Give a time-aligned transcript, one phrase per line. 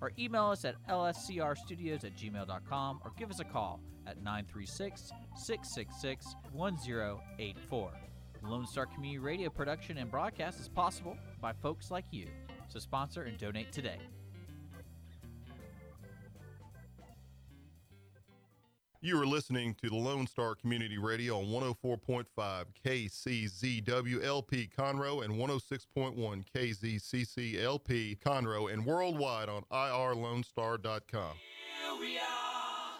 [0.00, 6.36] or email us at lscrstudios at gmail.com or give us a call at 936 666
[6.52, 7.92] 1084.
[8.42, 12.26] Lone Star Community Radio production and broadcast is possible by folks like you.
[12.68, 13.98] So sponsor and donate today.
[19.02, 26.44] You are listening to the Lone Star Community Radio on 104.5 KCZWLP Conroe and 106.1
[26.54, 31.32] KZCCLP Conroe and worldwide on irlonestar.com.
[31.32, 32.98] Here we are,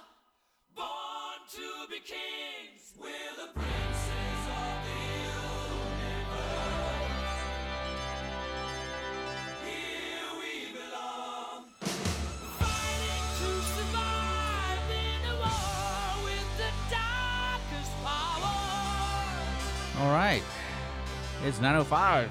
[0.74, 2.94] born to be kings.
[2.98, 3.60] We're the
[20.00, 20.42] All right.
[21.44, 22.30] It's 9.05.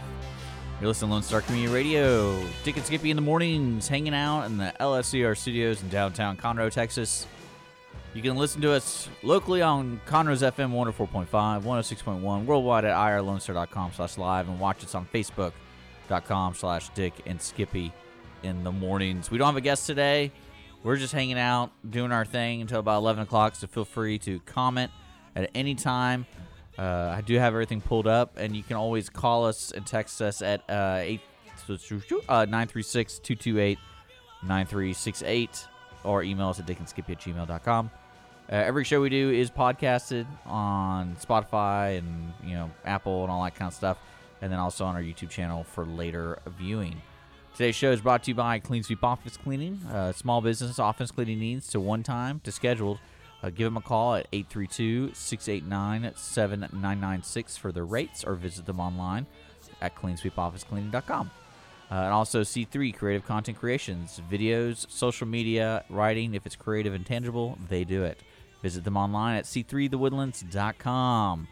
[0.80, 2.44] You're listening to Lone Star Community Radio.
[2.64, 6.72] Dick and Skippy in the mornings, hanging out in the LSCR studios in downtown Conroe,
[6.72, 7.28] Texas.
[8.16, 14.18] You can listen to us locally on Conroe's FM 104.5, 106.1, worldwide at irlonestar.com slash
[14.18, 17.94] live, and watch us on facebook.com slash Dick and Skippy
[18.42, 19.30] in the mornings.
[19.30, 20.32] We don't have a guest today.
[20.82, 24.40] We're just hanging out, doing our thing until about 11 o'clock, so feel free to
[24.40, 24.92] comment
[25.36, 26.26] at any time.
[26.80, 30.22] Uh, I do have everything pulled up, and you can always call us and text
[30.22, 31.20] us at uh, 8,
[32.30, 33.78] uh, 936 228
[34.44, 35.68] 9368
[36.06, 37.92] or email us at dickandskippy at gmail.com.
[38.50, 43.44] Uh, every show we do is podcasted on Spotify and you know Apple and all
[43.44, 43.98] that kind of stuff,
[44.42, 47.02] and then also on our YouTube channel for later viewing.
[47.56, 49.82] Today's show is brought to you by Clean Sweep Office Cleaning.
[49.92, 53.00] Uh, small business office cleaning needs to one time to scheduled.
[53.42, 58.80] Uh, give them a call at 832 689 7996 for their rates or visit them
[58.80, 59.26] online
[59.82, 61.32] at cleansweepofficecleaning.com.
[61.92, 66.36] Uh, and also C3 Creative Content Creations, videos, social media, writing.
[66.36, 68.20] If it's creative and tangible, they do it.
[68.62, 71.48] Visit them online at c3thewoodlands.com.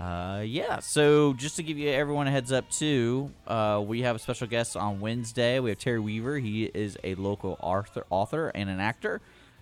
[0.00, 4.16] Uh, yeah, so just to give you everyone a heads up too, uh, we have
[4.16, 5.60] a special guest on Wednesday.
[5.60, 6.38] We have Terry Weaver.
[6.38, 9.20] He is a local author, author and an actor.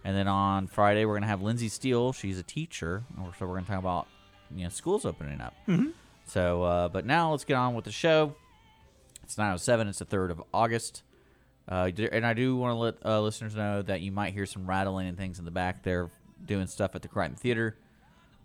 [0.08, 2.14] And then on Friday, we're gonna have Lindsay Steele.
[2.14, 3.04] She's a teacher,
[3.38, 4.08] so we're gonna talk about
[4.50, 5.54] you know schools opening up.
[5.68, 5.88] Mm-hmm.
[6.24, 8.34] So, uh, but now let's get on with the show.
[9.22, 9.86] It's 9:07.
[9.86, 11.02] It's the third of August.
[11.68, 14.66] Uh, and I do want to let uh, listeners know that you might hear some
[14.66, 15.82] rattling and things in the back.
[15.82, 16.08] They're
[16.42, 17.76] doing stuff at the Crighton Theater.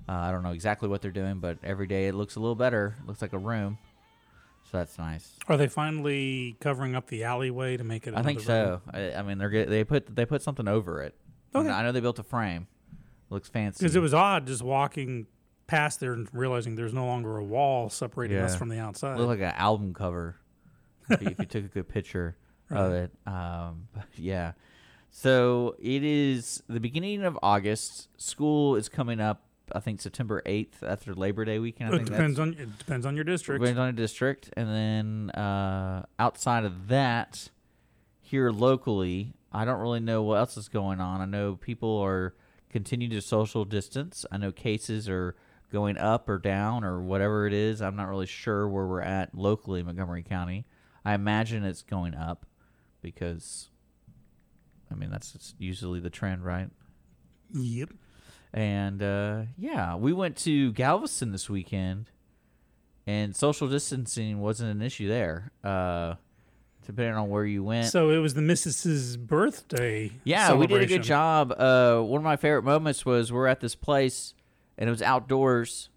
[0.10, 2.56] Uh, I don't know exactly what they're doing, but every day it looks a little
[2.56, 2.98] better.
[3.00, 3.78] It looks like a room,
[4.70, 5.32] so that's nice.
[5.48, 8.16] Are they finally covering up the alleyway to make it?
[8.18, 8.82] I think so.
[8.92, 11.16] I, I mean, they're they put they put something over it.
[11.56, 11.70] Okay.
[11.70, 12.68] I know they built a frame.
[13.30, 13.80] looks fancy.
[13.84, 15.28] Because it was odd just walking
[15.68, 19.18] past there and realizing there's no longer a wall separating us from the outside.
[19.18, 20.36] looked like an album cover
[21.10, 22.36] if, you, if you took a good picture
[22.70, 23.12] of it.
[23.26, 24.54] Um, but yeah.
[25.10, 28.10] So it is the beginning of August.
[28.20, 29.44] School is coming up.
[29.72, 31.92] I think September eighth after Labor Day weekend.
[31.92, 33.62] I it think depends on it depends on your district.
[33.62, 37.50] Depends on a district, and then uh, outside of that,
[38.22, 41.22] here locally, I don't really know what else is going on.
[41.22, 42.34] I know people are
[42.70, 44.26] continuing to social distance.
[44.32, 45.36] I know cases are
[45.72, 47.82] going up or down or whatever it is.
[47.82, 50.66] I'm not really sure where we're at locally in Montgomery County.
[51.06, 52.46] I imagine it's going up
[53.02, 53.70] because,
[54.92, 56.70] I mean, that's usually the trend, right?
[57.54, 57.90] Yep.
[58.54, 62.12] And uh, yeah, we went to Galveston this weekend,
[63.06, 65.52] and social distancing wasn't an issue there.
[65.64, 66.16] Uh,
[66.86, 67.88] depending on where you went.
[67.88, 70.12] So it was the missus's birthday.
[70.24, 71.52] yeah, we did a good job.
[71.52, 74.34] Uh, one of my favorite moments was we're at this place,
[74.78, 75.90] and it was outdoors,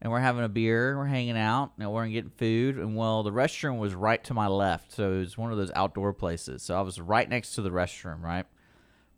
[0.00, 2.76] and we're having a beer, we're hanging out, and we're getting food.
[2.76, 5.70] And well, the restroom was right to my left, so it was one of those
[5.74, 6.62] outdoor places.
[6.62, 8.46] So I was right next to the restroom, right?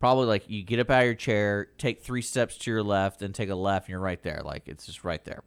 [0.01, 3.21] Probably like you get up out of your chair, take three steps to your left,
[3.23, 4.43] and take a left, and you're right there.
[4.45, 5.43] Like it's just right there.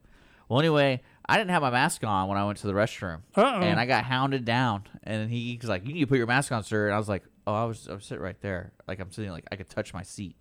[0.49, 3.61] Well, anyway, I didn't have my mask on when I went to the restroom, Uh-oh.
[3.61, 4.83] and I got hounded down.
[5.03, 7.07] And he was like, "You need to put your mask on, sir." And I was
[7.09, 9.69] like, "Oh, I was I was sitting right there, like I'm sitting like I could
[9.69, 10.35] touch my seat."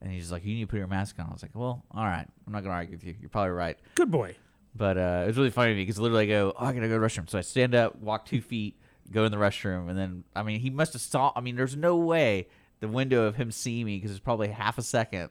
[0.00, 2.04] And he's like, "You need to put your mask on." I was like, "Well, all
[2.04, 2.26] right.
[2.46, 3.14] I'm not gonna argue with you.
[3.20, 4.36] You're probably right." Good boy.
[4.74, 6.88] But uh, it was really funny to me because literally I go, oh, I gotta
[6.88, 7.28] go to the restroom.
[7.28, 8.80] So I stand up, walk two feet,
[9.10, 11.32] go in the restroom, and then I mean he must have saw.
[11.36, 12.48] I mean, there's no way
[12.80, 15.28] the window of him seeing me because it's probably half a second,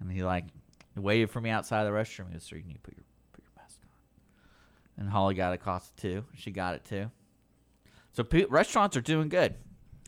[0.00, 0.44] and he like
[0.96, 2.28] waited for me outside the restroom.
[2.28, 3.07] He goes, "Sir, you need to put your put your mask on."
[4.98, 6.24] And Holly got a Costa too.
[6.34, 7.10] She got it too.
[8.12, 9.54] So pe- restaurants are doing good.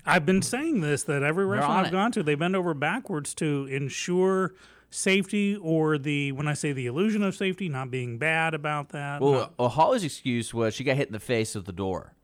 [0.04, 1.86] I've been saying this that every restaurant.
[1.86, 4.54] I've gone to, they bend over backwards to ensure
[4.88, 9.20] safety or the when I say the illusion of safety, not being bad about that.
[9.20, 12.14] Well, not- well, Holly's excuse was she got hit in the face with the door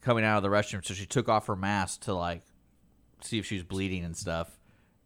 [0.00, 2.42] coming out of the restroom, so she took off her mask to like
[3.20, 4.58] see if she was bleeding and stuff.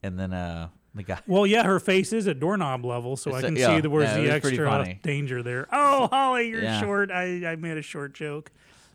[0.03, 1.21] And then uh, the guy.
[1.27, 3.81] well, yeah, her face is at doorknob level, so I It's a- can yeah, see
[3.81, 5.69] the where's yeah, the extra danger there.
[5.73, 6.81] Oh, Holly, you're Yeah.
[6.81, 7.11] short.
[7.11, 8.51] I, I made a short joke.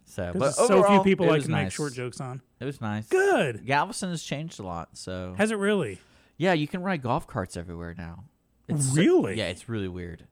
[0.08, 2.42] So, but Because so few people I can make short jokes on.
[2.60, 3.08] It was nice.
[3.08, 3.66] Good.
[3.66, 6.00] Galveston has changed a lot, so Has it really?
[6.38, 8.26] yeah, you can ride golf carts everywhere now.
[8.68, 9.36] It's so- Really?
[9.36, 10.26] yeah, it's really weird.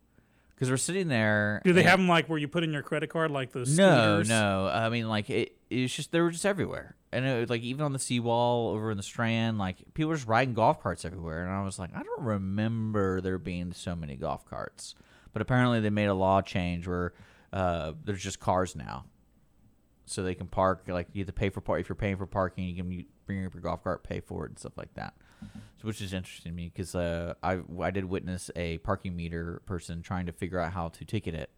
[0.55, 1.59] Because we're sitting there.
[1.63, 3.75] Do they have them like where you put in your credit card, like those?
[3.77, 4.29] No, scooters?
[4.29, 4.67] no.
[4.71, 5.55] I mean, like it.
[5.73, 8.91] It's just they were just everywhere, and it was like even on the seawall over
[8.91, 11.95] in the Strand, like people were just riding golf carts everywhere, and I was like,
[11.95, 14.95] I don't remember there being so many golf carts,
[15.33, 17.13] but apparently they made a law change where
[17.51, 19.05] uh, there's just cars now,
[20.05, 20.83] so they can park.
[20.87, 23.45] Like you have to pay for park if you're paying for parking, you can bring
[23.45, 25.13] up your golf cart, pay for it, and stuff like that.
[25.77, 29.61] So, which is interesting to me because uh, I I did witness a parking meter
[29.65, 31.49] person trying to figure out how to ticket it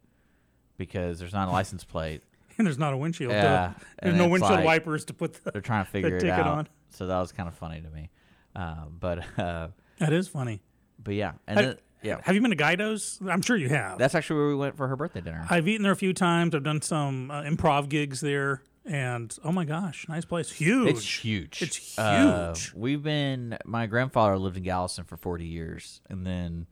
[0.77, 2.23] because there's not a license plate.
[2.57, 3.31] And there's not a windshield.
[3.31, 5.51] Yeah, There's and no windshield like- wipers to put the.
[5.51, 6.47] They're trying to figure it out.
[6.47, 6.67] on.
[6.91, 8.09] So that was kind of funny to me.
[8.55, 9.67] Uh, but uh,
[9.99, 10.61] That is funny.
[11.03, 13.19] but yeah, and Have, then, yeah, have you been to Gaido's?
[13.27, 13.97] I'm sure you have.
[13.97, 15.45] that's actually where we went for her birthday dinner.
[15.49, 16.55] I've eaten there a few times.
[16.55, 20.87] I've done some uh, improv gigs there, and oh my gosh, nice place, huge.
[20.89, 21.61] It's huge.
[21.61, 22.71] It's Uh, huge.
[22.75, 23.57] we've been.
[23.65, 26.67] My grandfather lived in Galveston for forty years, and then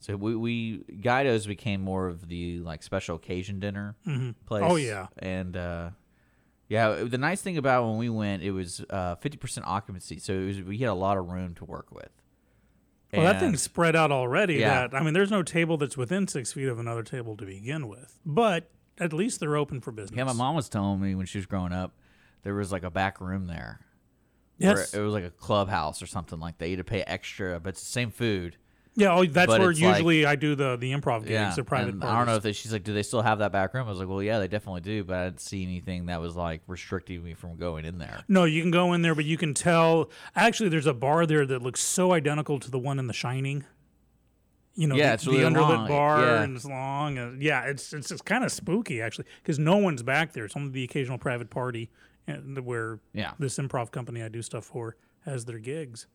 [0.00, 3.96] so we we Gaido's became more of the like special occasion dinner
[4.46, 4.64] place.
[4.64, 5.08] Oh, yeah.
[5.18, 5.90] and uh,
[6.68, 7.04] yeah.
[7.04, 10.46] The nice thing about when we went, it was uh, fifty percent occupancy, so it
[10.46, 12.10] was we had a lot of room to work with.
[13.12, 14.56] Well, that thing's spread out already.
[14.56, 14.86] Yeah.
[14.86, 17.88] That I mean, there's no table that's within six feet of another table to begin
[17.88, 18.18] with.
[18.24, 20.16] But at least they're open for business.
[20.16, 21.94] Yeah, my mom was telling me when she was growing up,
[22.42, 23.80] there was like a back room there.
[24.58, 24.92] Yes.
[24.92, 26.68] It was like a clubhouse or something like that.
[26.68, 28.56] You had to pay extra, but it's the same food.
[28.98, 29.14] Yeah.
[29.14, 31.30] Oh, that's But where it's like- usually I do the the improv gigs.
[31.30, 31.54] Yeah.
[31.54, 32.14] They're private and parties.
[32.14, 33.86] I don't know if they, she's like, do they still have that back room?
[33.86, 36.34] I was like, well, yeah, they definitely do, but I didn't see anything that was
[36.34, 38.24] like restricting me from going in there.
[38.26, 40.10] No, you can go in there, but you can tell.
[40.34, 43.64] Actually, there's a bar there that looks so identical to the one in The Shining.
[44.74, 46.42] You know, Yeah, the, it's really the underlit long, bar yeah.
[46.42, 47.18] and it's long.
[47.18, 50.44] And yeah, it's it's, it's kind of spooky actually because no one's back there.
[50.44, 51.90] It's only the occasional private party
[52.28, 53.32] eh, and where Yeah.
[53.38, 56.06] this improv company I do stuff for has their gigs.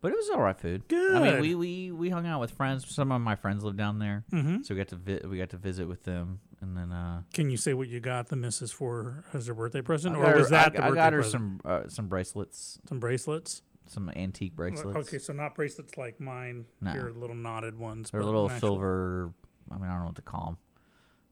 [0.00, 0.86] But it was all right food.
[0.88, 1.14] Good.
[1.14, 2.88] I mean, we, we, we hung out with friends.
[2.94, 4.62] Some of my friends live down there, mm-hmm.
[4.62, 7.50] so we got to vi- we got to visit with them, and then uh, Can
[7.50, 10.50] you say what you got the missus for as her birthday present, or her- was
[10.50, 11.32] that I, the I birthday got her present?
[11.32, 13.62] some uh, some bracelets, some bracelets?
[13.88, 15.08] some antique bracelets.
[15.08, 16.66] Okay, so not bracelets like mine.
[16.80, 16.90] No.
[16.90, 18.10] Here, little knotted ones.
[18.10, 19.32] They're little silver.
[19.70, 20.58] I mean, I don't know what to call them.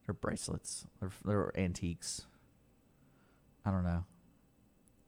[0.07, 0.87] They're bracelets.
[1.01, 2.27] They're they're antiques.
[3.65, 4.05] I don't know.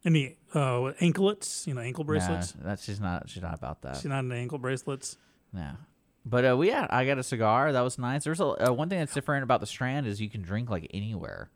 [0.06, 1.66] Any uh, anklets?
[1.66, 2.54] You know, ankle bracelets.
[2.62, 3.28] That's she's not.
[3.28, 3.96] She's not about that.
[3.96, 5.18] She's not into ankle bracelets.
[5.52, 5.72] No.
[6.24, 7.72] But uh, we yeah, I got a cigar.
[7.72, 8.24] That was nice.
[8.24, 10.88] There's a uh, one thing that's different about the Strand is you can drink like
[10.94, 11.50] anywhere.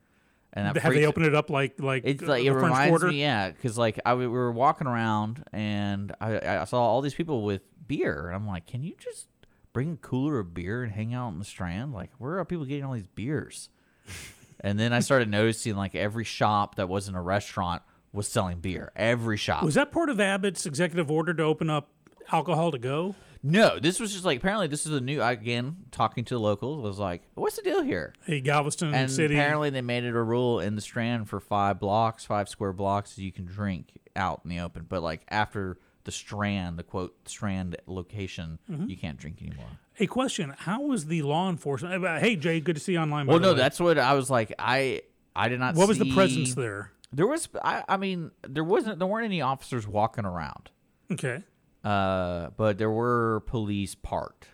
[0.53, 2.91] And that Have they opened it up like like It's uh, like the it reminds
[2.91, 3.09] Quarter?
[3.09, 7.15] me, yeah, because like I we were walking around and I, I saw all these
[7.15, 9.29] people with beer, and I'm like, can you just
[9.73, 11.93] bring a cooler of beer and hang out in the Strand?
[11.93, 13.69] Like, where are people getting all these beers?
[14.59, 18.93] and then I started noticing like every shop that wasn't a restaurant was selling beer.
[18.97, 19.63] Every shop.
[19.63, 21.89] Was that part of Abbott's executive order to open up
[22.33, 23.15] alcohol to go?
[23.43, 25.23] no, this was just like apparently this is a new.
[25.23, 28.13] Again, talking to the locals was like, what's the deal here?
[28.27, 29.35] Hey, Galveston And City.
[29.35, 33.17] apparently they made it a rule in the Strand for five blocks, five square blocks,
[33.17, 34.85] you can drink out in the open.
[34.89, 38.89] But like after the Strand, the quote Strand location, Mm-hmm.
[38.91, 39.67] you can't drink anymore.
[39.99, 42.05] a question: How was the law enforcement?
[42.21, 43.27] Hey, Jay, good to see you online.
[43.27, 43.59] Well, no, way.
[43.59, 44.53] that's what I was like.
[44.59, 45.01] I
[45.35, 45.77] I did not.
[45.77, 46.93] what was the presence there?
[47.13, 47.49] There was.
[47.65, 48.99] I, I mean, there wasn't.
[48.99, 50.71] There weren't any officers walking around.
[51.13, 51.43] Okay,
[51.83, 54.47] Uh, but there were police parked.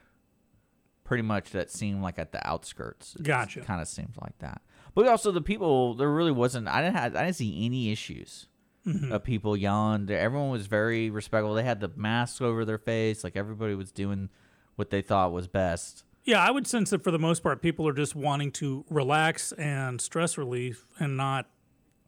[1.05, 3.17] Pretty much that seemed like at the outskirts.
[3.23, 3.61] Gotcha.
[3.61, 4.63] Kind of seems like that.
[4.95, 6.67] But also the people, there really wasn't.
[6.67, 7.15] I didn't have.
[7.15, 8.49] I didn't see any issues
[8.87, 9.11] Mm-hmm.
[9.11, 10.09] of people yelling.
[10.09, 11.55] Everyone was very respectful.
[11.55, 13.25] They had the masks over their face.
[13.25, 14.29] Like everybody was doing
[14.77, 16.05] what they thought was best.
[16.25, 19.51] yeah, I would sense that for the most part, people are just wanting to relax
[19.53, 21.47] and stress relief, and not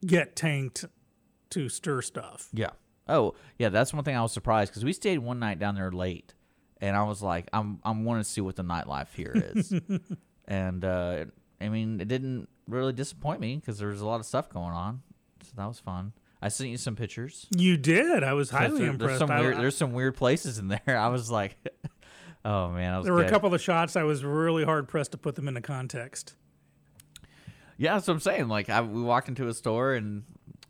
[0.05, 0.85] get tanked
[1.51, 2.49] to stir stuff.
[2.53, 2.71] Yeah.
[3.09, 3.69] Oh, yeah.
[3.71, 6.35] That's one thing I was surprised because we stayed one night down there late,
[6.81, 9.73] and I was like, I'm I'm wanting to see what the nightlife here is,
[10.47, 11.25] and uh,
[11.61, 14.75] I mean, it didn't really disappoint me because there was a lot of stuff going
[14.75, 15.03] on,
[15.43, 16.13] so that was fun.
[16.41, 17.47] I sent you some pictures.
[17.51, 18.23] You did.
[18.23, 19.09] I was highly There's- impressed.
[19.09, 20.81] There's some I- weird, I- there's some weird places in there.
[20.99, 21.57] I was like,
[22.45, 25.19] Oh man, was There were a couple of shots I was really hard pressed to
[25.19, 26.35] put them into context.
[27.79, 28.49] Yeah, that's what I'm saying.
[28.49, 30.25] Like, I, we walked into a store and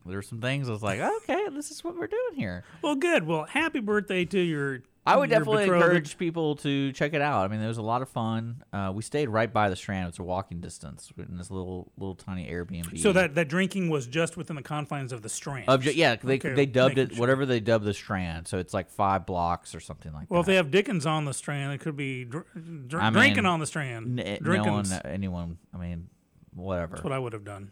[0.07, 0.69] there were some things.
[0.69, 2.65] I was like, okay, this is what we're doing here.
[2.83, 3.27] Well, good.
[3.27, 4.83] Well, happy birthday to your.
[5.07, 5.85] I would your definitely betrothed.
[5.85, 7.47] encourage people to check it out.
[7.47, 8.63] I mean, it was a lot of fun.
[8.75, 10.09] Uh, we stayed right by the Strand.
[10.09, 12.99] It's a walking distance in this little little tiny Airbnb.
[12.99, 15.67] So that, that drinking was just within the confines of the Strand.
[15.67, 17.21] of ju- yeah, they Okay, they dubbed it sure.
[17.21, 18.49] whatever they dubbed the Strand.
[18.49, 20.31] So it's like five blocks or something like that.
[20.31, 22.45] well, if they have Dickens on the Strand, it could be dr-
[22.89, 24.21] dr- I mean, drinking on the Strand.
[24.21, 25.57] N- no one, anyone.
[25.75, 26.09] I mean,
[26.55, 26.97] whatever.
[26.97, 27.71] That's what I would have done.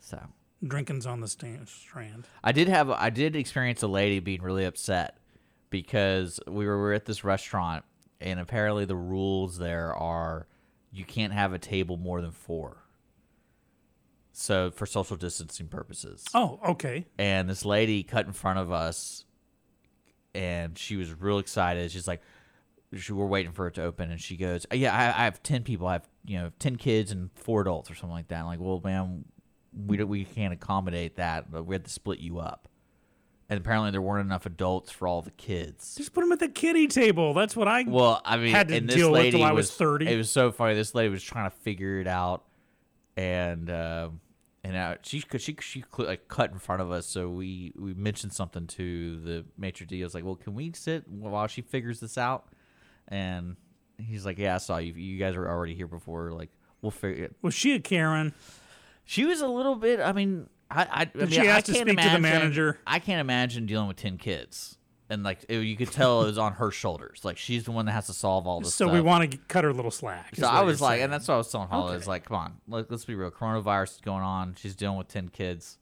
[0.00, 0.20] So
[0.66, 2.26] drinking's on the sta- Strand.
[2.42, 5.18] I did have I did experience a lady being really upset
[5.70, 7.84] because we were, we were at this restaurant
[8.20, 10.46] and apparently the rules there are
[10.92, 12.78] you can't have a table more than four.
[14.32, 16.24] So for social distancing purposes.
[16.34, 17.06] Oh, okay.
[17.18, 19.24] And this lady cut in front of us
[20.34, 21.90] and she was real excited.
[21.92, 22.20] She's like
[22.96, 25.62] she, we're waiting for it to open and she goes, "Yeah, I, I have 10
[25.64, 25.86] people.
[25.86, 28.60] I have, you know, 10 kids and four adults or something like that." I'm like,
[28.60, 29.24] "Well, ma'am,
[29.86, 31.50] we don't, we can't accommodate that.
[31.50, 32.68] But we had to split you up."
[33.48, 35.94] And apparently there weren't enough adults for all the kids.
[35.96, 37.34] Just put them at the kiddie table.
[37.34, 37.84] That's what I.
[37.86, 40.08] Well, I mean, Had to and this deal with lady till I was 30.
[40.08, 40.74] It was so funny.
[40.74, 42.44] This lady was trying to figure it out,
[43.16, 44.08] and uh,
[44.64, 47.06] and uh, she she she like cut in front of us.
[47.06, 50.00] So we we mentioned something to the maitre d.
[50.02, 52.48] I was like, "Well, can we sit while she figures this out?"
[53.08, 53.56] And
[53.98, 54.92] he's like, "Yeah, I saw you.
[54.94, 56.32] You guys were already here before.
[56.32, 56.50] Like,
[56.82, 57.36] we'll figure." it.
[57.42, 58.32] was she a Karen?
[59.04, 60.00] She was a little bit.
[60.00, 62.78] I mean, I I, I mean, she I ask to speak to the manager?
[62.86, 64.78] I can't imagine dealing with ten kids.
[65.10, 67.20] And like it- you could tell, it was on her shoulders.
[67.26, 68.94] Like she's the one that has to solve all this So stuff.
[68.94, 70.34] we want to cut her a little slack.
[70.34, 71.04] So I was like, saying.
[71.04, 71.88] and that's what I was telling Holly.
[71.90, 71.96] Okay.
[71.98, 73.30] It's like, come on, let, let's be real.
[73.30, 74.54] Coronavirus is going on.
[74.58, 75.78] She's dealing with ten kids.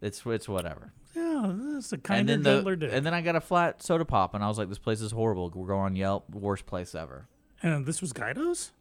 [0.00, 0.92] It's it's whatever.
[1.36, 3.82] Oh, yeah, that's a and kind then of the and then I got a flat
[3.82, 5.50] soda pop, and I was like, this place is horrible.
[5.54, 7.26] We're going on Yelp, worst place ever.
[7.62, 8.72] And this was Gaido's?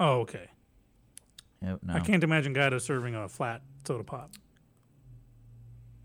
[0.00, 0.48] Oh, okay.
[1.62, 4.30] Yep, no, I can't imagine Guido serving a flat soda pop.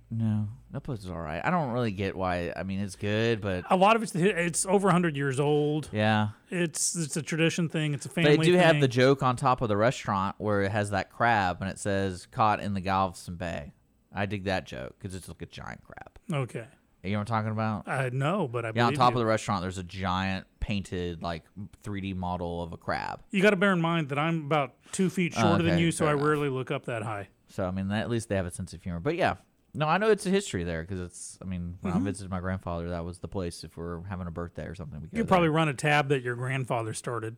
[0.09, 1.41] no, that place is all right.
[1.43, 2.53] I don't really get why.
[2.55, 5.89] I mean, it's good, but A lot of it's it's over 100 years old.
[5.91, 6.29] yeah.
[6.49, 7.93] It's it's a tradition thing.
[7.93, 10.61] It's a But family they do have the joke on top of the restaurant where
[10.61, 13.73] it has that crab, and it says "caught in the Galveston Bay."
[14.13, 16.19] I dig that joke because it's like a giant crab.
[16.45, 16.65] Okay.
[17.03, 17.87] You know what I'm talking about?
[17.87, 19.17] I know, but I Yeah, on top you.
[19.17, 21.43] of the restaurant, there's a giant painted like
[21.83, 23.21] 3D model of a crab.
[23.31, 25.91] You got to bear in mind that I'm about two feet shorter than Okay, you,
[25.91, 26.25] so I enough.
[26.25, 27.29] rarely look up that high.
[27.49, 28.99] So I mean, at least they have a sense of humor.
[28.99, 29.35] But yeah,
[29.73, 31.37] no, I know it's a history there because it's.
[31.41, 32.01] I mean, when Mm-hmm.
[32.01, 33.63] I visited my grandfather, that was the place.
[33.63, 36.35] If we're having a birthday or something, we You probably run a tab that your
[36.35, 37.37] grandfather started.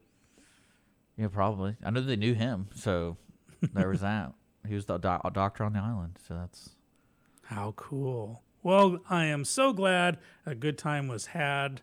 [1.17, 1.75] Yeah, probably.
[1.83, 3.17] I know they knew him, so
[3.73, 4.33] there was that.
[4.69, 6.69] He was the doc- doctor on the island, so that's.
[7.43, 8.43] How cool.
[8.61, 11.81] Well, I am so glad a good time was had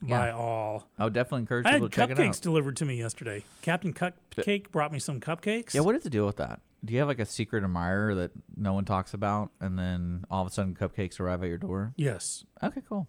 [0.00, 0.34] by Yeah.
[0.36, 0.88] all.
[0.98, 2.24] I would definitely encourage I people to check it out.
[2.24, 3.44] cupcakes delivered to me yesterday.
[3.62, 5.74] Captain Cupcake brought me some cupcakes.
[5.74, 6.60] Yeah, what is the deal with that?
[6.84, 10.42] Do you have like a secret admirer that no one talks about, and then all
[10.42, 11.92] of a sudden cupcakes arrive at your door?
[11.96, 12.44] Yes.
[12.62, 13.08] Okay, cool.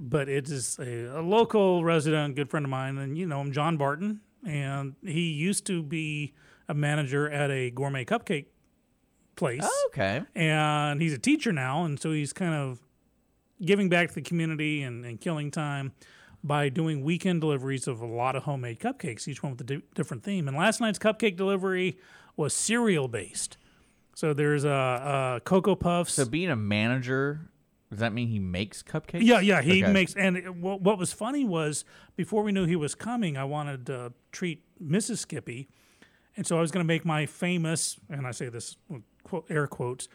[0.00, 3.50] but it is a, a local resident, good friend of mine, and you know him,
[3.52, 6.32] John Barton, and he used to be
[6.68, 8.46] a manager at a gourmet cupcake
[9.40, 10.22] place, Oh, okay.
[10.36, 12.80] and he's a teacher now, and so he's kind of
[13.64, 15.92] giving back to the community and, and killing time
[16.44, 19.82] by doing weekend deliveries of a lot of homemade cupcakes, each one with a di-
[19.94, 20.46] different theme.
[20.48, 21.98] And last night's cupcake delivery
[22.36, 23.58] was cereal based.
[24.14, 26.14] So there's a, a Cocoa Puffs.
[26.14, 27.50] So being a manager,
[27.90, 29.20] does that mean he makes cupcakes?
[29.22, 29.92] Yeah, yeah, he Okay.
[29.92, 30.14] makes.
[30.14, 31.84] And it, what, what was funny was
[32.16, 35.18] before we knew he was coming, I wanted to treat Mrs.
[35.18, 35.68] Skippy,
[36.36, 38.76] and so I was going to make my famous, and I say this
[39.24, 40.08] quote, air quotes,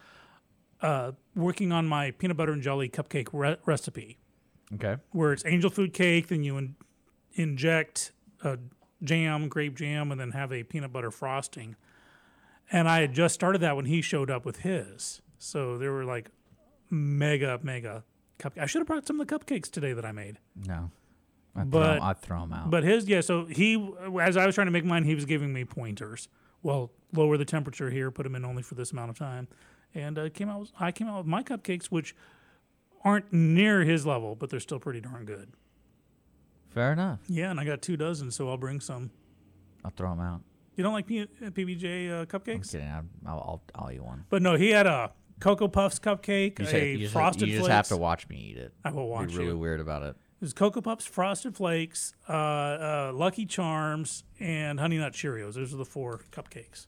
[0.81, 4.17] uh, working on my peanut butter and jelly cupcake re- recipe,
[4.73, 4.97] Okay.
[5.11, 6.75] where it's angel food cake, then you in,
[7.33, 8.11] inject
[8.43, 8.57] a
[9.03, 11.75] jam, grape jam, and then have a peanut butter frosting.
[12.71, 15.21] And I had just started that when he showed up with his.
[15.37, 16.29] So there were like
[16.89, 18.03] mega, mega
[18.39, 18.61] cupcakes.
[18.61, 20.39] I should have brought some of the cupcakes today that I made.
[20.55, 20.91] No.
[21.55, 22.69] I'd, But- throw, I'd throw him out.
[22.69, 23.75] But his, yeah, so he,
[24.19, 26.27] as I was trying to make mine, he was giving me pointers.
[26.63, 29.47] Well, lower the temperature here, put them in only for this amount of time.
[29.93, 32.15] And uh, came out, I came out with my cupcakes, which
[33.03, 35.53] aren't near his level, but they're still pretty darn good.
[36.69, 37.19] Fair enough.
[37.27, 39.11] Yeah, and I got two dozen, so I'll bring some.
[39.85, 40.41] I'll throw them out.
[40.75, 42.71] You don't like P- uh, PBJ uh, I'm cupcakes?
[42.71, 42.87] kidding.
[42.89, 44.25] I'll, I'll, I'll, eat one.
[44.29, 47.53] But no, he had a Cocoa Puffs cupcake, You, a say, you just, frosted you
[47.55, 47.75] just flakes.
[47.75, 48.73] have to watch me eat it.
[48.83, 49.57] I will watch Be really you.
[49.57, 50.17] weird about it.
[50.41, 55.53] There's Cocoa Puffs, Frosted Flakes, uh, uh, Lucky Charms, and Honey Nut Cheerios.
[55.53, 56.87] Those are the four cupcakes.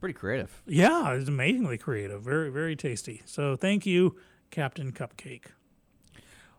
[0.00, 0.62] Pretty creative.
[0.66, 2.22] Yeah, it's amazingly creative.
[2.22, 3.22] Very, very tasty.
[3.26, 4.16] So thank you,
[4.50, 5.44] Captain Cupcake.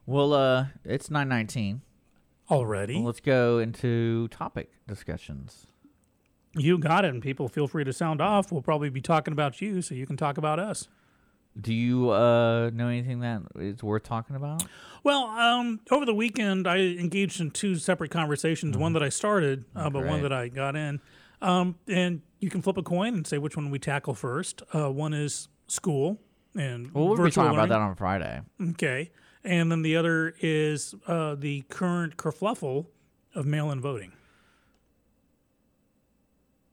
[0.05, 1.81] Well, uh, it's nine nineteen.
[2.49, 2.95] already.
[2.95, 5.67] Well, let's go into topic discussions.
[6.55, 8.51] you got it, and people feel free to sound off.
[8.51, 10.87] We'll probably be talking about you, so you can talk about us.
[11.59, 14.63] Do you uh, know anything that is worth talking about?
[15.03, 18.77] Well, um, over the weekend, I engaged in two separate conversations.
[18.77, 20.23] One that I started, uh, but one Mm-hmm.
[20.23, 21.01] That I got in.
[21.41, 24.61] Um, and you can flip a coin and say which one we tackle first.
[24.73, 26.19] Uh, one is school
[26.55, 28.41] and Well, we'll be talking about that on Friday.
[28.71, 29.11] Okay,
[29.43, 32.87] and then the other is uh, the current kerfluffle
[33.33, 34.11] of mail-in voting.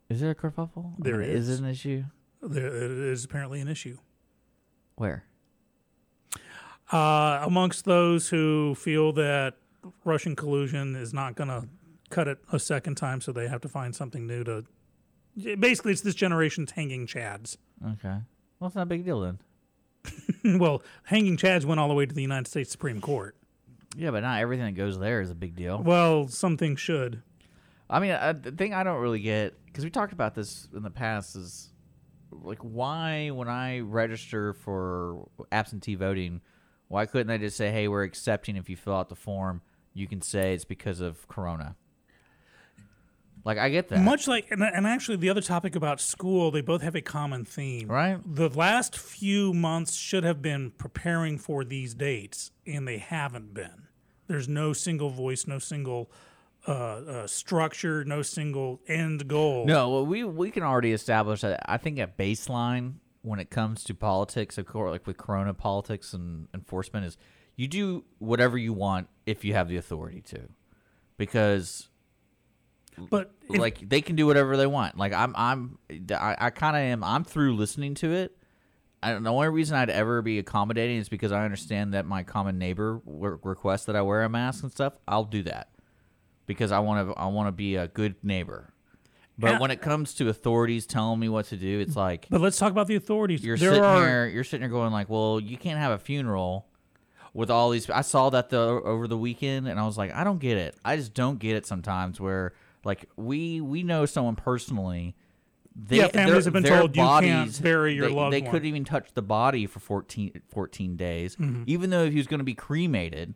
[0.08, 0.98] Is there a kerfuffle?
[0.98, 1.60] Mean, Is is.
[1.60, 2.04] it an issue?
[2.42, 3.98] There it is apparently an issue.
[4.96, 5.25] Where?
[6.90, 9.54] uh, amongst those who feel that
[10.04, 11.68] Russian collusion is not going to
[12.08, 14.64] cut it a second time, so they have to find something new to.
[15.59, 17.57] Basically, it's this generation's hanging chads.
[17.85, 18.16] Okay.
[18.59, 19.38] Well, it's not a big deal then.
[20.59, 23.37] well, hanging chads went all the way to the United States Supreme Court.
[23.97, 25.83] Yeah, but not everything that goes there is a big deal.
[25.83, 27.23] Well, some things should.
[27.90, 30.83] I mean, uh, the thing I don't really get because we talked about this in
[30.83, 31.71] the past is
[32.30, 36.40] like why when I register for absentee voting,
[36.88, 39.62] why couldn't they just say, "Hey, we're accepting if you fill out the form,
[39.95, 41.76] you can say it's because of corona."
[43.49, 44.00] Like I get that.
[44.00, 47.47] Much like, and, and actually, the other topic about school, they both have a common
[47.47, 47.88] theme.
[47.88, 48.21] Right.
[48.23, 53.88] The last few months should have been preparing for these dates, and they haven't been.
[54.26, 56.11] There's no single voice, no single
[56.67, 59.64] uh, uh, structure, no single end goal.
[59.64, 61.62] No, well, we we can already establish that.
[61.64, 66.12] I think a baseline when it comes to politics, of course, like with Corona politics
[66.12, 67.17] and enforcement, is
[67.57, 70.50] you do whatever you want if you have the authority to,
[71.17, 71.88] because
[73.11, 74.97] but if- like they can do whatever they want.
[74.97, 75.78] Like I'm I'm
[76.11, 77.05] I, I kind of am.
[77.05, 78.35] I'm through listening to it.
[79.02, 82.59] I, the only reason I'd ever be accommodating is because I understand that my common
[82.59, 84.95] neighbor w- requests that I wear a mask and stuff.
[85.07, 85.69] I'll do that
[86.47, 87.14] because I want to.
[87.14, 88.73] I want to be a good neighbor.
[89.38, 92.41] But And- when it comes to authorities telling me what to do, it's like but
[92.41, 93.45] let's talk about the authorities.
[93.45, 94.26] you're there sitting are here.
[94.26, 96.67] You're sitting here going like, "Well, you can't have a funeral
[97.32, 100.25] with all these." I saw that the over the weekend, and I was like, "I
[100.25, 100.76] don't get it.
[100.84, 102.52] I just don't get it." Sometimes where
[102.88, 105.14] like we we know someone personally.
[105.80, 108.50] They, Yeah, families have been told you can't bury your they, loved They one.
[108.50, 111.62] couldn't even touch the body for 14, 14 days, Mm-hmm.
[111.68, 113.34] even though he was going to be cremated.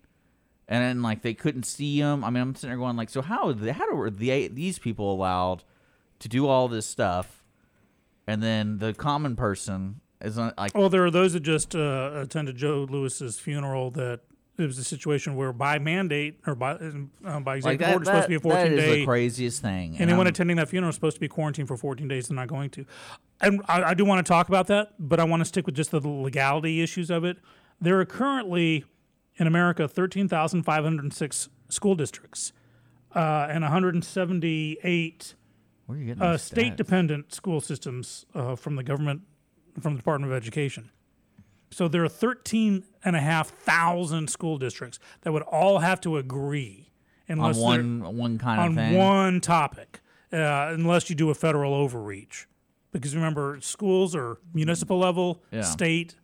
[0.67, 2.25] And then like they couldn't see him.
[2.25, 4.81] I mean, I'm sitting there going like, so how are they, how were the, these
[4.81, 5.63] people allowed
[6.19, 7.45] to do all this stuff,
[8.27, 12.11] and then the common person is not, like Well, there are those that just uh,
[12.15, 14.21] attended John Lewis's funeral that
[14.59, 18.03] it was a situation where by mandate or by uh, by like executive that, order,
[18.03, 19.01] it's supposed to be a that- that 14 is day.
[19.01, 19.97] the craziest thing.
[19.99, 22.29] Anyone I'm- attending that funeral is supposed to be quarantined for 14 days.
[22.29, 22.85] They're not going to.
[23.41, 25.75] And I, I do want to talk about that, but I want to stick with
[25.75, 27.39] just the legality issues of it.
[27.81, 28.85] There are currently
[29.37, 32.53] in America 13,506 school districts
[33.15, 35.35] uh, and 178
[35.87, 39.23] Where are you getting uh, state dependent school systems uh, from the government,
[39.81, 40.91] from the Department of Education.
[41.73, 46.91] So there are 13,500 school districts that would all have to agree
[47.29, 48.97] on unless they're- one one kind of on thing.
[48.97, 50.01] one topic,
[50.33, 52.47] uh, unless you do a federal overreach.
[52.93, 55.63] Because remember, schools are municipal level, Yeah.
[55.63, 56.17] state,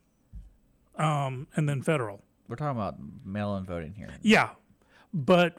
[0.96, 2.22] um, and then federal.
[2.46, 4.10] We're talking about mail-in voting here.
[4.20, 4.50] Yeah,
[5.14, 5.56] but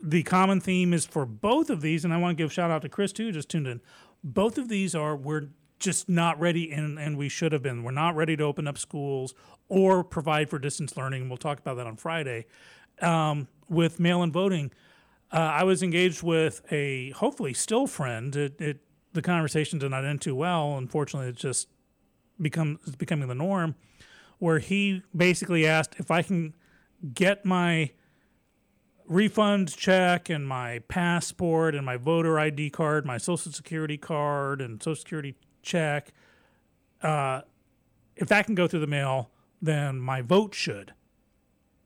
[0.00, 2.72] the common theme is for both of these, and I want to give a shout
[2.72, 3.80] out to Chris too, who just tuned in.
[4.24, 5.50] Both of these are we're
[5.82, 7.82] just not ready, and, and we should have been.
[7.82, 9.34] We're not ready to open up schools
[9.68, 11.28] or provide for distance learning.
[11.28, 12.46] We'll talk about that on Friday.
[13.00, 14.70] Um, with mail-in voting,
[15.32, 18.34] uh, I was engaged with a hopefully still friend.
[18.36, 18.80] It, it
[19.12, 20.76] the conversation did not end too well.
[20.76, 21.68] Unfortunately, it's just
[22.40, 23.74] become it's becoming the norm.
[24.38, 26.54] Where he basically asked if I can
[27.14, 27.92] get my
[29.06, 34.82] refund check and my passport and my voter ID card, my social security card and
[34.82, 36.12] social security check.
[37.02, 37.42] Uh,
[38.16, 40.92] if that can go through the mail, then my vote should.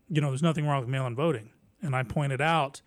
[0.08, 1.50] You know, there's nothing wrong with mail-in voting.
[1.82, 2.82] And I pointed out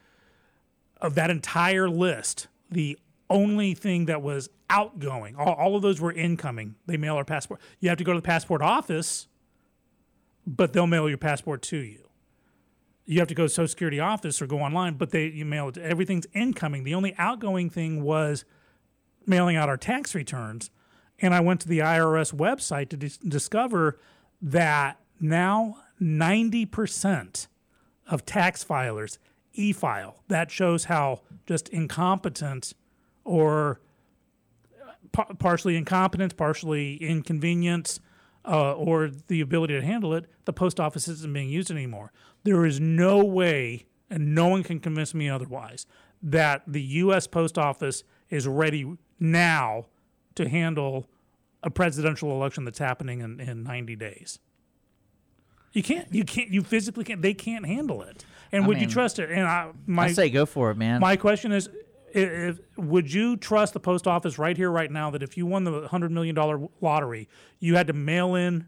[1.02, 2.98] of that entire list, the
[3.30, 6.76] only thing that was outgoing, all, all of those were incoming.
[6.86, 7.62] They mail our passport.
[7.80, 9.28] You have to go to the passport office,
[10.46, 12.10] but they'll mail your passport to you
[13.10, 15.70] you have to go to Social Security office or go online, but they you mail
[15.70, 15.80] it.
[15.80, 16.84] Everything's incoming.
[16.84, 18.46] The only outgoing thing was
[19.26, 20.70] mailing out our tax returns.
[21.22, 24.00] And I went to the IRS website to dis- discover
[24.42, 27.48] that now 90%
[28.08, 29.18] of tax filers
[29.54, 30.24] e-file.
[30.28, 32.74] That shows how just incompetent
[33.26, 33.82] or
[35.12, 38.00] pa- partially incompetent, partially inconvenience,
[38.46, 42.12] uh, or the ability to handle it, the post office isn't being used anymore.
[42.44, 45.86] There is no way and no one can convince me otherwise,
[46.22, 47.28] that the U.S.
[47.28, 49.86] Post Office is ready now
[50.40, 51.06] to handle
[51.62, 54.40] a presidential election that's happening in, in 90 days.
[55.74, 58.26] You can't, you can't, you physically can't, they can't handle it.
[58.52, 59.30] And I would you trust it?
[59.30, 61.02] And I, my, I say go for it, man.
[61.02, 61.70] my question is,
[62.12, 65.66] if, would you trust the post office right here, right now, that if you won
[65.66, 67.28] the hundred million dollar lottery,
[67.60, 68.66] you had to mail in,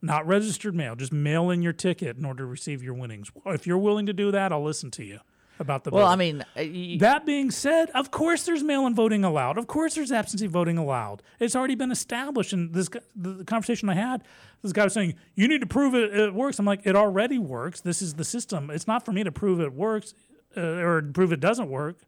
[0.00, 3.30] not registered mail, just mail in your ticket in order to receive your winnings?
[3.46, 5.18] If you're willing to do that, I'll listen to you
[5.58, 5.90] about the.
[5.90, 9.58] well, I mean, uh, That being said, of course there's mail-in voting allowed.
[9.58, 11.22] Of course there's absentee voting allowed.
[11.38, 12.52] It's already been established.
[12.52, 14.24] And this the, the conversation I had,
[14.62, 17.38] this guy was saying, "You need to prove it, it works." I'm like, "It already
[17.38, 17.80] works.
[17.80, 18.70] This is the system.
[18.70, 20.14] It's not for me to prove it works
[20.56, 21.98] uh, or prove it doesn't work.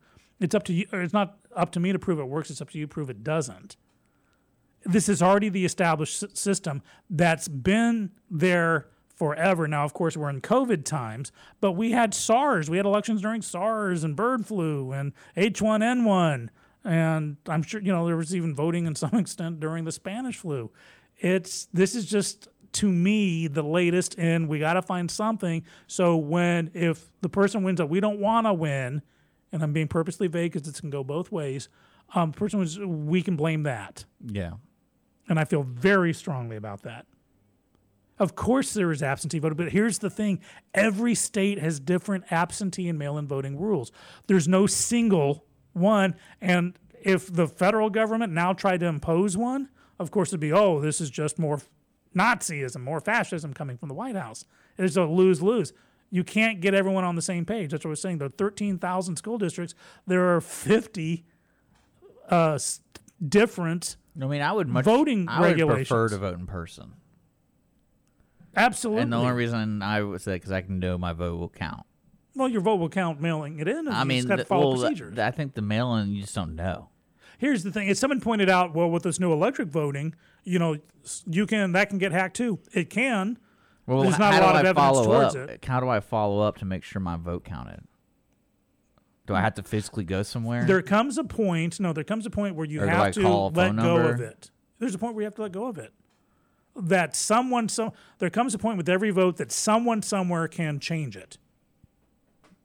[0.41, 0.87] It's up to you.
[0.93, 2.51] Or it's not up to me to prove it works.
[2.51, 3.77] It's up to you to prove it doesn't."
[4.87, 9.69] This is already the established system that's been there forever.
[9.69, 12.69] Now, of course, we're in COVID times, but we had SARS.
[12.69, 16.49] We had elections during SARS and bird flu and H1N1.
[16.85, 20.39] And I'm sure, you know, there was even voting in some extent during the Spanish
[20.39, 20.71] flu.
[21.19, 25.65] It's, this is just, to me, the latest, and we got to find something.
[25.87, 29.03] So when, if the person wins that we don't want to win,
[29.53, 31.69] and I'm being purposely vague because it can go both ways,
[32.15, 34.05] um, person was, we can blame that.
[34.21, 34.55] yeah.
[35.27, 37.07] And I feel very strongly about that.
[38.19, 40.41] Of course, there is absentee voting, but here's the thing
[40.73, 43.91] every state has different absentee and mail in voting rules.
[44.29, 46.15] There's no single one.
[46.41, 50.81] And if the federal government now tried to impose one, of course, it'd be, oh,
[50.81, 51.61] this is just more
[52.15, 54.45] Nazism, more fascism coming from the White House.
[54.79, 55.73] It's a lose lose.
[56.11, 57.73] You can't get everyone on the same page.
[57.73, 58.19] That's what I was saying.
[58.19, 59.75] There are 13,000 school districts,
[60.07, 61.25] there are 50
[62.31, 62.59] uh,
[63.29, 66.95] different I mean, I would much Voting I would prefer to vote in person,
[68.57, 69.03] Absolutely.
[69.03, 71.85] and the only reason I would say because I can know my vote will count.
[72.35, 73.89] well, your vote will count mailing it in.
[73.89, 75.19] I you mean, just got to follow well, procedures.
[75.19, 76.89] I think the mail-in you just don't know.
[77.39, 80.15] Here's the thing: as someone pointed out, well, with this new electric voting,
[80.45, 80.77] you know,
[81.27, 82.59] you can that can get hacked too.
[82.73, 83.39] It can.
[83.87, 85.51] Well, There's not a lot I evidence follow towards up?
[85.51, 85.65] it.
[85.65, 87.81] How do I follow up to make sure my vote counted?
[89.27, 90.65] Do I have to physically go somewhere?
[90.65, 91.81] There comes a point.
[91.81, 94.51] No, there comes a point where you Or have to let go of it.
[94.79, 95.93] There's a point where you have to let go of it.
[96.77, 101.17] That someone, so there comes a point with every vote that someone somewhere can change
[101.17, 101.39] it.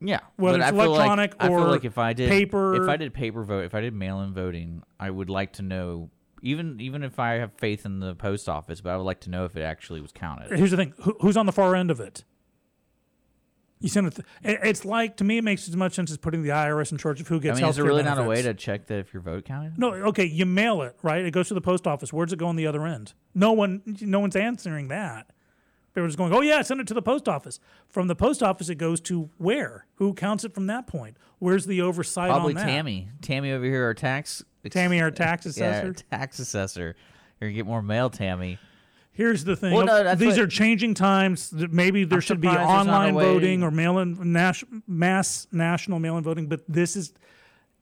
[0.01, 3.13] yeah, whether it's like- electronic feel or like if I did paper- if I did
[3.13, 6.09] paper vote, if I did mail-in voting, I would like to know.
[6.41, 9.29] Even even if I have faith in the post office, but I would like to
[9.29, 10.57] know if it actually was counted.
[10.57, 12.23] Here's the thing: Who, who's on the far end of it?
[13.81, 14.19] You send it.
[14.43, 16.97] it- It's like to me, it makes as much sense as putting the IRS in
[16.97, 17.59] charge of who I gets.
[17.61, 18.61] mean, is there healthcare really not a way benefits.
[18.63, 19.77] to check that if your vote counted?
[19.79, 21.23] No, okay, you mail it, right?
[21.23, 22.11] It goes to the post office.
[22.11, 23.13] Where's it go on the other end?
[23.33, 25.27] No one, no one's answering that.
[25.93, 27.59] They were just going, oh yeah, send it to the post office.
[27.87, 29.85] From the post office, it goes to where?
[29.95, 31.17] Who counts it from that point?
[31.39, 32.65] Where's the oversight Probably on that?
[32.67, 33.09] Tammy.
[33.21, 34.43] Tammy over here, our tax.
[34.69, 35.93] Tammy, our tax yeah, assessor.
[36.11, 36.95] tax assessor.
[37.39, 38.59] You're gonna get more mail, Tammy.
[39.19, 39.73] Here's the thing.
[39.73, 41.51] Well, no, These what- are changing times.
[41.51, 45.45] Maybe there I'm should be surprised there's not a online voting or mail-in nas- mass
[45.51, 47.11] national mail-in voting, but this is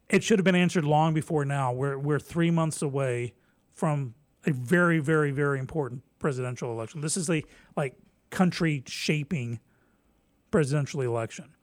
[0.09, 1.71] it should have been answered long before now.
[1.71, 3.35] We're we're three months away
[3.75, 4.15] from
[4.47, 7.01] a very very very important presidential election.
[7.01, 7.43] This is a
[7.75, 7.95] like
[8.31, 9.59] country shaping
[10.49, 11.53] presidential election,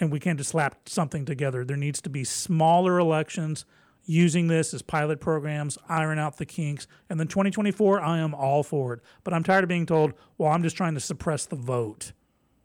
[0.00, 1.64] and we can't just slap something together.
[1.64, 3.64] There needs to be smaller elections
[4.08, 8.62] using this as pilot programs, iron out the kinks, and then 2024, I am all
[8.62, 9.00] for it.
[9.22, 12.12] But I'm tired of being told, well, I'm just trying to suppress the vote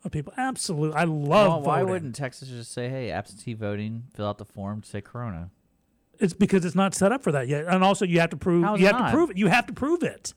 [0.05, 0.33] of people.
[0.37, 1.91] Absolutely, I love Well, why voting.
[1.93, 5.49] wouldn't Texas just say, "Hey, absentee voting, fill out the form, say Corona"?
[6.19, 8.79] It's because it's not set up for that yet, and also you have to prove
[8.79, 9.37] you have to prove it.
[9.37, 10.33] You have to prove it.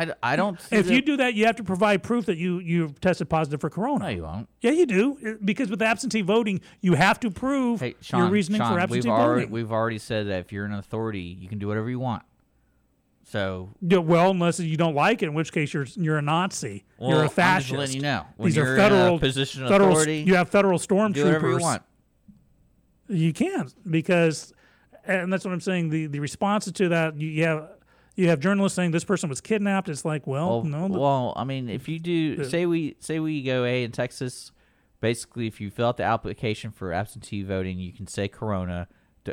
[0.00, 0.58] I, I don't.
[0.70, 3.60] If the- you do that, you have to provide proof that you you've tested positive
[3.60, 4.04] for corona.
[4.04, 4.48] no, you won't.
[4.60, 5.18] Yeah, you do.
[5.24, 8.80] Eh, because with absentee voting, you have to prove Hey, Sean, your reasoning Sean, for
[8.80, 9.50] absentee we've already voting.
[9.52, 12.22] we've already said that if you're an authority, you can do whatever you want.
[13.24, 16.84] So Yeah, well, unless you don't like it, in which case you're you're a Nazi.
[16.98, 17.68] well, you're a I'm fascist.
[17.70, 18.26] just letting you know.
[18.36, 19.90] When These you're are federal in a position of federal.
[19.90, 21.14] authority, You have federal stormtroopers.
[21.14, 21.82] do whatever you want.
[23.08, 24.52] You can't because,
[25.04, 25.90] and that's what I'm saying.
[25.90, 27.68] The the responses to that, you, you have
[28.16, 29.88] you have journalists saying this person was kidnapped.
[29.88, 32.96] It's like, well, Well, no, the- well, I mean, if you do the- say we
[33.00, 34.52] say we go A in Texas,
[35.00, 38.88] basically, if you fill out the application for absentee voting, you can say Corona,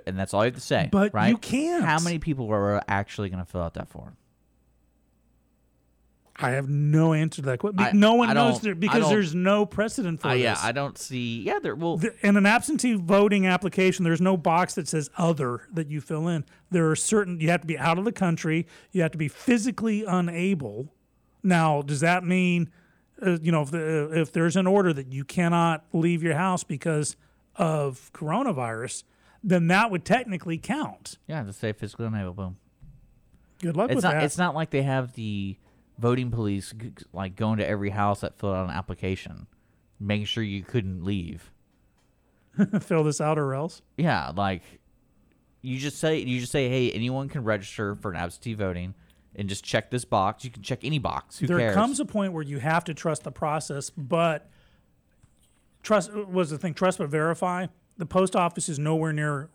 [0.05, 0.89] and that's all you have to say.
[0.91, 1.29] But right?
[1.29, 1.83] you can't.
[1.83, 4.17] How many people are actually going to fill out that form?
[6.39, 7.79] I have no answer to that question.
[7.79, 10.43] I- no one I knows there because there's no precedent for Uh, this.
[10.43, 11.41] yeah, I don't see.
[11.41, 11.73] Yeah, there.
[11.75, 15.99] Well, The- in an absentee voting application, there's no box that says other that you
[15.99, 16.45] fill in.
[16.69, 19.27] There are certain, you have to be out of the country, you have to be
[19.27, 20.93] physically unable.
[21.43, 22.69] Now, does that mean
[23.25, 26.63] uh, you know, if, the, if there's an order that you cannot leave your house
[26.63, 27.15] because
[27.55, 29.03] of coronavirus,
[29.43, 31.17] then that would technically count.
[31.27, 32.33] Yeah, to say physically unable.
[32.33, 32.57] Boom.
[33.59, 34.13] Good luck It's with not.
[34.13, 34.23] that.
[34.23, 35.57] It's not like they have the
[35.97, 36.73] voting police
[37.13, 39.47] like going to every house that filled out an application,
[39.99, 41.51] making sure you couldn't leave.
[42.81, 43.81] Fill this out or else.
[43.97, 44.63] Yeah, like
[45.61, 48.93] you just say you just say, hey, anyone can register for an absentee voting,
[49.35, 50.43] and just check this box.
[50.43, 51.37] You can check any box.
[51.39, 51.75] Who there cares?
[51.75, 54.49] comes a point where you have to trust the process, but
[55.83, 56.73] trust was the thing.
[56.73, 57.67] Trust but verify.
[57.97, 59.49] The post office is nowhere near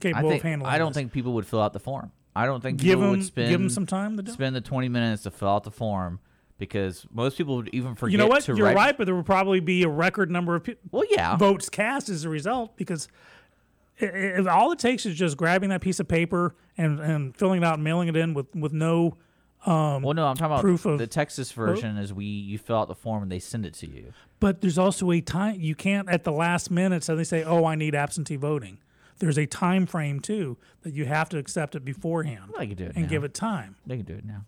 [0.00, 0.72] capable think of handling.
[0.72, 0.96] I don't this.
[0.96, 2.12] think people would fill out the form.
[2.36, 4.30] I don't think give people them would spend give them some time to do.
[4.32, 6.20] spend the twenty minutes to fill out the form
[6.58, 8.12] because most people would even forget.
[8.12, 8.46] You know what?
[8.46, 10.82] You're right, but there will probably be a record number of people.
[10.90, 11.36] Well, yeah.
[11.36, 13.08] votes cast as a result because
[14.00, 17.62] i i all it takes is just grabbing that piece of paper and, and filling
[17.62, 19.16] it out and mailing it in with, with no.
[19.64, 21.96] Um, well, no, I'm talking about proof of the Texas version.
[21.96, 24.12] Is we you fill out the form and they send it to you.
[24.38, 27.74] But there's also a time you can't at the last minute suddenly say, "Oh, I
[27.74, 28.78] need absentee voting."
[29.18, 32.76] There's a time frame too that you have to accept it beforehand Well, they can
[32.76, 33.10] do it and now.
[33.10, 33.76] give it time.
[33.86, 34.44] They can do it now.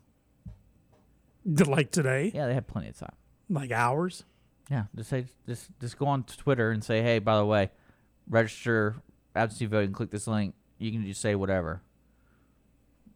[1.67, 3.15] Like today, Yeah, they have plenty of time.
[3.49, 4.25] like hours.
[4.71, 7.71] Yeah, just say just just go on Twitter and say, hey, by the way,
[8.29, 8.97] register
[9.35, 9.93] absentee voting.
[9.93, 10.55] Click this link.
[10.79, 11.81] You can just say whatever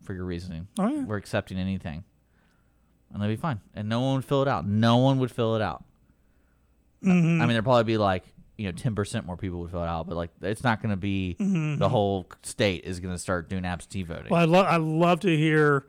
[0.02, 0.68] for your reasoning.
[0.78, 1.04] Oh yeah.
[1.04, 2.04] We're accepting anything,
[3.12, 3.60] and they'll be fine.
[3.74, 4.66] And no one would fill it out.
[4.66, 5.84] No one would fill it out.
[7.04, 7.42] Mm-hmm.
[7.42, 8.24] I mean, there'd probably be like
[8.56, 10.90] you know ten percent more people would fill it out, but like it's not going
[10.90, 14.24] to be the whole state is going to start doing absentee voting.
[14.24, 14.32] Mm-hmm.
[14.34, 15.86] Well, I love I love to hear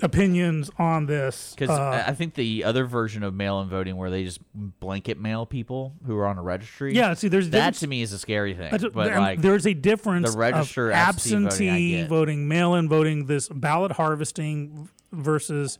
[0.00, 1.54] opinions on this.
[1.54, 5.46] Because Uh, I think the other version of mail-in voting, where they just blanket mail
[5.46, 8.54] people who are on a registry, yeah, see, there's that to me is a scary
[8.54, 8.70] thing.
[8.70, 8.82] But
[9.12, 12.08] and like, there's a difference the register absentee voting absentee get.
[12.08, 15.78] voting, mail-in voting, this ballot harvesting versus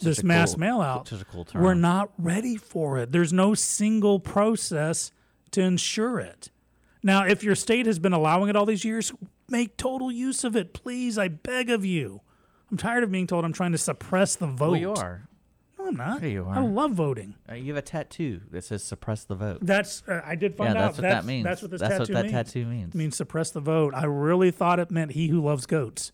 [0.00, 1.12] this mass cool- mail out.
[1.30, 3.12] cool We're not ready for it.
[3.12, 5.12] There's no single process
[5.52, 6.50] to ensure it.
[7.02, 9.12] Now, if your state has been allowing it all these years,
[9.48, 11.16] make total use of it, please.
[11.18, 12.20] I beg of you.
[12.70, 14.70] I'm tired of being told I'm trying to suppress the vote.
[14.72, 15.26] well, you are.
[15.78, 16.22] No, I'm not.
[16.22, 17.34] Yeah, you I love voting.
[17.50, 20.56] Uh, You have a tattoo that says "suppress the vote." That's uh, I did Yeah,
[20.58, 20.80] find out.
[20.82, 21.44] that's what that's, that means.
[21.44, 22.32] That's what this That's what tattoo that means.
[22.32, 22.94] tattoo means.
[22.94, 23.94] It means suppress the vote.
[23.94, 26.12] I really thought it meant he who loves goats.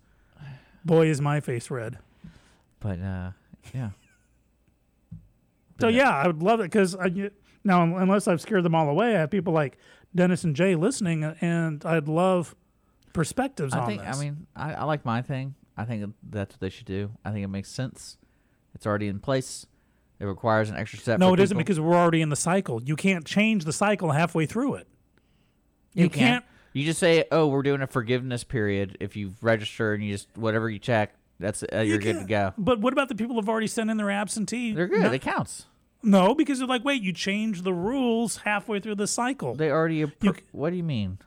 [0.85, 1.99] Boy, is my face red.
[2.79, 3.31] But uh,
[3.75, 3.91] yeah,
[5.81, 6.97] So yeah, I would love it because
[7.65, 9.79] now unless I've scared them all away, I have people like
[10.15, 12.55] Dennis and Jay listening, uh, and I'd love
[13.13, 14.03] perspectives I on think.
[14.03, 14.17] this.
[14.17, 15.55] I mean, I, I like my thing.
[15.77, 17.11] I think that's what they should do.
[17.25, 18.17] I think it makes sense.
[18.75, 19.67] It's already in place.
[20.19, 21.19] It requires an extra step.
[21.19, 22.83] no, it isn't because we're already in the cycle.
[22.83, 24.89] You can't change the cycle halfway through it.
[25.93, 26.45] You, can't.
[26.73, 30.29] You just say, "Oh, we're doing a forgiveness period." If you register and you just
[30.37, 32.55] whatever you check, that's uh, you're good to go.
[32.59, 34.73] But what about the people who've already sent in their absentee?
[34.73, 35.03] They're good.
[35.03, 35.67] No, It counts.
[36.03, 39.55] no, because they're like, wait, you changed the rules halfway through the cycle.
[39.55, 40.05] They already.
[40.05, 41.19] Appro- You what do you mean?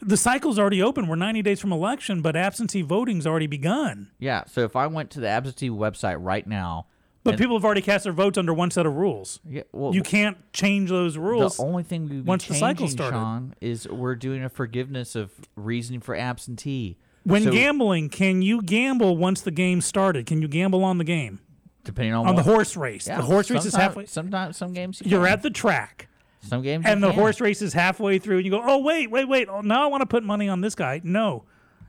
[0.00, 1.08] the cycle's already open.
[1.08, 4.10] We're 90 days from election, but absentee voting's already begun.
[4.18, 4.44] Yeah.
[4.46, 6.86] So if I went to the absentee website right now,
[7.24, 9.40] But and- people have already cast their votes under one set of rules.
[9.44, 11.56] yeah, well, You can't change those rules.
[11.56, 13.16] The only thing we once the cycle changing, started.
[13.16, 16.96] Sean, is we're doing a forgiveness of reasoning for absentee.
[17.28, 20.26] When So, gambling, can you gamble once the game started?
[20.26, 21.40] Can you gamble on the game?
[21.84, 23.06] depending on, On the horse race.
[23.06, 24.04] yeah, the horse race is halfway.
[24.04, 25.32] Sometimes some games you You're can.
[25.32, 26.08] at the track,
[26.42, 27.18] some games and the can.
[27.18, 29.48] horse race is halfway through, and you go, "Oh wait, wait, wait!
[29.48, 31.44] Oh, now I want to put money on this guy." No,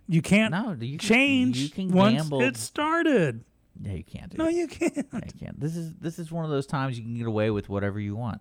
[0.08, 2.42] you can't No, you change you can once gamble.
[2.42, 3.44] it started.
[3.82, 4.32] Yeah, you can't.
[4.32, 4.54] Do No, it.
[4.56, 4.96] you can't.
[4.96, 5.60] Yeah, you can't.
[5.60, 8.16] This is this is one of those times you can get away with whatever you
[8.16, 8.40] want.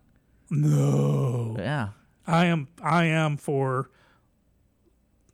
[0.50, 1.88] No, Yeah.
[2.26, 2.68] I am.
[2.82, 3.90] I am for.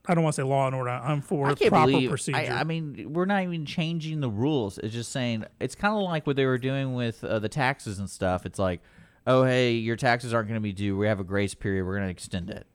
[0.07, 0.91] I don't want to say law and order.
[0.91, 2.11] I'm for proper believe.
[2.11, 2.37] procedure.
[2.37, 4.77] I, I mean, we're not even changing the rules.
[4.79, 7.99] It's just saying it's kind of like what they were doing with uh, the taxes
[7.99, 8.45] and stuff.
[8.45, 8.81] It's like,
[9.27, 10.97] oh hey, your taxes aren't going to be due.
[10.97, 11.87] We have a grace period.
[11.87, 12.67] We're going to extend it.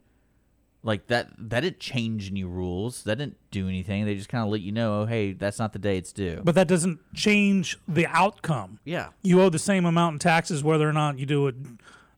[0.82, 1.28] Like that.
[1.38, 3.04] That didn't change any rules.
[3.04, 4.06] That didn't do anything.
[4.06, 6.40] They just kind of let you know, oh hey, that's not the day it's due.
[6.42, 8.80] but that doesn't change the outcome.
[8.84, 9.10] yeah.
[9.22, 11.54] You owe the same amount in taxes whether or not you do it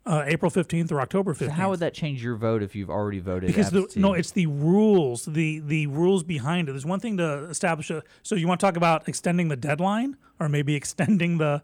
[0.04, 1.38] uh, April 15th or October 15th.
[1.38, 3.48] So how would that change your vote if you've already voted?
[3.48, 6.72] because the, no, it's the rules, the the rules behind it.
[6.72, 8.02] There's one thing to establish a.
[8.22, 11.62] So you want to talk about extending the deadline, or maybe extending the.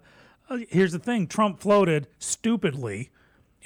[0.49, 3.11] Uh, here's the thing: Trump floated stupidly,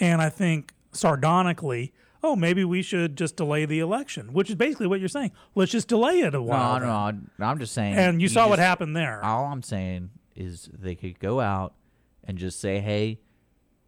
[0.01, 1.93] and I think sardonically.
[2.25, 5.33] Oh, maybe we should just delay the election, which is basically what you're saying.
[5.57, 6.79] Let's just delay it a while.
[6.79, 7.97] no, no, I'm just saying.
[7.97, 9.25] And you, saw what happened there.
[9.25, 11.75] All I'm saying is they could go out
[12.23, 13.19] and just say, "Hey,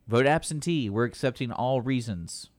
[0.07, 0.91] vote absentee.
[0.91, 2.51] We're accepting all reasons."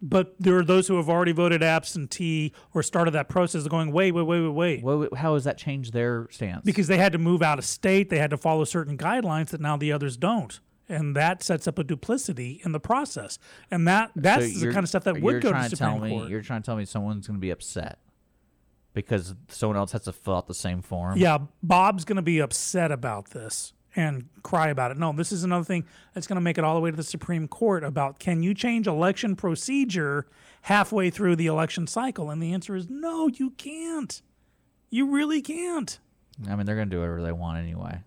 [0.00, 3.90] But there are those who have already voted absentee or started that process of going,
[3.90, 4.82] wait, wait, wait, wait, wait.
[4.82, 6.64] What, how has that changed their stance?
[6.64, 9.60] Because they had to move out of state, they had to follow certain guidelines that
[9.60, 10.60] now the others don't.
[10.88, 13.38] And that sets up a duplicity in the process.
[13.70, 16.02] And that So that's the kind of stuff that would go to the tell Supreme
[16.02, 16.30] me, Court.
[16.30, 17.98] You're trying to tell me someone's going to be upset
[18.94, 21.18] because someone else has to fill out the same form.
[21.18, 24.96] Yeah, Bob's going to be upset about this and cry about it.
[24.96, 25.84] No, this is another thing
[26.14, 28.54] that's going to make it all the way to the Supreme Court about can you
[28.54, 30.26] change election procedure
[30.62, 32.30] halfway through the election cycle?
[32.30, 34.22] And the answer is no, you can't.
[34.88, 35.98] You really can't.
[36.48, 37.98] I mean, they're going to do whatever they want anyway.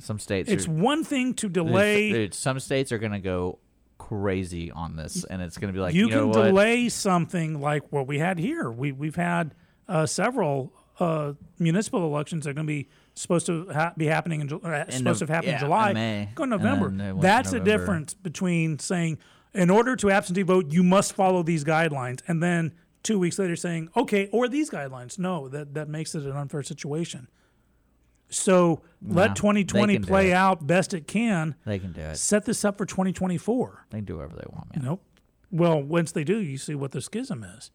[0.00, 2.10] Some states, It's are, one thing to delay.
[2.10, 3.58] dude, some states are going to go
[3.98, 7.92] crazy on this, and it's going to be like you, you, can delay something like
[7.92, 8.70] what we had here.
[8.70, 9.54] We we've had
[9.86, 14.40] uh, several uh, municipal elections that are going to be supposed to ha- be happening
[14.40, 15.88] in uh, supposed to have happened yeah, in July.
[15.90, 16.88] in May, Go November.
[16.90, 17.78] then it went to That's the November.
[17.78, 19.18] difference between saying
[19.54, 22.72] in order to absentee vote you must follow these guidelines, and then
[23.02, 25.18] two weeks later saying okay or these guidelines.
[25.18, 27.28] No, that that makes it an unfair situation.
[28.28, 31.54] So Nah, let 2020 play out best it can.
[31.66, 32.16] They can do it.
[32.16, 33.86] Set this up for 2024.
[33.90, 34.84] They can do whatever they want, man.
[34.86, 35.02] Nope.
[35.50, 37.70] Well, once they do, you see what the schism is.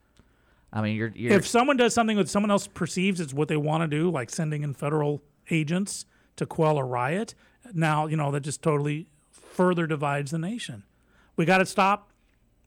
[0.71, 3.58] I mean, you're you're If someone does something that someone else perceives as what they
[3.58, 7.34] want to do, like sending in federal agents to quell a riot,
[7.73, 10.84] now, you know, that just totally further divides the nation.
[11.36, 12.12] We got to stop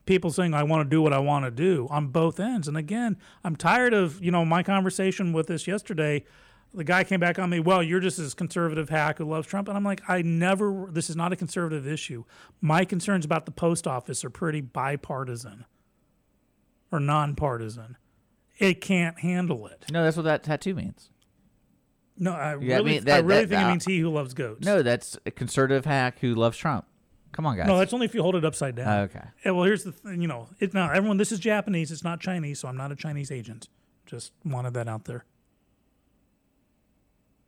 [0.05, 2.67] people saying, I want to do what I want to do on both ends.
[2.67, 6.25] And again, I'm tired of, you know, my conversation with this yesterday.
[6.73, 9.67] The guy came back on me, well, you're just this conservative hack who loves Trump.
[9.67, 12.23] And I'm like, I never, this is not a conservative issue.
[12.61, 15.65] My concerns about the post office are pretty bipartisan
[16.91, 17.97] or nonpartisan.
[18.59, 19.85] It can't handle it.
[19.91, 21.09] no, that's what that tattoo means.
[22.17, 24.09] No, I Yeah, I really, mean, I that- really that- think it means he who
[24.09, 24.63] loves goats.
[24.65, 26.85] No, that's a conservative hack who loves Trump.
[27.31, 27.65] Come on, guys.
[27.65, 28.87] no, that's only if you hold it upside down.
[28.87, 29.23] Oh, okay.
[29.45, 30.21] Yeah, well, here's the thing.
[30.21, 31.15] You know, it now everyone.
[31.17, 31.89] This is Japanese.
[31.91, 33.69] It's not Chinese, so I'm not a Chinese agent.
[34.05, 35.23] Just wanted that out there,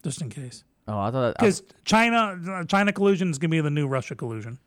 [0.03, 0.63] just in case.
[0.87, 1.35] Oh, I thought.
[1.39, 4.59] I, Because China, China collusion is gonna be the new Russia collusion.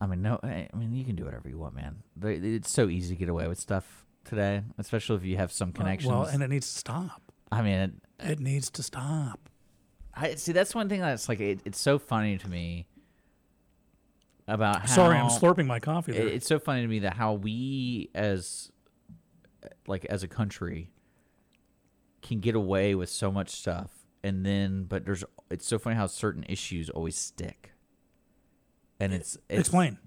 [0.00, 0.38] I mean, no.
[0.42, 2.02] I I mean, you can do whatever you want, man.
[2.16, 5.70] They- It's so easy to get away with stuff today, especially if you have some
[5.70, 6.10] uh, connections.
[6.12, 7.22] Well, and it needs to stop.
[7.52, 9.48] I mean, it, It needs to stop.
[10.14, 10.52] I see.
[10.52, 12.86] That's one thing that's like it, it's so funny to me
[14.46, 14.86] about how.
[14.94, 16.26] Sorry, I'm slurping my coffee there.
[16.28, 18.70] it's so funny to me that how we as
[19.86, 20.90] like as a country
[22.22, 23.90] can get away with so much stuff
[24.22, 27.72] and then but there's it's so funny how certain issues always stick
[28.98, 29.98] and it's, it's Explain.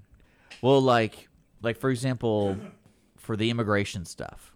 [0.62, 1.30] well like
[1.62, 2.58] like for example
[3.27, 4.53] for the immigration stuff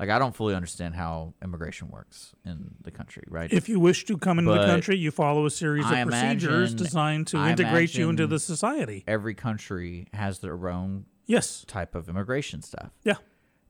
[0.00, 4.04] like i don't fully understand how immigration works in the country right If you wish
[4.06, 7.50] to come into the country, you follow a series of procedures imagine- designed to I
[7.52, 9.04] integrate you into the society.
[9.06, 11.64] every country has their own Yes.
[11.66, 13.18] type of immigration stuff Yeah.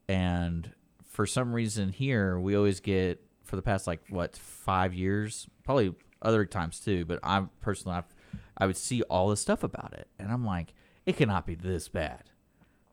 [0.09, 0.73] and
[1.05, 5.95] for some reason here we always get for the past like what five years probably
[6.23, 8.15] other times too but i personally I've,
[8.57, 10.75] i would see all this stuff about it and i'm like
[11.07, 12.25] it cannot be this bad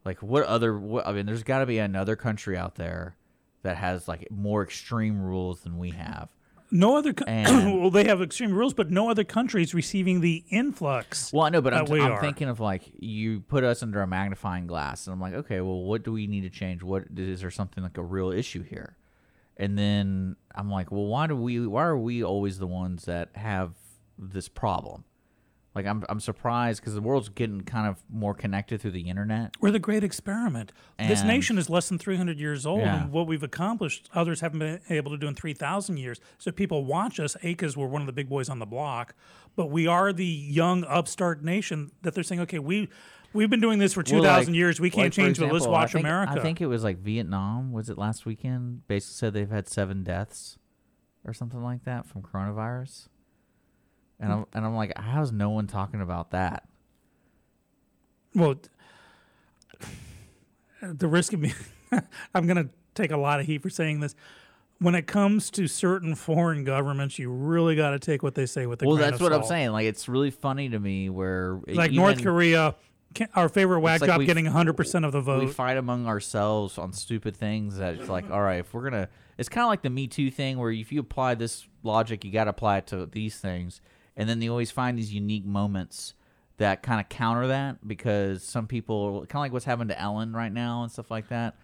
[0.05, 3.15] like what other what, i mean there's got to be another country out there
[3.63, 6.29] that has like more extreme rules than we have
[6.71, 7.13] No other.
[7.13, 11.31] Co- And- well, they have extreme rules, but no other country is receiving the influx.
[11.31, 14.07] Well, I know, but I'm, we I'm thinking of like you put us under a
[14.07, 16.81] magnifying glass, and I'm like, okay, well, what do we need to change?
[16.83, 18.97] What is there something like a real issue here?
[19.57, 21.65] And then I'm like, well, why do we?
[21.65, 23.73] Why are we always the ones that have
[24.17, 25.05] this problem?
[25.75, 29.55] Like, I'm I'm surprised because the world's getting kind of more connected through the internet.
[29.59, 30.71] We're the great experiment.
[30.97, 33.03] this nation is less than 300 years old, Yeah.
[33.03, 36.21] and what we've accomplished, others haven't been able to do in 3,000 years.
[36.37, 39.13] So people watch us, A, because we're one of the big boys on the block,
[39.57, 42.87] but we are the young upstart nation that they're saying, okay, we
[43.33, 44.79] we've been doing this for 2,000 Well, like- years.
[44.79, 45.41] We can't like, change it.
[45.41, 46.31] Let's example, I watch think- America.
[46.31, 47.73] I think it was like Vietnam.
[47.73, 48.87] Was it last weekend?
[48.87, 50.57] Basically said they've had seven deaths
[51.25, 53.09] or something like that from coronavirus.
[54.19, 56.67] And I'm and I'm like, how's no one talking about that?
[58.33, 58.55] Well,
[60.81, 61.53] the risk of me,
[62.33, 64.15] I'm going to take a lot of heat for saying this.
[64.79, 68.65] When it comes to certain foreign governments, you really got to take what they say
[68.65, 69.49] with a Well, grain that's of what I'm salt.
[69.49, 69.71] saying.
[69.71, 72.75] Like, it's really funny to me where Like even North Korea,
[73.15, 75.39] ca- our favorite whack like job we- getting 100% of the vote.
[75.39, 75.55] We vote.
[75.55, 79.47] fight among ourselves on stupid things that it's like, all right, if we're gonna, it's
[79.47, 82.43] kind of like the Me Too thing where if you apply this logic, you got
[82.43, 83.79] to apply it to these things,
[84.17, 86.13] and then you always find these unique moments
[86.57, 90.31] that kind of counter that because some people kind of like what's happened to Ellen
[90.33, 91.57] right now and stuff like that,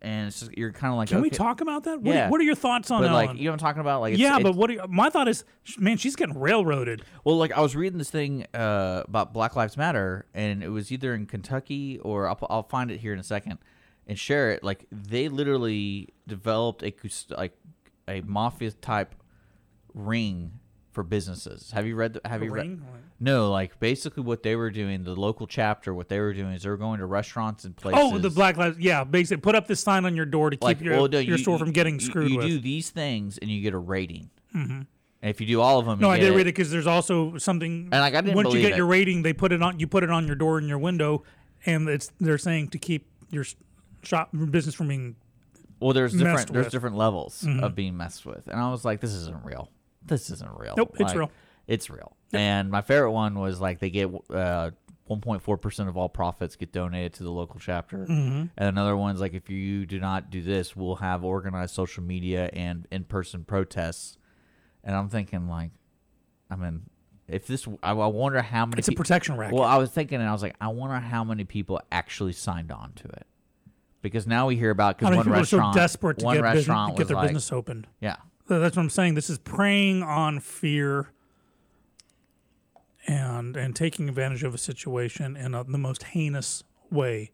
[0.00, 2.00] and it's just you're kind of like, Can we talk about that?
[2.00, 2.28] What, Yeah.
[2.28, 3.26] are, what are your thoughts on But Ellen?
[3.30, 4.00] like, you know what I'm talking about?
[4.00, 4.70] Like, it's, yeah, it's- but what?
[4.70, 5.44] Are, you- my thought is,
[5.76, 7.02] man, she's getting railroaded.
[7.24, 10.92] Well, like I was reading this thing uh, about Black Lives Matter, and it was
[10.92, 13.58] either in Kentucky or I'll, I'll find it here in a second.
[14.06, 14.62] and share it.
[14.62, 16.94] Like they literally developed a
[17.36, 17.52] like
[18.06, 19.14] a mafia type
[19.94, 20.52] ring
[20.98, 21.70] for businesses.
[21.70, 22.14] Have you read?
[22.14, 22.60] The, have A you read?
[22.66, 22.82] ring?
[23.20, 26.64] No, like basically what they were doing, the local chapter, what they were doing is
[26.64, 28.00] they were going to restaurants and places.
[28.02, 28.80] Oh, the Black Lives.
[28.80, 31.20] Yeah, basically, put up this sign on your door to keep like your, well, no,
[31.20, 32.48] your you- store from getting screwed You with.
[32.48, 34.28] do these things and you get a rating.
[34.52, 34.72] Mm-hmm.
[34.72, 36.88] And if you do all of them, no, you I did read it because there's
[36.88, 37.90] also something.
[37.92, 38.76] And, like, I didn't once you get it.
[38.76, 39.78] your rating, they put it on.
[39.78, 41.22] You put it on your door and your window,
[41.64, 43.44] and it's they're saying to keep your
[44.02, 45.14] shop business from being.
[45.78, 46.72] Well, there's different there's with.
[46.72, 49.70] different levels of being messed with, and I was like, this isn't real.
[50.04, 50.74] This isn't real.
[50.76, 51.30] Nope, it's Like, real.
[51.66, 52.16] It's real.
[52.32, 54.70] And my favorite one was like they get uh,
[55.10, 58.46] 1.4 percent of all profits get donated to the local chapter, Mm-hmm.
[58.56, 62.50] and another one's like if you do not do this, we'll have organized social media
[62.52, 64.16] and in person protests.
[64.84, 65.70] And I'm thinking like,
[66.50, 66.82] I mean,
[67.26, 68.78] if this, I, I wonder how many.
[68.78, 69.54] It's a peo- protection racket.
[69.54, 72.70] Well, I was thinking, and I was like, I wonder how many people actually signed
[72.72, 73.26] on to it.
[74.00, 76.68] Because now we hear about because one are so restaurant, desperate to one get, business,
[76.68, 77.86] restaurant to get their like, business opened?
[78.00, 78.16] yeah,
[78.48, 79.14] That's what I'm saying.
[79.14, 81.12] This is preying on fear
[83.06, 87.30] and and taking advantage of a situation in a, the most heinous way.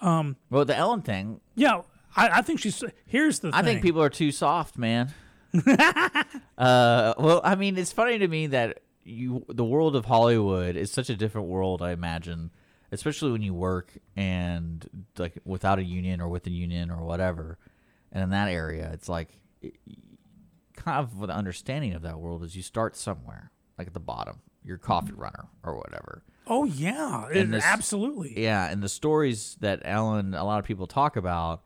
[0.00, 1.82] well, the Ellen thing, Yeah,
[2.16, 2.82] I, I think she's.
[3.06, 3.64] Here's the I thing.
[3.64, 5.12] think people are too soft, man.
[5.66, 10.90] uh, well, I mean, it's funny to me that you, the world of Hollywood is
[10.92, 11.82] such a different world.
[11.82, 12.50] I imagine,
[12.92, 17.58] especially when you work and like without a union or with a union or whatever,
[18.12, 19.30] and in that area, it's like
[20.88, 24.78] of the understanding of that world is you start somewhere, like at the bottom, your
[24.78, 26.22] coffee runner or whatever.
[26.46, 28.42] Oh yeah, it, this- absolutely.
[28.42, 31.62] Yeah, and the stories that Ellen, a lot of people talk about,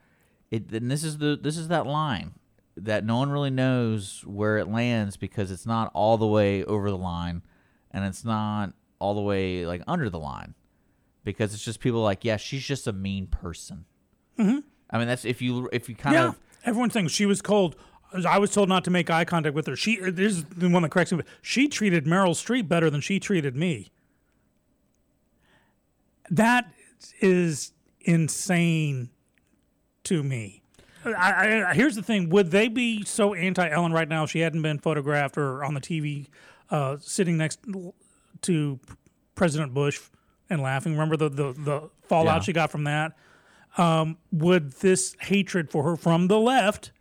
[0.51, 0.73] it.
[0.73, 2.35] And this is the this is that line
[2.77, 6.91] that no one really knows where it lands because it's not all the way over
[6.91, 7.43] the line,
[7.91, 10.55] and it's not all the way like under the line,
[11.25, 13.85] because it's just people like, yeah, she's just a mean person.
[14.39, 14.59] Mm-hmm.
[14.91, 17.77] I mean, that's if you if you kind yeah, of everyone thinks she was cold.
[18.27, 19.77] I was told not to make eye contact with her.
[19.77, 21.23] She this is the one that corrects me.
[21.41, 23.91] She treated Meryl Streep better than she treated me.
[26.31, 26.73] That
[27.21, 29.11] is insane
[30.05, 30.63] to me.
[31.05, 34.41] I, I, here's the thing: Would they be so anti Ellen right now if she
[34.41, 36.29] hadn't been photographed or on the TV
[36.71, 37.59] uh, sitting next
[38.43, 38.79] to
[39.35, 40.01] President Bush
[40.49, 40.93] and laughing?
[40.93, 42.41] Remember the the, the fallout Yeah.
[42.45, 43.13] she got from that?
[43.79, 46.93] Um, would this hatred for her from the left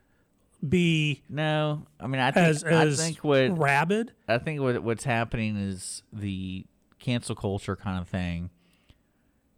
[0.67, 1.83] be no.
[1.99, 4.13] I mean, I think as as I think what rabid?
[4.27, 6.65] I think what what's happening is the
[6.99, 8.51] cancel culture kind of thing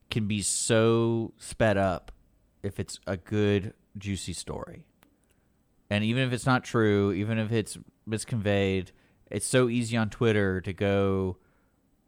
[0.10, 2.12] can be so sped up
[2.62, 4.86] if it's a good juicy story.
[5.90, 7.78] And even if it's not true, even if it's
[8.08, 8.92] misconveyed,
[9.30, 11.38] it's so easy on Twitter to go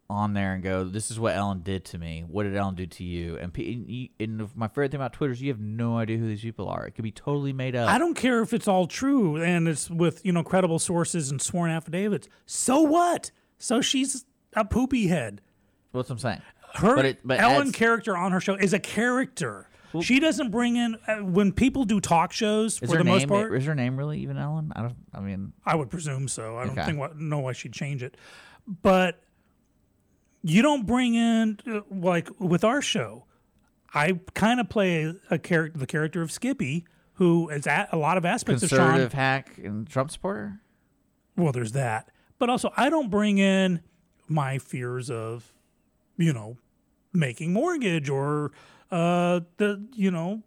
[0.09, 2.23] on there and go, "This is what Ellen did to me.
[2.27, 5.13] What did Ellen do to you?" And, pe- and, you, and my favorite thing about
[5.13, 6.85] Twitter is you have no idea who these people are.
[6.85, 7.89] It could be totally made up.
[7.89, 11.41] I don't care if it's all true and it's with you know credible sources and
[11.41, 12.27] sworn affidavits.
[12.45, 13.31] So what?
[13.57, 15.41] So she's a poopy head.
[15.91, 16.41] What's I'm saying?
[16.75, 19.69] Her But it- but Ellen character on her show is a character.
[20.01, 23.55] she doesn't bring in uh, when people do talk shows for the most part.
[23.55, 24.73] is her name really even Ellen?
[24.75, 24.95] I don't.
[25.13, 26.57] I mean, I would presume so.
[26.57, 28.17] I don't think what, know why she'd change it,
[28.83, 29.21] but
[30.47, 33.25] you don't bring in uh, like with our show.
[33.93, 38.17] I kind of play a character, the character of Skippy, who is at a lot
[38.17, 38.79] of aspects of Sean.
[38.79, 40.59] conservative hack and Trump supporter.
[41.35, 43.81] Well, there's that, but also I don't bring in
[44.27, 45.51] my fears of,
[46.17, 46.57] you know,
[47.11, 48.51] making mortgage or
[48.91, 50.43] uh the you know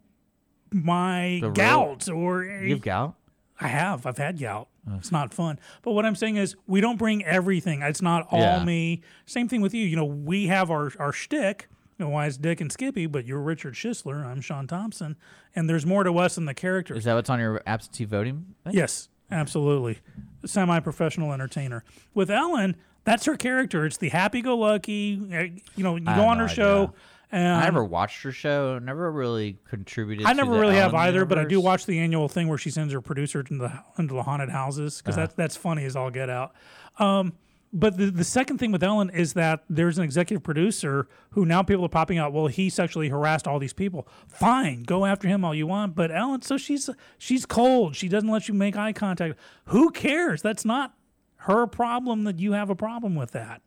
[0.71, 3.15] my The gout or You have gout.
[3.59, 4.05] I have.
[4.05, 4.68] I've had gout.
[4.97, 5.59] It's not fun.
[5.83, 7.81] But what I'm saying is, we don't bring everything.
[7.81, 8.63] It's not all Yeah.
[8.63, 9.01] me.
[9.25, 9.85] Same thing with you.
[9.85, 11.67] You know, we have our our shtick.
[11.97, 14.25] You know, why it's Dick and Skippy, but you're Richard Schisler.
[14.25, 15.17] I'm Sean Thompson,
[15.53, 16.99] and there's more to us than the characters.
[16.99, 18.55] Is that what's on your absentee voting?
[18.63, 18.73] Thing?
[18.73, 19.99] Yes, absolutely.
[20.45, 21.83] Semi-professional entertainer.
[22.13, 23.85] With Ellen, that's her character.
[23.85, 25.21] It's the happy-go-lucky.
[25.33, 26.93] uh, You know, you I go on no her show, idea.
[27.31, 28.79] And I never watched her show.
[28.79, 30.25] Never really contributed.
[30.25, 32.91] I never really have either, but I do watch the annual thing where she sends
[32.93, 36.29] her producer into the into the haunted houses because that's that's funny as all get
[36.29, 36.53] out.
[36.97, 37.33] Um,
[37.71, 41.61] but the the second thing with Ellen is that there's an executive producer who now
[41.61, 42.33] people are popping out.
[42.33, 44.07] Well, he sexually harassed all these people.
[44.27, 45.93] Fine, go after him all you want.
[45.93, 47.95] But Ellen, so she's she's cold.
[47.95, 49.37] She doesn't let you make eye contact.
[49.65, 50.41] Who cares?
[50.41, 50.95] That's not
[51.37, 52.23] her problem.
[52.23, 53.61] That you have a problem with that.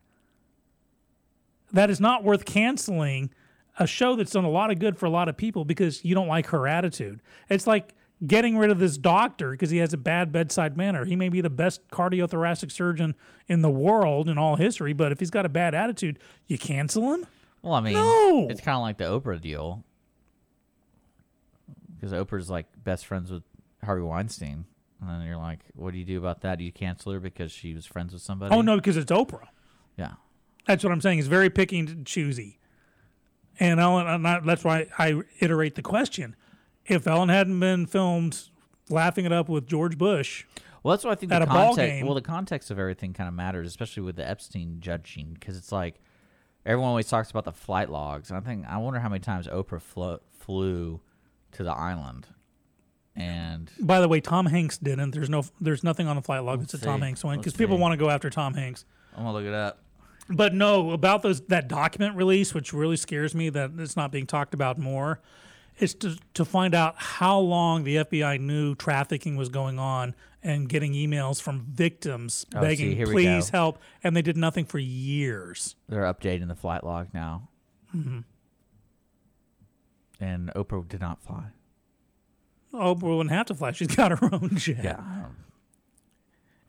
[1.71, 3.31] That is not worth canceling
[3.79, 6.13] a show that's done a lot of good for a lot of people because you
[6.15, 7.21] don't like her attitude.
[7.49, 7.93] It's like
[8.25, 11.05] getting rid of this doctor because he has a bad bedside manner.
[11.05, 13.15] He may be the best cardiothoracic surgeon
[13.47, 17.13] in the world in all history, but if he's got a bad attitude, you cancel
[17.13, 17.25] him?
[17.61, 18.47] Well, I mean, No.
[18.49, 19.83] it's kind of like the Oprah deal.
[21.95, 23.43] because Oprah's like best friends with
[23.83, 24.65] Harvey Weinstein,
[25.01, 26.57] and then you're like, what do you do about that?
[26.57, 28.53] Do you cancel her because she was friends with somebody?
[28.53, 29.47] Oh no, because it's Oprah.
[29.97, 30.13] Yeah.
[30.67, 31.19] That's what I'm saying.
[31.19, 32.59] It's very picky and choosy.
[33.59, 36.35] And Ellen, and I- that's why I iterate the question:
[36.85, 38.49] If Ellen hadn't been filmed
[38.89, 40.45] laughing it up with George Bush,
[40.83, 41.31] Well, that's what I think.
[41.31, 42.05] At the a ball context, game.
[42.05, 45.71] Well, the context of everything kind of matters, especially with the Epstein judging, because it's
[45.71, 46.01] like
[46.65, 49.47] everyone always talks about the flight logs, and I think I wonder how many times
[49.47, 50.99] Oprah flo- flew
[51.53, 52.27] to the island,
[53.15, 55.11] and by the way, Tom Hanks didn't.
[55.11, 57.01] There's no, there's nothing on the flight log that's a Tom.
[57.01, 58.85] Hanks one because people want to go after Tom Hanks.
[59.15, 59.82] I'm gonna look it up.
[60.29, 64.25] But no, about those that document release, which really scares me that it's not being
[64.25, 65.19] talked about more,
[65.79, 70.67] is to to find out how long the FBI knew trafficking was going on and
[70.69, 75.75] getting emails from victims Oh, begging, we please help, and they did nothing for years.
[75.89, 77.49] They're updating the flight log now,
[77.95, 78.19] Mm-hmm.
[80.19, 81.45] and Oprah did not fly.
[82.73, 84.83] Oprah wouldn't have to fly; she's got her own jet.
[84.83, 85.25] Yeah,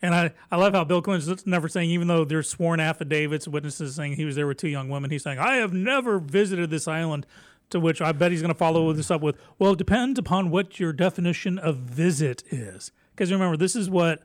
[0.05, 3.95] And I, I love how Bill Clinton's never saying, even though there's sworn affidavits, witnesses
[3.95, 6.87] saying he was there with two young women, he's saying, I have never visited this
[6.87, 7.27] island.
[7.71, 8.99] To which I bet he's going to follow mm-hmm.
[8.99, 12.93] this up with, well, it depends upon what your definition of visit is.
[13.13, 14.23] Because remember, this is what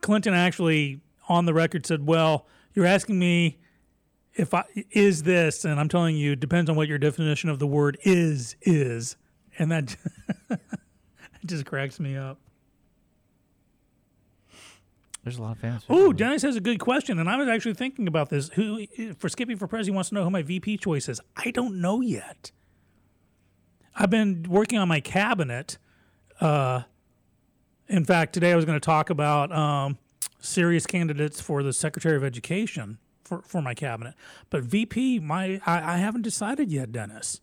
[0.00, 3.58] Clinton actually on the record said, well, you're asking me
[4.34, 7.58] if I is this, and I'm telling you, it depends on what your definition of
[7.58, 9.16] the word is is.
[9.58, 9.94] And that
[11.44, 12.38] just cracks me up.
[15.24, 15.96] There's a lot of people.
[15.96, 18.48] Ooh, Dennis has a good question, and I was actually thinking about this.
[18.50, 18.86] Who
[19.18, 21.20] for Skippy for President wants to know who my VP choice is.
[21.36, 22.52] I don't know yet.
[23.94, 25.76] I've been working on my cabinet.
[26.40, 26.82] Uh,
[27.88, 29.98] in fact, today I was going to talk about um,
[30.38, 34.14] serious candidates for the Secretary of Education for, for my cabinet.
[34.48, 37.42] But VP, my I, I haven't decided yet, Dennis.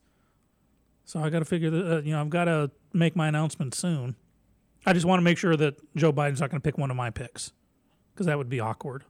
[1.06, 3.76] So I got to figure that uh, you know I've got to make my announcement
[3.76, 4.16] soon.
[4.84, 6.98] I just want to make sure that Joe Biden's not going to pick one of
[6.98, 7.52] my picks
[8.18, 9.04] because that would be awkward.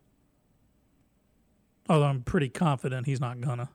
[1.90, 3.70] Although I'm pretty confident he's not gonna.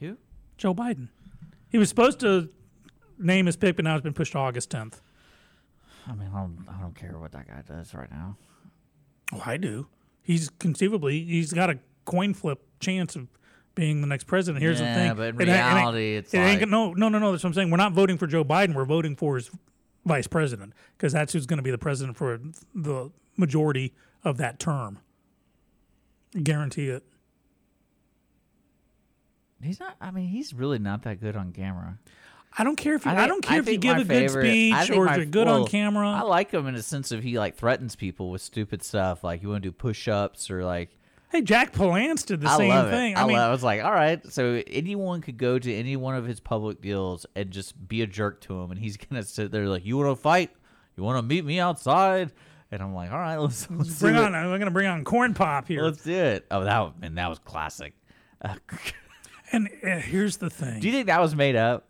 [0.00, 0.16] Who?
[0.58, 1.08] Joe Biden.
[1.68, 2.48] He was supposed to
[3.18, 5.00] name his pick, but now it's been pushed to August 10th.
[6.08, 8.36] I mean, I don't, I don't care what that guy does right now.
[9.32, 9.86] Oh, I do.
[10.20, 13.28] He's conceivably he's got a coin flip chance of
[13.76, 14.60] being the next president.
[14.62, 15.16] Here's Yeah, the thing.
[15.16, 17.30] but in It ain't- it reality, it's it ain't no no no no.
[17.30, 17.70] That's what I'm saying.
[17.70, 18.74] We're not voting for Joe Biden.
[18.74, 19.50] We're voting for his
[20.04, 22.40] vice president because that's who's going to be the president for
[22.74, 23.94] the majority
[24.24, 24.98] of that term.
[26.42, 27.04] Guarantee it.
[29.62, 29.96] He's not.
[30.00, 31.98] I mean, he's really not that good on camera.
[32.58, 34.72] I don't care if you, I, think- don't care if you give a good favorite-
[34.74, 36.08] I speech or my- if you're good on camera.
[36.08, 39.42] I like him in a sense of he like threatens people with stupid stuff, like
[39.42, 40.90] you want to do push-ups or like.
[41.30, 43.12] hey, Jack Palance did the I same thing.
[43.12, 43.18] it.
[43.18, 46.14] I, mean, love, I was like, all right, so anyone could go to any one
[46.16, 49.50] of his public deals and just be a jerk to him, and he's gonna sit
[49.52, 50.50] there like, you want to fight?
[50.96, 52.32] You want to meet me outside?
[52.72, 54.34] And I'm like, all right, let's, let's bring do on.
[54.34, 54.38] it.
[54.38, 55.82] I'm going to bring on corn pop here.
[55.84, 56.46] Let's do it.
[56.50, 57.92] Oh, that and that was classic.
[58.40, 58.54] Uh,
[59.52, 60.80] and uh, here's the thing.
[60.80, 61.86] do you think that was made up?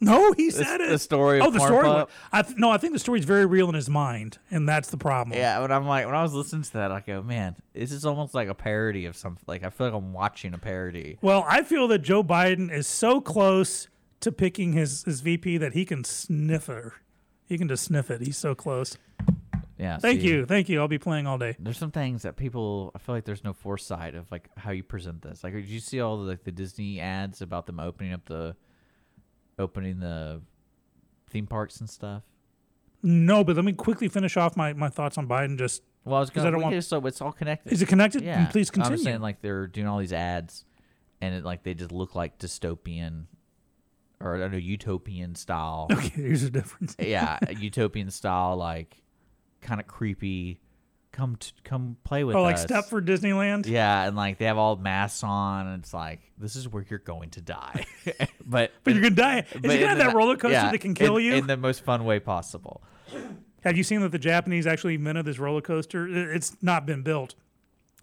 [0.00, 0.90] no, he said it.
[0.90, 1.84] the story of Oh, the Corn story.
[1.86, 2.10] Pop?
[2.30, 4.96] I th- no, I think the story's very real in his mind, and that's the
[4.96, 5.36] problem.
[5.36, 8.04] Yeah, but I'm like, when I was listening to that, I go, man, this is
[8.06, 9.42] almost like a parody of something.
[9.48, 11.18] Like I feel like I'm watching a parody.
[11.20, 13.88] Well, I feel that Joe Biden is so close
[14.20, 16.94] to picking his, his VP that he can sniff her.
[17.46, 18.20] He can just sniff it.
[18.20, 18.96] He's so close.
[19.78, 19.98] Yeah.
[19.98, 20.46] Thank see, you.
[20.46, 20.80] Thank you.
[20.80, 21.56] I'll be playing all day.
[21.58, 22.90] There's some things that people.
[22.94, 25.44] I feel like there's no foresight of like how you present this.
[25.44, 28.56] Like, did you see all the like the Disney ads about them opening up the,
[29.58, 30.42] opening the,
[31.30, 32.22] theme parks and stuff?
[33.02, 35.56] No, but let me quickly finish off my, my thoughts on Biden.
[35.56, 36.50] Just Well, I was gonna.
[36.50, 37.72] don't want- so it's all connected.
[37.72, 38.22] is it connected?
[38.22, 38.46] Yeah.
[38.46, 38.98] Please continue.
[38.98, 40.64] I'm saying like they're doing all these ads,
[41.20, 43.26] and it like they just look like dystopian,
[44.18, 45.86] or I don't know utopian style.
[45.92, 46.96] okay, here's the difference.
[46.98, 49.00] yeah, utopian style, like
[49.60, 50.60] kind of creepy.
[51.10, 52.66] Come t- come play with Oh, like us.
[52.66, 53.66] Stepford Disneyland.
[53.66, 56.98] Yeah, and like they have all masks on, and it's like this is where you're
[57.00, 57.86] going to die.
[58.44, 59.38] but But you're gonna die.
[59.50, 61.34] Is it gonna have that roller coaster yeah, that can kill in- you?
[61.34, 62.82] in the most fun way possible.
[63.62, 66.06] Have you seen that the Japanese actually invented this roller coaster?
[66.32, 67.34] It's not been built,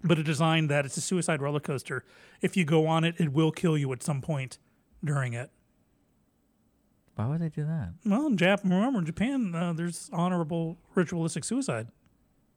[0.03, 2.03] but a design that it's a suicide roller coaster.
[2.41, 4.57] If you go on it, it will kill you at some point
[5.03, 5.51] during it.
[7.15, 7.93] Why would they do that?
[8.05, 11.87] Well, in Japan, remember in Japan, uh, there's honorable ritualistic suicide.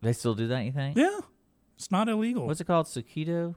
[0.02, 0.64] They still do that?
[0.64, 0.96] You think?
[0.96, 1.20] Yeah,
[1.76, 2.46] it's not illegal.
[2.46, 2.86] What's it called?
[2.86, 3.54] Sakito?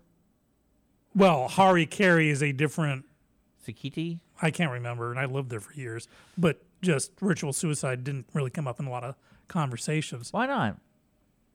[1.16, 3.06] well, Hari Kari is a different.
[3.68, 4.20] Sakiti?
[4.42, 6.08] I can't remember, and I lived there for years.
[6.38, 9.16] But just ritual suicide didn't really come up in a lot of
[9.48, 10.34] conversations.
[10.34, 10.78] Why not?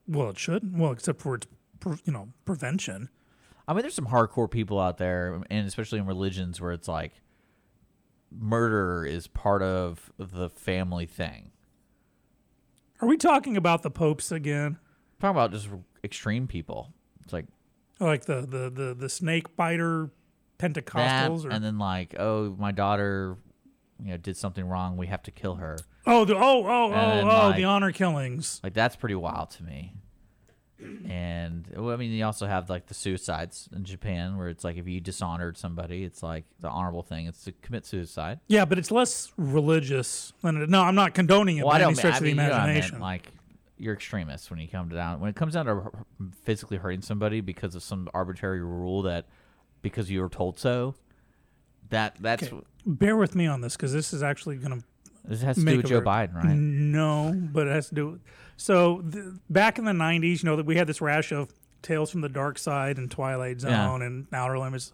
[0.07, 0.77] Well, it should.
[0.77, 1.47] Well, except for its,
[2.05, 3.09] you know, prevention.
[3.67, 7.11] I mean, there's some hardcore people out there, and especially in religions where it's like
[8.31, 11.51] murder is part of the family thing.
[13.01, 14.77] Are we talking about the popes again?
[15.19, 15.67] talking about just
[16.03, 16.93] extreme people.
[17.23, 17.45] It's like
[17.99, 20.09] Like the the the, the snake biter
[20.57, 23.37] that, Pentecostals, or and then like, oh, my daughter,
[24.03, 24.97] you know, did something wrong.
[24.97, 25.77] We have to kill her.
[26.05, 28.59] oh the oh oh And oh oh like- the honor killings.
[28.63, 29.93] Like that's pretty wild to me.
[30.79, 34.77] And well, I mean, you also have like the suicides in Japan, where it's like
[34.77, 38.39] if you dishonored somebody, it's like the honorable thing is to commit suicide.
[38.47, 40.81] Yeah, but it's less religious than it, no.
[40.83, 41.95] I'm not condoning it Well, by any don't.
[41.95, 42.99] stretch I of the mean, you know I imagination.
[42.99, 43.31] like
[43.79, 45.91] you're extremists when you come down when it comes down to
[46.43, 49.25] physically hurting somebody because of some arbitrary rule that
[49.81, 50.93] because you were told so.
[51.89, 52.59] That that's Okay.
[52.85, 54.85] Bear with me on this because this is actually going to
[55.25, 56.55] this has to do with Joe Biden, right?
[56.55, 58.19] No, but it has to do.
[58.57, 61.49] So th- back in the '90s, you know that we had this rash of
[61.83, 64.05] Tales from the Dark Side and Twilight Zone Yeah.
[64.05, 64.91] and Outer Limits.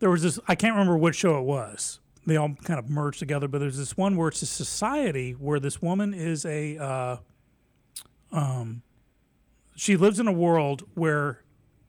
[0.00, 0.38] There was this.
[0.48, 2.00] I can't remember which show it was.
[2.26, 5.60] They all kind of merged together, but there's this one where it's a society where
[5.60, 6.78] this woman is a.
[6.78, 7.16] Uh,
[8.32, 8.82] um,
[9.76, 11.42] she lives in a world where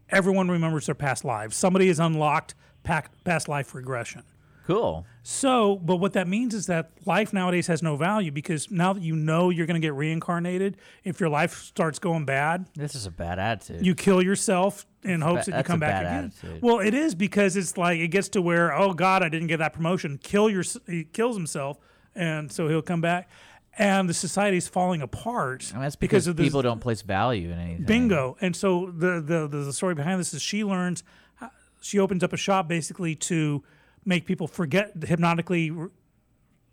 [0.10, 1.56] everyone remembers their past lives.
[1.56, 2.54] Somebody has unlocked
[2.84, 4.24] past life regression.
[4.70, 5.04] Cool.
[5.24, 9.02] So, but what that means is that life nowadays has no value because now that
[9.02, 13.08] you know you're going to get reincarnated, if your life starts going bad, This is
[13.08, 13.84] a bad attitude.
[13.84, 16.26] you kill yourself in hopes that you come back again.
[16.26, 16.62] attitude.
[16.62, 19.58] Well, it is because it's like it gets to where oh God, I didn't get
[19.58, 20.20] that promotion.
[20.22, 21.80] Kill your he kills himself,
[22.14, 23.28] and so he'll come back,
[23.76, 27.58] and the society's falling apart I mean, that's because, of people don't place value in
[27.58, 27.86] anything.
[27.86, 28.38] bingo.
[28.40, 31.04] And so the, the the the story behind this is she learns,
[31.82, 33.64] she opens up a shop basically to
[34.06, 35.90] make people forget hypnotically re-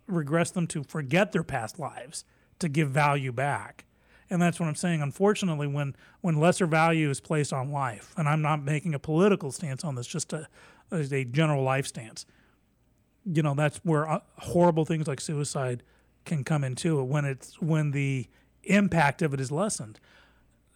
[0.07, 2.25] regress them to forget their past lives
[2.59, 3.85] to give value back.
[4.29, 5.01] And that's what I'm saying.
[5.01, 9.51] Unfortunately, when when lesser value is placed on life, and I'm not making a political
[9.51, 10.47] stance on this, just a
[10.91, 12.25] a general life stance.
[13.25, 15.83] You know, that's where uh, horrible things like suicide
[16.25, 18.27] can come into it when it's when the
[18.63, 19.99] impact of it is lessened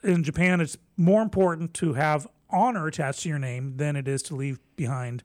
[0.03, 4.21] in Japan, it's more important to have honor attached to your name than it is
[4.23, 5.23] to leave behind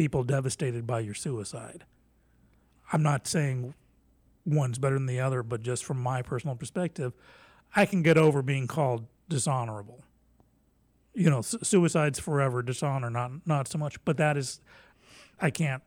[0.00, 1.84] people devastated by your suicide.
[2.90, 3.74] I'm not saying
[4.46, 7.12] one's better than the other, but just from my personal perspective,
[7.76, 10.02] I can get over being called dishonorable.
[11.12, 14.02] You know, su- suicide's forever, dishonor not not so much.
[14.06, 14.62] But that is,
[15.38, 15.82] I can't.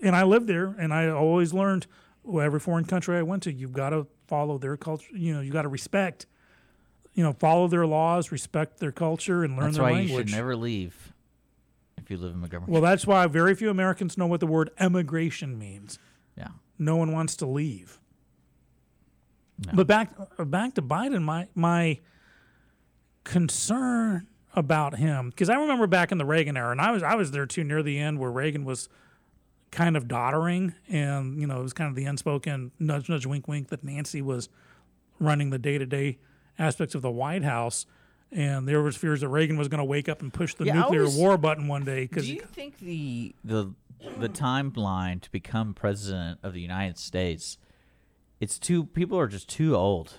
[0.00, 1.86] And I lived there, and I always learned.
[2.22, 5.14] Well, every foreign country I went to, you've got to follow their culture.
[5.14, 6.24] You know, you got to respect
[7.12, 10.10] you know, follow their laws, respect their culture, and learn That's their why language.
[10.10, 11.13] you should never leave
[12.04, 12.70] if you live in Montgomery.
[12.70, 15.98] well, that's why very few Americans know what the word emigration means.
[16.36, 16.48] yeah.
[16.78, 18.00] No one wants to leave.
[19.66, 19.72] No.
[19.74, 22.00] But back uh, back to Biden, my my
[23.22, 27.14] concern about him because I remember back in the Reagan era, and I was I
[27.14, 28.88] was there too near the end where Reagan was
[29.70, 33.48] kind of doddering, and you know it was kind of the unspoken nudge nudge wink
[33.48, 34.48] wink that Nancy was
[35.20, 36.18] running the day to day
[36.58, 37.86] aspects of the White House.
[38.34, 40.74] And there was fears that Reagan was going to wake up and push the Yeah,
[40.74, 43.72] nuclear always- war button one day Do because you think the the
[44.18, 47.56] the timeline to become president of the United States
[48.40, 50.18] it's too people are just too old.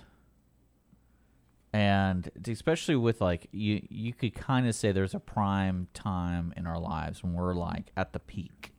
[1.72, 6.66] And especially with like you you could kind of say there's a prime time in
[6.66, 8.72] our lives when we're like at the peak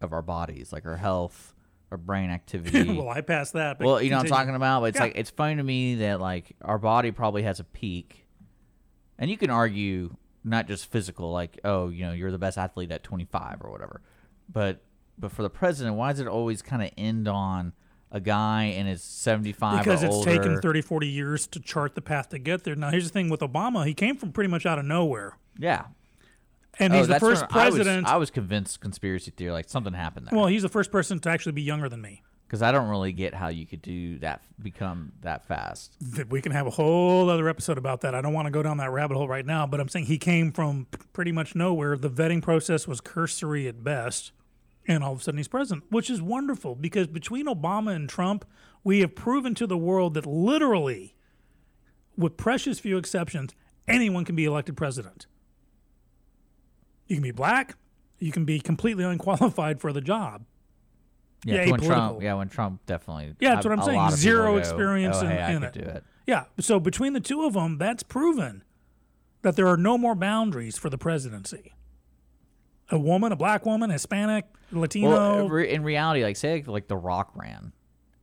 [0.00, 1.54] of our bodies, like our health,
[1.90, 2.92] our brain activity.
[2.96, 3.78] well, I passed that.
[3.78, 5.04] But Well, you know what I'm talking about, but it's Yeah.
[5.04, 8.26] like it's funny to me that like our body probably has a peak,
[9.18, 12.90] and you can argue not just physical, like oh, you know, you're the best athlete
[12.92, 14.00] at 25 or whatever,
[14.52, 14.82] but
[15.18, 17.72] but for the president, why does it always kind of end on
[18.10, 20.30] a guy in his 75 because or it's older?
[20.38, 23.28] taken 30 40 years to chart the path to get there now here's the thing
[23.28, 25.84] with obama he came from pretty much out of nowhere yeah,
[26.78, 29.68] and Oh, he's the first when I was- president I was, convinced conspiracy theory, like
[29.68, 32.22] something happened there, well he's the first person to actually be younger than me.
[32.46, 35.94] Because I don't really get how you could do that, become that fast.
[36.30, 38.14] We can have a whole other episode about that.
[38.14, 40.16] I don't want to go down that rabbit hole right now but i'm saying he
[40.18, 41.96] came from pretty much nowhere.
[41.98, 44.32] The vetting process was cursory at best
[44.86, 48.46] and all of a sudden he's president which is wonderful because between obama and trump
[48.82, 51.14] we have proven to the world that literally
[52.16, 53.54] with precious few exceptions
[53.86, 55.26] anyone can be elected president
[57.08, 57.76] you can be black
[58.18, 60.44] you can be completely unqualified for the job
[61.44, 63.34] Yeah, when Trump, yeah, when Trump definitely.
[63.40, 64.10] Yeah, that's a- what I'm saying.
[64.12, 65.76] Zero people go, experience oh, in- hey, in it.
[65.76, 66.04] it.
[66.26, 66.44] Yeah.
[66.60, 68.62] So between the two of them, that's proven
[69.42, 71.74] that there are no more boundaries for the presidency.
[72.90, 75.10] A woman, a black woman, Hispanic, Latino.
[75.10, 77.72] Well, uh, in reality, like say like The Rock ran,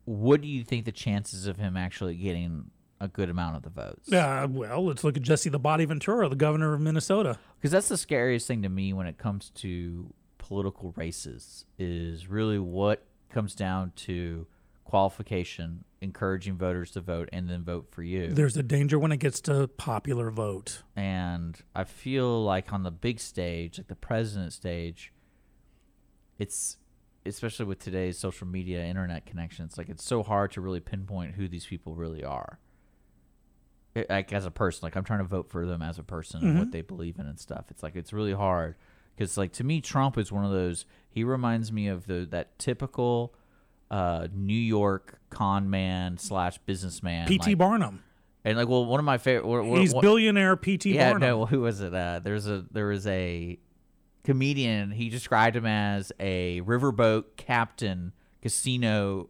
[0.06, 2.70] what do you think the chances of him actually getting
[3.00, 4.12] a good amount of the votes?
[4.12, 7.38] uh, well, let's look at Jesse the Body Ventura, the governor of Minnesota.
[7.58, 12.60] because that's the scariest thing to me when it comes to political races is really
[12.60, 14.46] what comes down to
[14.84, 18.32] qualification, encouraging voters to vote and then vote for you.
[18.32, 20.84] There's a danger when it gets to popular vote.
[20.96, 25.12] and I feel like on the big stage, like the president stage,
[26.38, 26.78] it's
[27.26, 31.48] especially with today's social media, internet connections, like it's so hard to really pinpoint who
[31.48, 32.60] these people really are.
[34.10, 36.60] Like as a person, like I'm trying to vote for them as a person and
[36.60, 37.66] what they believe in and stuff.
[37.70, 38.76] It's like it's really hard
[39.16, 40.86] because, like to me, Trump is one of those.
[41.10, 43.34] He reminds me of the that typical
[43.90, 47.28] uh, New York con man slash businessman.
[47.28, 47.52] P.T.
[47.52, 48.04] like- Barnum.
[48.44, 49.64] and like, well, one of my favorite.
[49.80, 50.94] He's billionaire P.T.
[50.94, 51.30] Yeah, Barnum.
[51.30, 51.46] no.
[51.46, 51.94] Who was it?
[51.94, 53.58] Uh, there's a there was a
[54.26, 54.92] comedian.
[54.92, 59.30] He described him as a riverboat captain, casino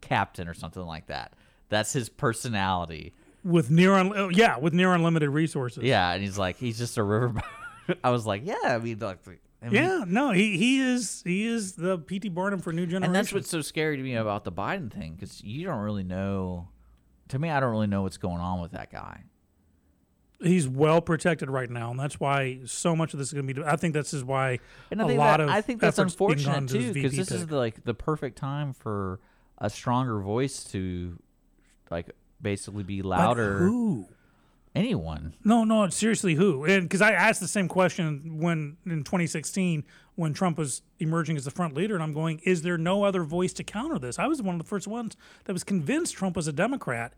[0.00, 1.34] captain, or something like that.
[1.68, 3.12] That's his personality.
[3.46, 5.84] With near un- oh, yeah, with near unlimited resources.
[5.84, 7.42] Yeah, and he's like, he's just a riverboat.
[8.04, 8.56] I was like, yeah.
[8.64, 9.18] I mean, like,
[9.62, 12.28] I mean, Yeah, no, he he is he is the P.T.
[12.30, 13.04] Barnum for new generation.
[13.04, 16.02] And that's what's so scary to me about the Biden thing because you don't really
[16.02, 16.68] know.
[17.28, 19.22] To me, I don't really know what's going on with that guy.
[20.42, 23.54] he's well protected right now, and that's why so much of this is going to
[23.54, 23.62] be.
[23.64, 24.58] I think this is why
[24.90, 27.56] And I a lot that, of I think that's unfortunate too, because this is the,
[27.56, 29.20] like the perfect time for
[29.58, 31.18] a stronger voice to,
[31.90, 32.10] like,
[32.46, 33.58] basically be But louder.
[33.58, 34.06] Who?
[34.74, 35.34] Anyone?
[35.42, 36.64] No, no, seriously, who?
[36.64, 39.84] And because I asked the same question when in 2016
[40.16, 43.22] when Trump was emerging as the front leader, and I'm going, is there no other
[43.24, 44.18] voice to counter this?
[44.18, 47.14] I was one of the first ones that was convinced Trump was a Democrat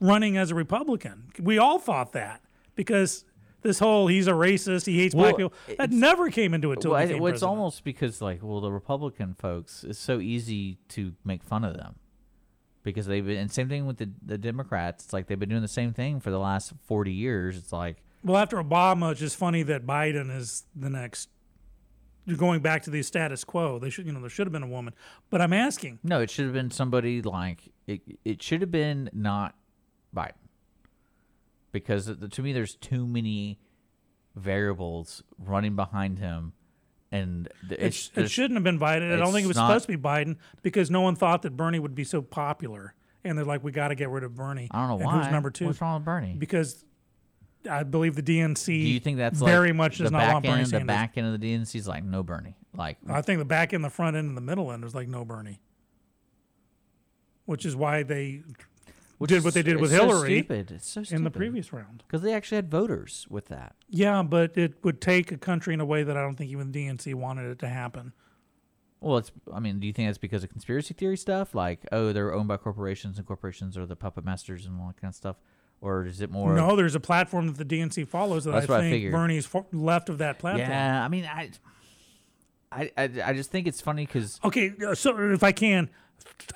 [0.00, 1.24] running as a Republican.
[1.40, 2.40] We all thought that
[2.76, 3.24] because
[3.62, 6.92] this whole he's a racist, he hates black people, that never came into it till
[6.92, 7.50] Well, I- well, it's president.
[7.50, 11.96] almost because like, well, the Republican folks it's so easy to make fun of them
[12.84, 15.04] because they've been, and same thing with the the Democrats.
[15.04, 17.58] It's like they've been doing the same thing for the last forty years.
[17.58, 21.30] It's like, Well, after Obama, it's just funny that Biden is the next.
[22.26, 23.78] You're going back to the status quo.
[23.78, 24.94] They should, you know, there should have been a woman.
[25.28, 28.00] But I'm asking, no, it should have been somebody like it.
[28.24, 29.54] It should have been not
[30.14, 30.32] Biden
[31.72, 33.58] because to me, there's too many
[34.36, 36.52] variables running behind him,
[37.14, 39.12] and it, it shouldn't have been Biden.
[39.12, 41.56] I don't think it was not- supposed to be Biden because no one thought that
[41.56, 42.94] Bernie would be so popular.
[43.22, 44.68] And they're like, we got to get rid of Bernie.
[44.70, 45.22] I don't know and why.
[45.22, 45.66] Who's number two?
[45.66, 46.34] What's wrong with Bernie?
[46.36, 46.84] Because
[47.70, 48.66] I believe the DNC.
[48.66, 50.70] Do you think that's very like much does not want end?
[50.70, 52.56] Bernie the back end of the DNC is like no Bernie.
[52.76, 55.08] Like I think the back end, the front end, and the middle end is like
[55.08, 55.60] no Bernie.
[57.46, 58.42] Which is why they
[59.18, 60.70] which did what they did with it's so Hillary stupid.
[60.70, 61.18] It's so stupid.
[61.18, 62.02] in the previous round.
[62.06, 63.74] because they actually had voters with that.
[63.88, 66.72] Yeah, but it would take a country in a way that I don't think even
[66.72, 68.12] the DNC wanted it to happen.
[69.00, 69.30] Well, it's.
[69.52, 71.54] I mean, do you think that's because of conspiracy theory stuff?
[71.54, 74.98] Like, oh, they're owned by corporations, and corporations are the puppet masters and all that
[74.98, 75.36] kind of stuff,
[75.82, 76.54] or is it more?
[76.54, 79.12] no, there's a platform that the DNC follows that That's I what I think.
[79.12, 80.70] Bernie's fo- left of that platform.
[80.70, 81.50] Yeah, I mean, I,
[82.72, 85.90] I, I, I just think it's funny because Okay, uh, so if I can,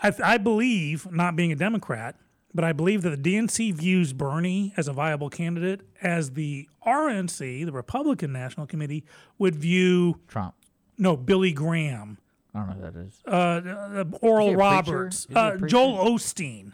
[0.03, 2.17] I, I believe, not being a Democrat,
[2.55, 7.65] but I believe that the DNC views Bernie as a viable candidate, as the RNC,
[7.67, 9.05] the Republican National Committee,
[9.39, 10.55] would view Trump.
[10.97, 12.19] no Billy Graham,
[12.55, 13.23] I don't know who that is.
[13.27, 14.59] uh, uh, Oral Is he a preacher?
[14.59, 15.57] Roberts, Is he a uh.
[15.67, 16.73] Joel Osteen.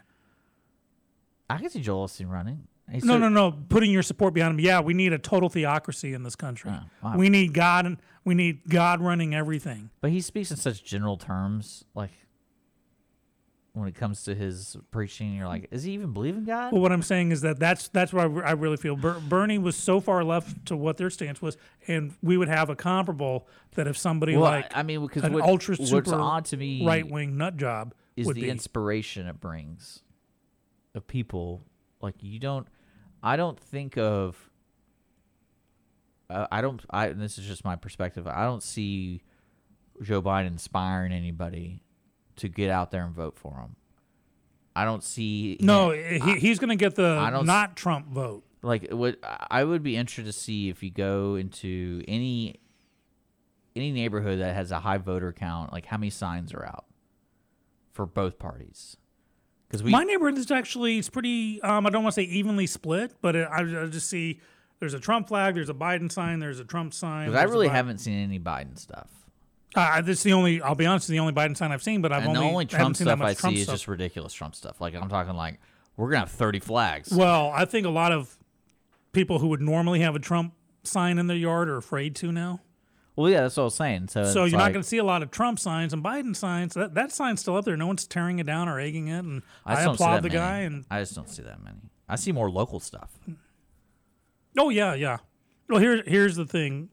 [1.49, 2.67] I can see Joel Osteen running.
[2.91, 3.51] He's No, so- no, no.
[3.69, 4.65] Putting your support behind him.
[4.65, 6.71] Yeah, we need a total theocracy in this country.
[6.73, 7.17] Oh, wow.
[7.17, 9.89] We need God, and we need God running everything.
[10.01, 12.11] But he speaks in such general terms, like
[13.75, 16.71] when it comes to his preaching, you're like, is he even believing God?
[16.71, 18.95] Well, what I'm saying is that that's that's what I, re- I really feel.
[18.95, 22.69] Ber- Bernie was so far left to what their stance was, and we would have
[22.69, 26.45] a comparable that if somebody Well, like I mean, because an what, ultra super odd
[26.45, 28.49] to me right wing nut job is would the be.
[28.49, 30.01] inspiration it brings
[30.93, 31.65] of people.
[32.01, 32.67] Like you don't,
[33.21, 34.37] I don't think of.
[36.29, 36.81] Uh, I don't.
[36.89, 38.25] I this is just my perspective.
[38.25, 39.21] I don't see
[40.01, 41.81] Joe Biden inspiring anybody
[42.37, 43.75] to get out there and vote for him.
[44.75, 45.57] I don't see.
[45.61, 48.43] no, him- he, he's going to get the I don't s- not Trump vote.
[48.61, 52.59] like what I would be interested to see if you go into any
[53.75, 56.85] any neighborhood that has a high voter count, like how many signs are out
[57.93, 58.97] for both parties.
[59.67, 61.61] Because we My neighborhood is actually it's pretty.
[61.61, 64.39] Um, I don't want to say evenly split, but it, I, I just see
[64.79, 67.27] there's a Trump flag, there's a Biden sign, there's a Trump sign.
[67.27, 69.09] 'cause I really haven't seen any Biden stuff.
[69.75, 70.61] Uh, this is the only.
[70.61, 72.65] I'll be honest, the only Biden sign I've seen, but I've and only, the only
[72.65, 73.75] Trump stuff I Trump see is stuff.
[73.75, 74.79] just ridiculous Trump stuff.
[74.79, 75.59] Like I'm talking like
[75.97, 77.11] we're gonna have 30 flags.
[77.11, 78.37] Well, I think a lot of
[79.11, 80.53] people who would normally have a Trump
[80.83, 82.61] sign in their yard are afraid to now.
[83.15, 84.09] Well, yeah, that's what I was saying.
[84.09, 86.73] So, So you're not going to see a lot of Trump signs and Biden signs.
[86.73, 87.77] That that sign's still up there.
[87.77, 89.19] No one's tearing it down or egging it.
[89.19, 90.33] And I, see applaud the many.
[90.39, 90.59] guy.
[90.59, 91.77] And I just don't see that many.
[92.09, 93.17] I see more local stuff.
[94.57, 95.17] oh yeah, yeah.
[95.69, 96.89] Well, here's here's the thing.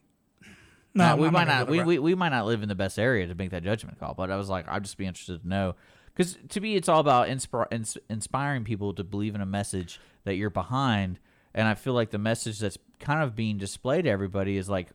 [0.95, 1.69] No, Now, I'm we might not.
[1.69, 4.15] We, we, we might not live in the best area to make that judgment call.
[4.15, 5.75] But I was like, I'd just be interested to know,
[6.15, 10.01] because to me, it's all about inspir- ins- inspiring people to believe in a message
[10.25, 11.19] that you're behind.
[11.55, 14.89] And I feel like the message that's kind of being displayed to everybody is like,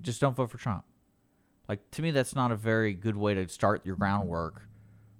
[0.00, 0.84] just don't vote for Trump.
[1.68, 4.62] Like to me, that's not a very good way to start your groundwork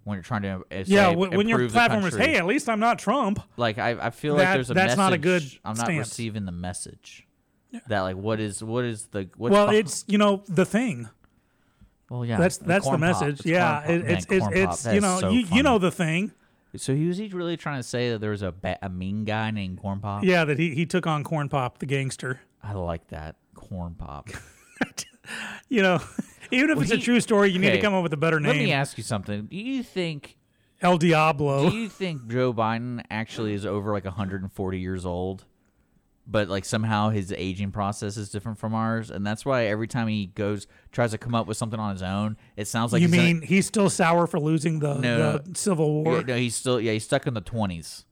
[0.02, 0.64] when you're trying to.
[0.70, 3.40] Uh, yeah, say, when, when your platform is, hey, at least I'm not Trump.
[3.56, 4.98] like I, I feel That- like there's a that's message.
[4.98, 6.08] not a good I'm not stance.
[6.08, 7.26] receiving the message.
[7.88, 11.08] That like what is what is the what's well, it's you know the thing.
[12.10, 13.08] well yeah That's and that's the corn pop.
[13.22, 13.38] message.
[13.40, 13.90] It's yeah, corn pop.
[13.90, 14.72] it, Man, it's it's corn pop.
[14.74, 16.32] it's That you is know so you you know the thing.
[16.76, 19.24] So he was he really trying to say that there was a ba- a mean
[19.24, 20.24] guy named Corn Pop?
[20.24, 22.40] Yeah, that he he took on Corn Pop, the gangster.
[22.64, 24.28] I like that Corn Pop.
[25.70, 26.00] You know,
[26.50, 28.12] even if Well, it's a he- true story, you need okay, to come up with
[28.12, 28.48] a better name.
[28.50, 28.74] Let me name.
[28.74, 29.46] ask you something.
[29.46, 30.36] Do you think
[30.82, 31.70] El Diablo.
[31.70, 35.44] do you think Joe Biden actually is over like 140 years old?
[36.26, 40.08] But like somehow his aging process is different from ours, and that's why every time
[40.08, 43.08] he goes tries to come up with something on his own, it sounds like you
[43.08, 45.38] he's mean he's still sour for losing the, No.
[45.38, 46.16] the Civil War?
[46.16, 48.06] Yeah, no, he's still yeah, he's stuck in the twenties.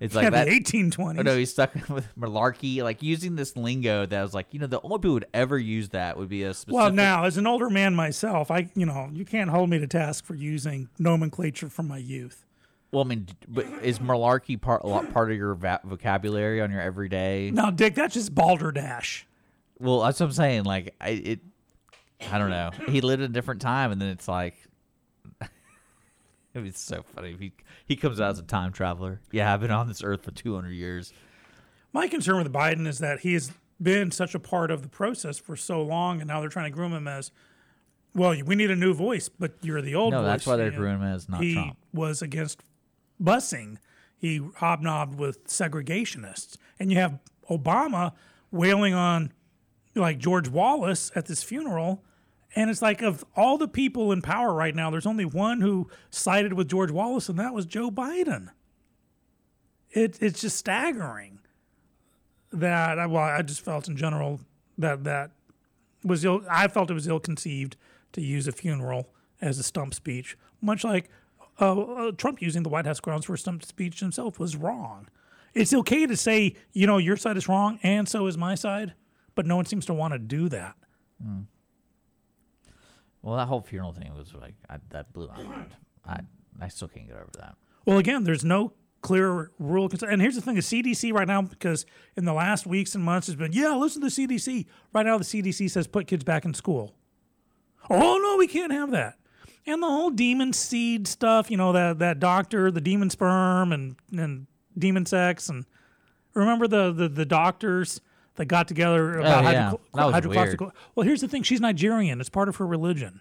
[0.00, 0.46] It's like yeah, that.
[0.46, 1.18] the 1820s.
[1.18, 4.66] Oh, no, he's stuck with malarkey, like using this lingo that was like, you know,
[4.66, 6.74] the only people who would ever use that would be a specific.
[6.76, 9.86] well, now as an older man myself, I you know you can't hold me to
[9.86, 12.46] task for using nomenclature from my youth.
[12.92, 14.82] Well, I mean, but is malarkey part
[15.12, 17.50] part of your va- vocabulary on your everyday?
[17.52, 19.26] No, Dick, that's just balderdash.
[19.78, 20.64] Well, that's what I'm saying.
[20.64, 21.40] Like, I it,
[22.30, 22.70] I don't know.
[22.88, 24.54] He lived in a different time, and then it's like,
[26.54, 27.36] it's so funny.
[27.38, 27.52] He
[27.86, 29.20] he comes out as a time traveler.
[29.30, 31.12] Yeah, I've been on this earth for 200 years.
[31.92, 35.38] My concern with Biden is that he has been such a part of the process
[35.38, 37.32] for so long, and now they're trying to groom him as,
[38.14, 40.26] well, we need a new voice, but you're the old No, voice.
[40.26, 41.76] that's why they're grooming him as not he Trump.
[41.92, 42.62] was against
[43.22, 43.78] busing.
[44.16, 47.18] He hobnobbed with segregationists, and you have
[47.48, 48.12] Obama
[48.50, 49.32] wailing on
[49.94, 52.04] like George Wallace at this funeral.
[52.54, 55.88] And it's like of all the people in power right now, there's only one who
[56.10, 58.48] sided with George Wallace, and that was Joe Biden.
[59.90, 61.40] It, it's just staggering
[62.52, 64.40] that well, I just felt in general
[64.78, 65.30] that that
[66.04, 66.42] was ill.
[66.50, 67.76] I felt it was ill conceived
[68.12, 69.08] to use a funeral
[69.40, 71.08] as a stump speech, much like
[71.60, 75.08] uh, uh, Trump using the White House grounds for stump speech himself was wrong.
[75.54, 78.94] It's okay to say, you know, your side is wrong and so is my side,
[79.34, 80.76] but no one seems to want to do that.
[83.22, 85.76] Well, that whole funeral thing was like I, that blew my mind.
[86.06, 86.20] I
[86.60, 87.56] I still can't get over that.
[87.84, 89.90] Well, again, there's no clear rule.
[90.08, 91.84] And here's the thing: the CDC right now, because
[92.16, 94.66] in the last weeks and months has been, yeah, listen to the CDC.
[94.94, 96.94] Right now, the CDC says put kids back in school.
[97.88, 99.18] Oh no, we can't have that.
[99.66, 103.96] And the whole demon seed stuff, you know, that that doctor, the demon sperm, and
[104.16, 104.46] and
[104.78, 105.64] demon sex, and
[106.34, 108.00] remember the the, the doctors
[108.36, 109.72] that got together about Oh, yeah.
[110.20, 110.72] hydroxychloroquine.
[110.94, 112.20] Well, here's the thing: she's Nigerian.
[112.20, 113.20] It's part of her religion.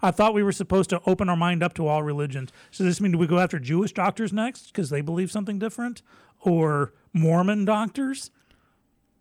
[0.00, 2.50] I thought we were supposed to open our mind up to all religions.
[2.70, 5.58] So does this mean do we go after Jewish doctors next because they believe something
[5.58, 6.02] different,
[6.40, 8.30] or Mormon doctors?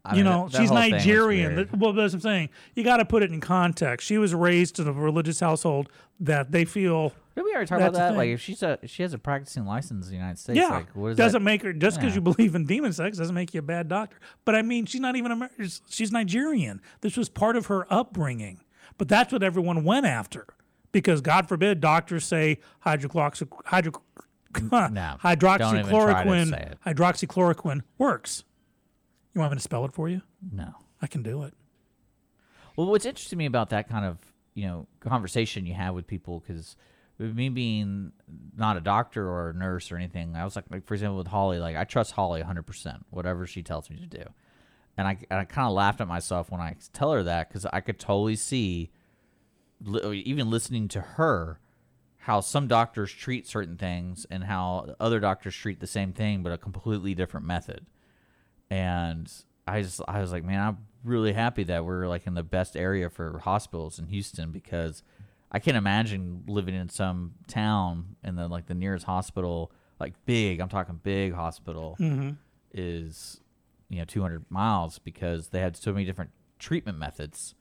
[0.07, 1.55] I you mean, know, that- she's whole thing was Nigerian.
[1.55, 2.49] That- well, that's what I'm saying.
[2.75, 4.07] You got to put it in context.
[4.07, 5.89] She was raised in a religious household
[6.19, 7.13] that they feel.
[7.35, 8.15] Did we already talk about that?
[8.17, 10.89] Like, if she's a she has a practicing license in the United States, Yeah, like,
[10.95, 11.45] what is doesn't that?
[11.45, 12.15] make her just because Yeah.
[12.15, 14.17] you believe in demon sex doesn't make you a bad doctor.
[14.43, 15.69] But I mean, she's not even American.
[15.89, 16.81] She's Nigerian.
[17.01, 18.61] This was part of her upbringing.
[18.97, 20.47] But that's what everyone went after
[20.91, 24.01] because God forbid doctors say hydroxy, hydro,
[24.61, 28.43] No, don't even try to hydroxychloroquine hydroxychloroquine works.
[29.37, 30.23] You want me to spell it for you?
[30.51, 30.73] No.
[30.99, 31.53] I can do it.
[32.75, 34.17] Well, what's interesting to me about that kind of
[34.55, 36.75] you know conversation you have with people because
[37.19, 38.13] me being
[38.57, 41.27] not a doctor or a nurse or anything, I was like, like for example, with
[41.27, 44.23] Holly, like I trust Holly 100 percent, whatever she tells me to do,
[44.97, 47.67] and I and I kind of laughed at myself when I tell her that because
[47.67, 48.89] I could totally see,
[49.83, 51.59] li- even listening to her,
[52.17, 56.51] how some doctors treat certain things and how other doctors treat the same thing but
[56.51, 57.85] a completely different method
[58.69, 59.31] and
[59.67, 62.75] I just I was like, man, I'm really happy that we're like in the best
[62.75, 65.03] area for hospitals in Houston because
[65.51, 70.59] I can't imagine living in some town and then like the nearest hospital, like big,
[70.59, 72.31] I'm talking big hospital, mm-hmm.
[72.73, 73.41] is
[73.89, 77.55] you know 200 miles because they had so many different treatment methods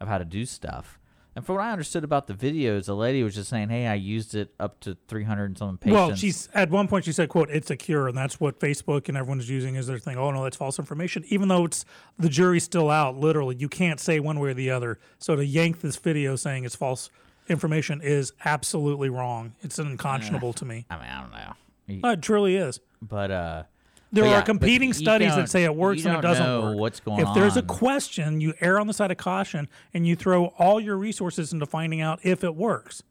[0.00, 0.98] of how to do stuff.
[1.38, 3.94] And from what I understood about the videos, the lady was just saying, "Hey, I
[3.94, 7.28] used it up to 300 and some patients." Well, she's at one point she said,
[7.28, 10.18] "quote It's a cure," and that's what Facebook and everyone's using as their thing.
[10.18, 11.22] Oh no, that's false information.
[11.28, 11.84] Even though it's
[12.18, 14.98] the jury's still out, literally, you can't say one way or the other.
[15.18, 17.08] So to yank this video saying it's false
[17.48, 19.54] information is absolutely wrong.
[19.60, 20.86] It's unconscionable to me.
[20.90, 22.08] I mean, I don't know.
[22.08, 22.80] Oh, it truly is.
[23.00, 23.62] but uh
[24.10, 26.78] There are competing studies that say it works and it doesn't work.
[26.78, 30.16] what's going if there's a question, you err on the side of caution and you
[30.16, 33.02] throw all your resources into finding out if it works.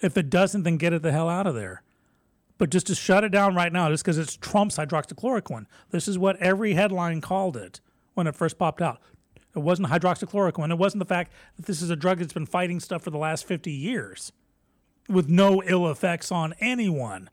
[0.00, 1.82] If it doesn't, then get it the hell out of there.
[2.58, 5.66] But just to shut it down right now, just because it's Trump's hydroxychloroquine.
[5.90, 7.80] This is what every headline called it
[8.14, 9.00] when it first popped out.
[9.54, 10.70] It wasn't hydroxychloroquine.
[10.70, 13.18] It wasn't the fact that this is a drug that's been fighting stuff for the
[13.18, 14.32] last 50 years
[15.08, 17.30] with no ill effects on anyone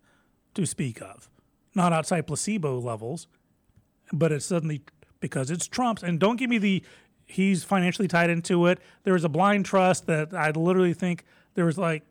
[0.54, 1.30] to speak of.
[1.78, 3.28] Not outside placebo levels,
[4.12, 4.82] but it's suddenly
[5.20, 6.02] because it's Trump's.
[6.02, 6.84] And don't give me the
[7.28, 8.80] he's financially tied into it.
[9.04, 11.24] There was a blind trust that I literally think
[11.54, 12.02] there was like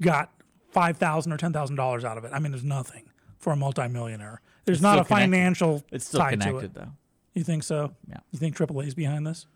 [0.00, 0.32] got
[0.72, 2.32] five thousand or ten thousand dollars out of it.
[2.34, 4.40] I mean, there's nothing for a multimillionaire.
[4.64, 5.14] There's not a connected.
[5.30, 6.74] financial It's still tie to connected it.
[6.74, 6.90] though.
[7.34, 7.94] You think so?
[8.10, 8.16] Yeah.
[8.32, 9.46] You think AAA's behind this?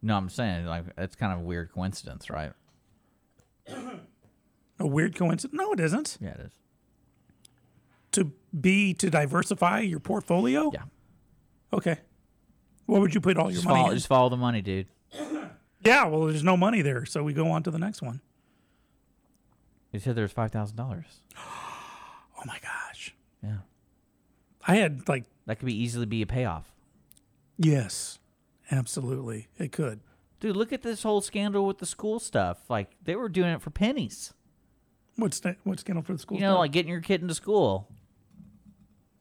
[0.00, 2.52] No, I'm saying like it's kind of a weird coincidence, right?
[4.80, 5.58] A weird coincidence?
[5.60, 6.16] No, it isn't.
[6.22, 6.52] Yeah, it is.
[8.58, 10.70] Be to diversify your portfolio.
[10.72, 10.82] Yeah.
[11.72, 11.98] Okay.
[12.86, 13.96] What would you put all your Just money follow, in?
[13.96, 14.86] just follow the money, dude.
[15.84, 18.20] Yeah, well, there's no money there, so we go on to the next one.
[19.92, 21.20] You said there's five thousand dollars.
[22.40, 23.14] Oh my gosh.
[23.42, 23.56] Yeah,
[24.66, 26.72] I had like that could be easily be a payoff.
[27.56, 28.18] yes,
[28.70, 29.48] absolutely.
[29.58, 29.98] It could.
[30.38, 32.58] Dude, look at this whole scandal with the school stuff.
[32.68, 34.34] Like they were doing it for pennies.
[35.16, 35.56] What's that?
[35.64, 36.36] What's scandal for the school?
[36.38, 36.58] You know, stuff?
[36.60, 37.88] like getting your kid into school.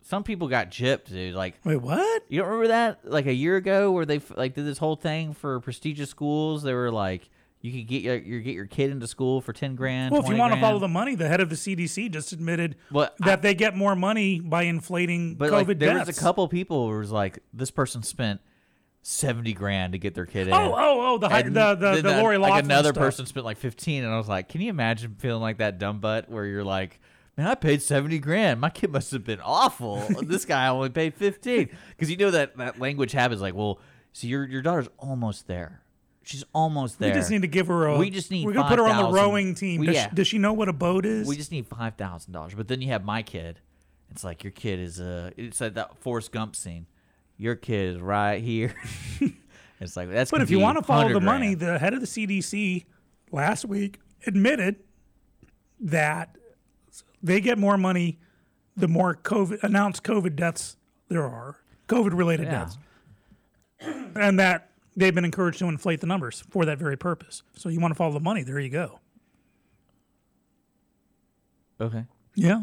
[0.07, 1.35] Some people got gypped, dude.
[1.35, 2.23] Like wait, what?
[2.29, 2.99] you don't remember that?
[3.03, 6.63] Like a year ago, where they like did this whole thing for prestigious schools.
[6.63, 7.29] They were like,
[7.59, 10.13] you could get your, your get your kid into school for ten grand.
[10.13, 12.31] Well, if you 20 want to follow the money, the head of the CDC just
[12.31, 16.07] admitted Well, that they get more money by inflating But COVID like, there deaths.
[16.07, 18.39] was a couple people who was like, this person spent
[19.01, 20.71] seventy grand to get their kid oh, in.
[20.71, 21.17] Oh, oh, oh!
[21.17, 23.03] The And the the, then the Lori like another stuff.
[23.03, 25.99] person spent like 15 and i was like can you imagine feeling like that dumb
[25.99, 26.99] butt where you're like
[27.37, 31.13] man i paid 70 grand my kid must have been awful this guy only paid
[31.13, 33.79] 15 because you know that that language happens like well
[34.13, 35.81] see your your daughter's almost there
[36.27, 37.97] she's almost there We just need to give her a.
[37.97, 39.15] We just need We're gonna put her on the 5,000.
[39.15, 39.83] rowing team.
[39.83, 40.09] Does, yeah.
[40.09, 41.27] she, does she know what a boat is?
[41.27, 42.53] we just need five thousand dollars.
[42.53, 43.59] But then you have my kid.
[44.11, 46.85] It's like your kid is uh it's like that Forrest Gump scene.
[47.37, 48.75] Your kid is right here.
[49.79, 50.31] it's like that's.
[50.31, 51.75] but if you want to follow the money, grand.
[51.75, 52.85] the head of the CDC
[53.31, 54.77] last week admitted
[55.79, 56.35] that
[57.23, 58.19] they get more money
[58.75, 60.77] the more COVID announced COVID deaths
[61.09, 61.57] there are,
[61.87, 62.51] COVID related Yeah.
[62.65, 62.77] deaths,
[64.15, 67.43] and that they've been encouraged to inflate the numbers for that very purpose.
[67.55, 68.43] So you want to follow the money?
[68.43, 68.99] There you go.
[71.79, 72.05] okay.
[72.35, 72.61] Yeah.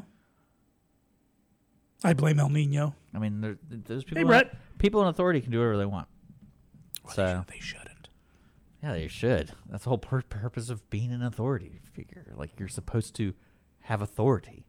[2.02, 2.94] I blame El Nino.
[3.14, 4.18] I mean, there, those people.
[4.18, 4.46] Hey, Brett.
[4.52, 6.07] In, people in authority can do whatever they want.
[7.14, 8.09] So They shouldn't.
[8.82, 9.52] yeah, they should.
[9.70, 12.32] That's the whole pur- purpose of being an authority figure.
[12.36, 13.34] Like you're supposed to
[13.85, 14.66] have authority.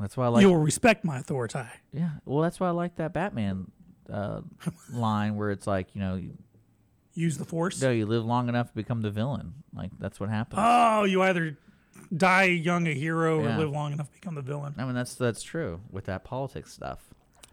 [0.00, 0.42] That's why I like.
[0.42, 1.58] you will respect my authority.
[1.92, 3.70] Yeah, well, that's why I like that Batman
[4.12, 4.42] uh,
[4.92, 6.20] line where it's like, you know,
[7.14, 7.82] Use the force.
[7.82, 9.54] no, you live long enough to become the villain.
[9.74, 10.60] Like that's what happens.
[10.64, 11.58] Oh, you either
[12.16, 13.56] die young a hero Yeah.
[13.56, 14.74] or live long enough to become the villain.
[14.78, 17.00] I mean, that's that's true with that politics stuff.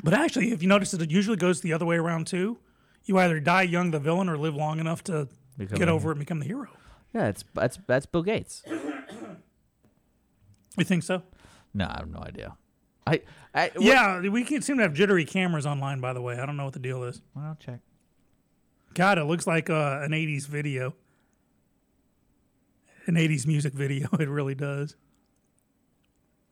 [0.04, 2.60] But actually, if you notice that it usually goes the other way around too.
[3.06, 5.28] You either die young the villain or live long enough to
[5.58, 6.68] Become get over it and become the hero.
[7.16, 8.61] Yeah, it's that's that's Bill Gates.
[10.78, 11.24] You think so?
[11.74, 12.57] No, I have no idea.
[13.07, 13.22] I,
[13.53, 16.01] I what- Yeah, we can seem to have jittery cameras online.
[16.01, 17.22] By the way, I don't know what the deal is.
[17.34, 17.80] Well, I'll check.
[18.93, 20.93] God, it looks like uh, an '80s video,
[23.07, 24.09] an '80s music video.
[24.20, 24.97] It really does.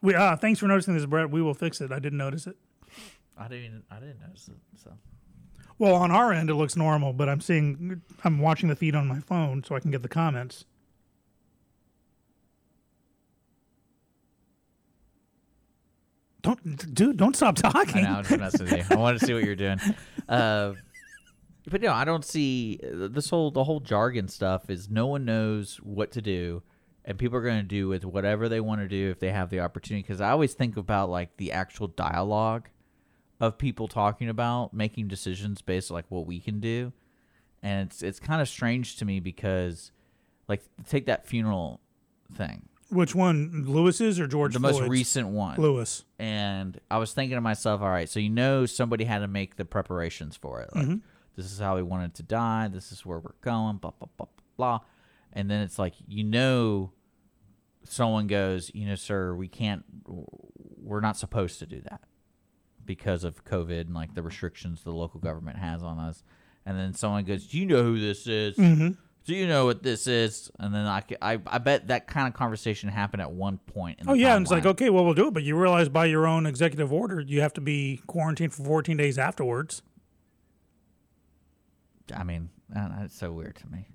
[0.02, 1.30] We ah, thanks for noticing this, Brett.
[1.30, 1.92] We will fix it.
[1.92, 2.56] I didn't notice it.
[3.38, 4.56] I didn't I didn't notice it.
[4.82, 4.92] So
[5.80, 9.08] Well, on our end, it looks normal, but I'm seeing, I'm watching the feed on
[9.08, 10.66] my phone so I can get the comments.
[16.42, 18.04] Don't, dude, don't stop I talking.
[18.04, 18.84] know I'm just messing with you.
[18.90, 19.80] I wanted to see what you're doing.
[20.28, 20.74] Uh,
[21.70, 24.70] but no, I don't see this whole the whole jargon stuff.
[24.70, 26.62] Is no one knows what to do,
[27.06, 29.50] and people are going to do with whatever they want to do if they have
[29.50, 30.04] the opportunity.
[30.04, 32.68] Because I always think about like the actual dialogue
[33.44, 36.94] of people talking about making decisions based on like what we can do,
[37.62, 39.92] and it's it's kind of strange to me because
[40.48, 41.82] like take that funeral
[42.34, 45.60] thing, Which one, Lewis's or George the most recent one.
[45.60, 46.06] Lewis.
[46.18, 49.58] and I was thinking to myself, all right, so you know somebody had to make
[49.58, 50.74] the preparations for it.
[50.74, 50.98] Like, mm-hmm.
[51.36, 52.70] this is how we wanted to die.
[52.70, 53.76] This is where we're going.
[53.76, 54.80] Blah blah blah blah blah.
[55.34, 56.94] And then it's like you know,
[57.84, 59.84] someone goes, you know, sir, we can't.
[60.06, 62.00] We're not supposed to do that
[62.86, 66.24] because of COVID and like the restrictions the local government has on us.
[66.66, 68.56] And then someone goes, do you know who this is?
[69.26, 70.52] Do you know what this is?
[70.60, 74.00] And then I, I, I bet that kind of conversation happened at one point.
[74.00, 75.88] In the Oh yeah, and it's like okay, well we'll do it, but you realize
[75.88, 79.82] by your own executive order you have to be quarantined for 14 days afterwards.
[82.14, 83.88] I mean, uh, that's so weird to me.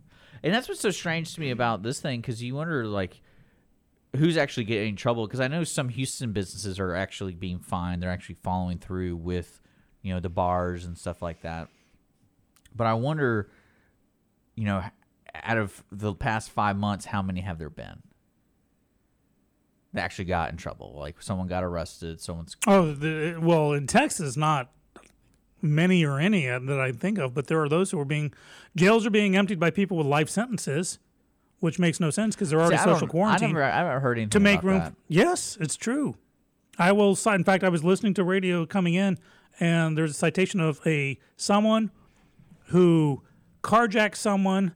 [0.42, 3.20] And that's what's so strange to me about this thing because you wonder, like,
[4.18, 5.26] who's actually getting in trouble?
[5.26, 8.02] Because I know some Houston businesses are actually being fined.
[8.02, 9.60] They're actually following through with,
[10.02, 11.68] you know, the bars and stuff like that.
[12.74, 13.50] But I wonder,
[14.54, 14.84] you know,
[15.34, 18.02] out of the past five months, how many have there been
[19.92, 20.94] that actually got in trouble?
[20.96, 22.56] Like, someone got arrested, someone's.
[22.66, 24.70] Oh, the, well, in Texas, not
[25.62, 28.32] many or any uh, that I think of, but there are those who are being
[28.76, 30.98] jails are being emptied by people with life sentences,
[31.60, 33.48] which makes no sense because they're already See, social quarantine.
[33.50, 34.78] I never, I haven't heard anything to make about room.
[34.80, 34.94] that.
[35.08, 36.16] Yes, it's true.
[36.78, 37.34] I will cite.
[37.36, 39.18] In fact, I was listening to radio coming in,
[39.58, 41.90] and there's a citation of a someone
[42.66, 43.22] who
[43.62, 44.74] carjacked someone,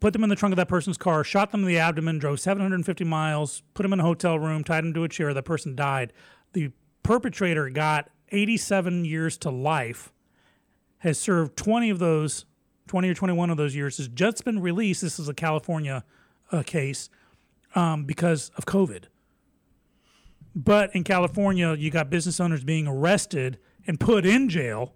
[0.00, 2.40] put them in the trunk of that person's car, shot them in the abdomen, drove
[2.40, 5.32] 750 miles, put them in a hotel room, tied them to a chair.
[5.32, 6.12] That person died.
[6.52, 6.72] The
[7.02, 10.12] perpetrator got 87 years to life.
[10.98, 12.44] Has served 20 of those,
[12.88, 13.98] 20 or 21 of those years.
[13.98, 15.02] Has just been released.
[15.02, 16.04] This is a California
[16.50, 17.10] uh, case
[17.74, 19.04] um, because of COVID.
[20.54, 24.94] But in California, you got business owners being arrested and put in jail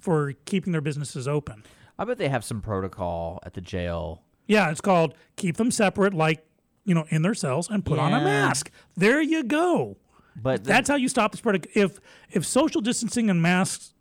[0.00, 1.62] for keeping their businesses open.
[1.98, 4.22] I bet they have some protocol at the jail.
[4.46, 6.44] Yeah, it's called keep them separate, like
[6.84, 8.70] you know, in their cells, and put on a mask.
[8.96, 9.96] There you go.
[10.36, 11.54] But That's how you stop the spread.
[11.56, 13.94] Of, if if social distancing and masks,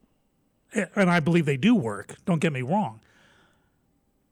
[0.73, 2.15] eh, and I believe they do work.
[2.25, 2.99] Don't get me wrong.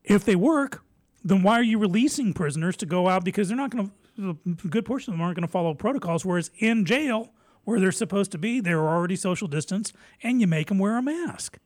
[0.04, 0.84] If they work,
[1.24, 3.24] then why are you releasing prisoners to go out?
[3.24, 3.92] Because they're not going to.
[4.20, 4.34] A
[4.68, 6.26] good portion of them aren't going to follow protocols.
[6.26, 7.32] Whereas in jail,
[7.64, 11.02] where they're supposed to be, they're already social distance, and you make them wear a
[11.02, 11.58] mask.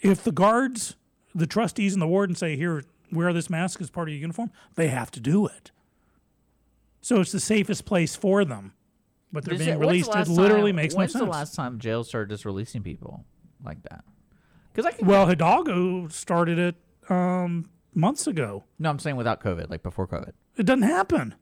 [0.00, 0.96] If the guards,
[1.34, 4.50] the trustees, and the warden say, "Here, wear this mask as part of your uniform,"
[4.74, 5.70] they have to do it.
[7.00, 8.72] So it's the safest place for them.
[9.32, 10.30] But they're Is being it- when's the released.
[10.30, 11.14] It literally time- makes no sense.
[11.14, 13.24] When's the last time jail started just releasing people
[13.62, 14.04] like that?
[14.72, 15.06] Because I can.
[15.06, 16.76] well, Hidalgo started it
[17.08, 18.64] um, months ago.
[18.78, 20.32] no, I'm saying without COVID, like before COVID.
[20.56, 21.34] It doesn't happen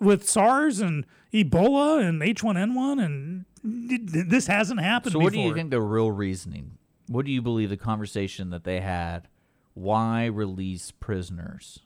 [0.00, 3.44] with SARS and Ebola and H1N1, and
[3.90, 5.24] it- this hasn't happened So, before.
[5.26, 6.78] what do you think the real reasoning?
[7.06, 9.28] What do you believe the conversation that they had?
[9.74, 11.80] Why release prisoners?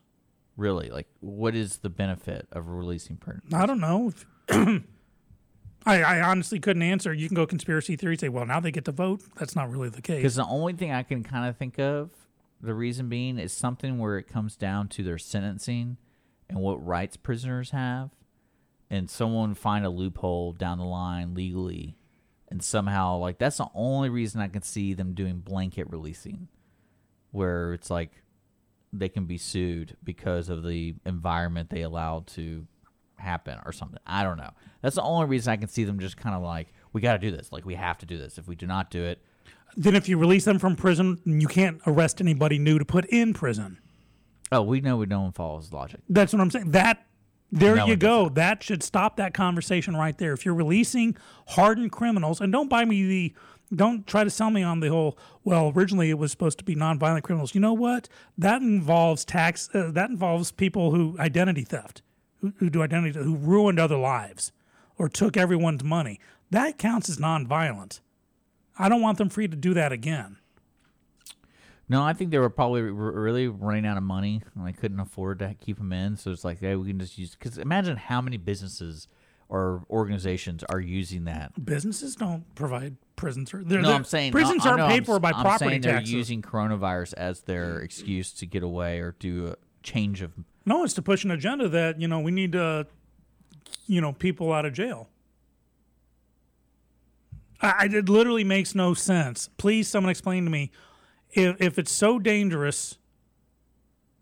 [0.57, 3.53] Really, like, what is the benefit of releasing prisoners?
[3.55, 4.13] I don't know.
[5.85, 7.13] I, I honestly couldn't answer.
[7.13, 9.23] You can go conspiracy theory, say, well, now they get to vote.
[9.37, 10.19] That's not really the case.
[10.19, 12.11] Because the only thing I can kind of think of,
[12.63, 15.97] the reason being, is something where it comes down to their sentencing
[16.49, 18.11] and what rights prisoners have,
[18.89, 21.97] and someone find a loophole down the line legally,
[22.49, 26.49] and somehow like that's the only reason I can see them doing blanket releasing,
[27.31, 28.23] where it's like
[28.93, 32.67] they can be sued because of the environment they allowed to
[33.17, 34.01] happen or something.
[34.07, 34.51] I don't know.
[34.83, 37.19] That's the only reason I can see them just kind of like we got to
[37.19, 37.51] do this.
[37.51, 38.37] Like we have to do this.
[38.37, 39.23] If we do not do it,
[39.77, 43.33] then if you release them from prison, you can't arrest anybody new to put in
[43.33, 43.79] prison.
[44.51, 46.01] Oh, we know we no one follows logic.
[46.09, 46.73] That's what I'm saying.
[46.73, 47.07] That
[47.53, 48.31] there No you go.
[48.31, 50.33] That should stop that conversation right there.
[50.33, 51.17] If you're releasing
[51.49, 53.35] hardened criminals, and don't buy me the,
[53.75, 55.19] don't try to sell me on the whole.
[55.45, 57.55] Well, originally it was supposed to be nonviolent criminals.
[57.55, 58.09] You know what?
[58.39, 59.69] That involves tax.
[59.75, 62.01] Uh, that involves people who identity theft,
[62.41, 64.53] who, who do identity, who ruined other lives,
[64.97, 66.21] or took everyone's money.
[66.51, 68.01] That counts as nonviolent.
[68.83, 70.39] I don't want them free to do that again.
[71.89, 75.01] No, I think they were probably r- really running out of money and they couldn't
[75.01, 76.17] afford to keep them in.
[76.17, 77.35] So it's like, hey, we can just use.
[77.37, 79.09] Because imagine how many businesses
[79.49, 81.53] or organizations are using that.
[81.63, 83.51] Businesses don't provide prisons.
[83.51, 86.01] They're, No, they're- I'm saying prisons aren't paid I'm for by I'm property saying they're
[86.01, 90.33] using coronavirus as their excuse to get away or do a change of.
[90.65, 92.87] No, it's to push an agenda that you know we need to,
[93.87, 95.09] you know, people out of jail.
[97.63, 99.49] I, it literally makes no sense.
[99.57, 100.71] Please, someone explain to me
[101.31, 102.99] if if it's so dangerous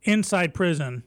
[0.03, 1.05] inside prison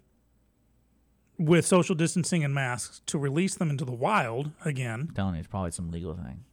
[1.38, 5.40] with social distancing and masks to release them into the wild again, I'm telling you,
[5.40, 6.44] it's probably some legal thing.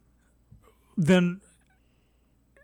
[0.97, 1.41] then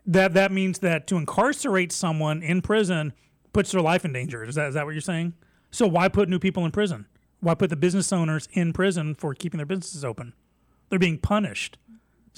[0.06, 3.12] that that means that to incarcerate someone in prison
[3.52, 4.44] puts their life in danger.
[4.44, 5.34] Is that is that what you're saying?
[5.70, 7.06] So why put new people in prison?
[7.40, 10.32] Why put the business owners in prison for keeping their businesses open?
[10.88, 11.78] They're being punished.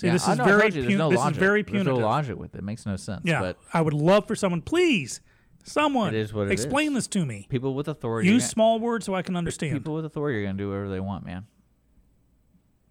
[0.00, 1.32] See, Yeah, this is know, very you, pun- no this logic.
[1.32, 1.98] is very There's punitive.
[2.00, 2.58] no logic with it.
[2.58, 3.22] It makes no sense.
[3.24, 5.20] yeah, But I would love for someone, please,
[5.64, 6.94] someone, It is what explain is.
[6.94, 7.46] this to me.
[7.50, 8.28] people with authority.
[8.28, 9.72] Use gonna- small words so I can understand.
[9.74, 11.46] People with authority are going to do whatever they want, man.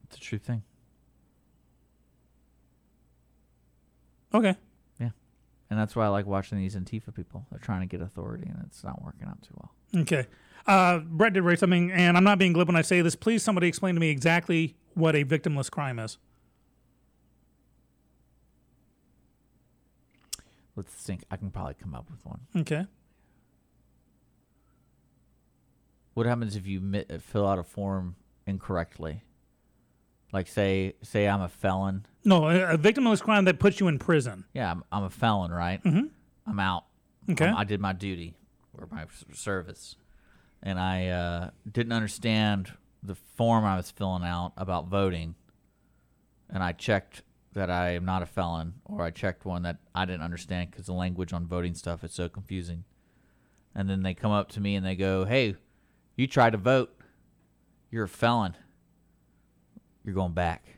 [0.04, 0.64] It's a true thing.
[4.34, 4.56] okay.
[5.00, 5.10] Yeah.
[5.70, 7.46] And that's why I like watching these Antifa people.
[7.50, 10.02] They're trying to get authority, and it's not working out too well.
[10.04, 10.28] Okay.
[10.68, 13.16] Uh, Brett did raise something, and I'm not being glib when I say this.
[13.16, 16.18] Please, somebody explain to me exactly what a victimless crime is.
[20.80, 21.26] Let's think.
[21.30, 22.40] I can probably come up with one.
[22.56, 22.86] Okay.
[26.14, 28.16] What happens if you mi- fill out a form
[28.48, 29.24] incorrectly?
[30.32, 32.06] Like say say I'm a felon.
[32.24, 34.46] No, a, a victimless crime that puts you in prison.
[34.54, 35.84] Yeah, I'm, I'm a felon, right?
[35.84, 36.06] Mm-hmm.
[36.48, 36.86] I'm out.
[37.30, 37.48] Okay.
[37.48, 38.36] Um, I did my duty
[38.78, 39.98] or my s- service,
[40.64, 42.72] and I uh, didn't understand
[43.04, 45.36] the form I was filling out about voting,
[46.50, 47.24] and I checked
[47.54, 50.86] that I am not a felon, or I checked one that I didn't understand because
[50.86, 52.84] the language on voting stuff is so confusing.
[53.76, 55.56] And then they come up to me and they go, "Hey,
[56.16, 56.96] you tried to vote.
[57.92, 58.56] You're a felon.
[60.04, 60.78] You're going back."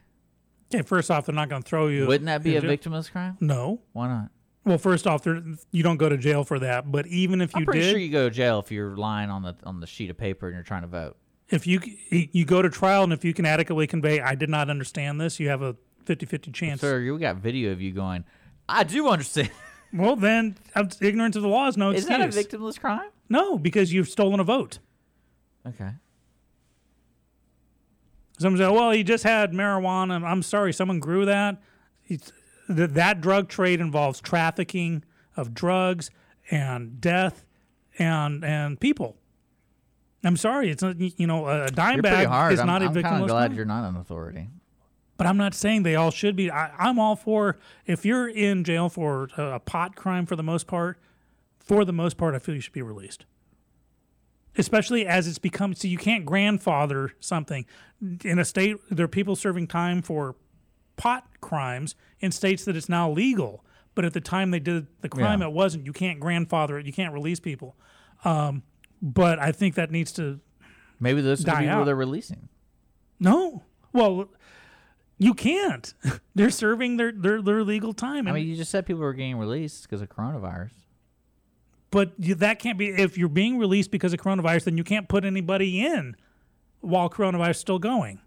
[0.73, 2.07] Okay, first off, they're not going to throw you.
[2.07, 2.69] Wouldn't that be a jail.
[2.69, 3.37] victimless crime?
[3.41, 3.81] No.
[3.91, 4.29] Why not?
[4.63, 6.89] Well, first off, you don't go to jail for that.
[6.91, 9.29] But even if you I'm pretty did, sure you go to jail if you're lying
[9.29, 11.17] on the on the sheet of paper and you're trying to vote.
[11.49, 14.69] if you you go to trial and if you can adequately convey, I did not
[14.69, 15.75] understand this, you have a
[16.05, 16.81] 50-50 chance.
[16.81, 18.23] Sir, you got video of you going.
[18.69, 19.51] I do understand.
[19.93, 22.33] Well, then uh, ignorance of the law is no Is excuse.
[22.33, 23.09] that a victimless crime?
[23.27, 24.79] No, because you've stolen a vote.
[25.67, 25.89] Okay.
[28.39, 31.61] Someone said, "Well, he just had marijuana." I'm sorry, someone grew that.
[32.05, 32.31] It's,
[32.69, 35.03] that that drug trade involves trafficking
[35.35, 36.09] of drugs
[36.49, 37.45] and death
[37.99, 39.17] and and people.
[40.23, 42.53] I'm sorry, it's not you know a dime You're bag hard.
[42.53, 43.55] is I'm, not a I'm kind victimless of glad crime.
[43.57, 44.47] you're not an authority.
[45.21, 46.49] But I'm not saying they all should be.
[46.49, 50.41] I, I'm all for if you're in jail for a, a pot crime for the
[50.41, 50.97] most part.
[51.59, 53.25] For the most part, I feel you should be released.
[54.57, 57.67] Especially as it's become so you can't grandfather something
[58.25, 58.77] in a state.
[58.89, 60.37] There are people serving time for
[60.97, 63.63] pot crimes in states that it's now legal.
[63.93, 65.49] But at the time they did the crime, Yeah.
[65.49, 65.85] it wasn't.
[65.85, 66.87] You can't grandfather it.
[66.87, 67.75] You can't release people.
[68.25, 68.63] Um,
[69.03, 70.39] but I think that needs to
[70.99, 72.49] Maybe the people they're releasing.
[73.19, 73.61] no.
[73.93, 74.29] Well,
[75.21, 75.93] you can't.
[76.35, 78.27] They're serving their, their, their legal time.
[78.27, 80.71] I mean, you just said people were getting released because of coronavirus.
[81.91, 82.87] but you, that can't be.
[82.87, 86.15] If you're being released because of coronavirus, then you can't put anybody in
[86.79, 88.19] while coronavirus is still going.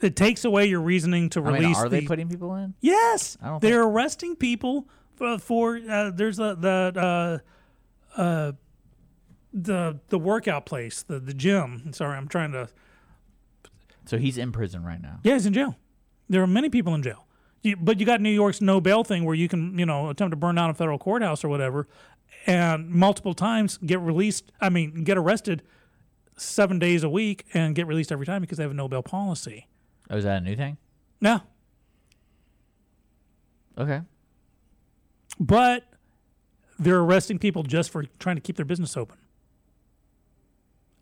[0.00, 1.62] It takes away your reasoning to I release.
[1.62, 2.74] mean, are they the- putting people in?
[2.80, 7.42] Yes, I don't they're arresting people for, for uh, there's the the
[8.16, 8.52] uh, uh,
[9.52, 11.92] the the workout place, the the gym.
[11.92, 12.68] Sorry, I'm trying to.
[14.04, 15.18] So he's in prison right now.
[15.24, 15.74] Yeah, he's in jail.
[16.28, 17.24] There are many people in jail.
[17.62, 20.32] You, but you got New York's no bail thing where you can, you know, attempt
[20.32, 21.88] to burn down a federal courthouse or whatever,
[22.46, 24.52] and multiple times get released.
[24.60, 25.62] I mean, get arrested
[26.36, 29.02] seven days a week and get released every time because they have a no bail
[29.02, 29.66] policy.
[30.08, 30.76] Oh, is that a new thing?
[31.20, 31.40] No.
[33.76, 34.00] Okay.
[35.38, 35.84] but
[36.80, 39.16] they're arresting people just for trying to keep their business open,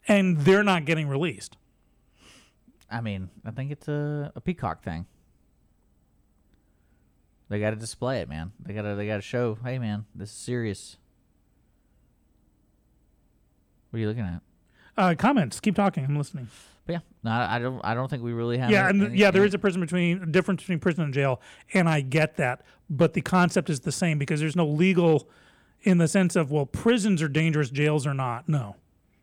[0.08, 1.56] and they're not getting released.
[2.90, 5.06] I mean, I think it's a, a peacock thing.
[7.48, 8.52] They got to display it, man.
[8.60, 10.96] They got to they got to show, hey, man, this is serious.
[13.90, 14.42] What are you looking at?
[14.96, 15.60] Uh, comments.
[15.60, 16.04] Keep talking.
[16.04, 16.48] I'm listening.
[16.86, 17.80] But yeah, no, I don't.
[17.84, 18.70] I don't think we really have.
[18.70, 21.40] Yeah, any- and yeah, there is a prison between a difference between prison and jail,
[21.74, 25.28] and I get that, but the concept is the same because there's no legal,
[25.82, 28.48] in the sense of well, prisons are dangerous, jails are not.
[28.48, 28.76] No,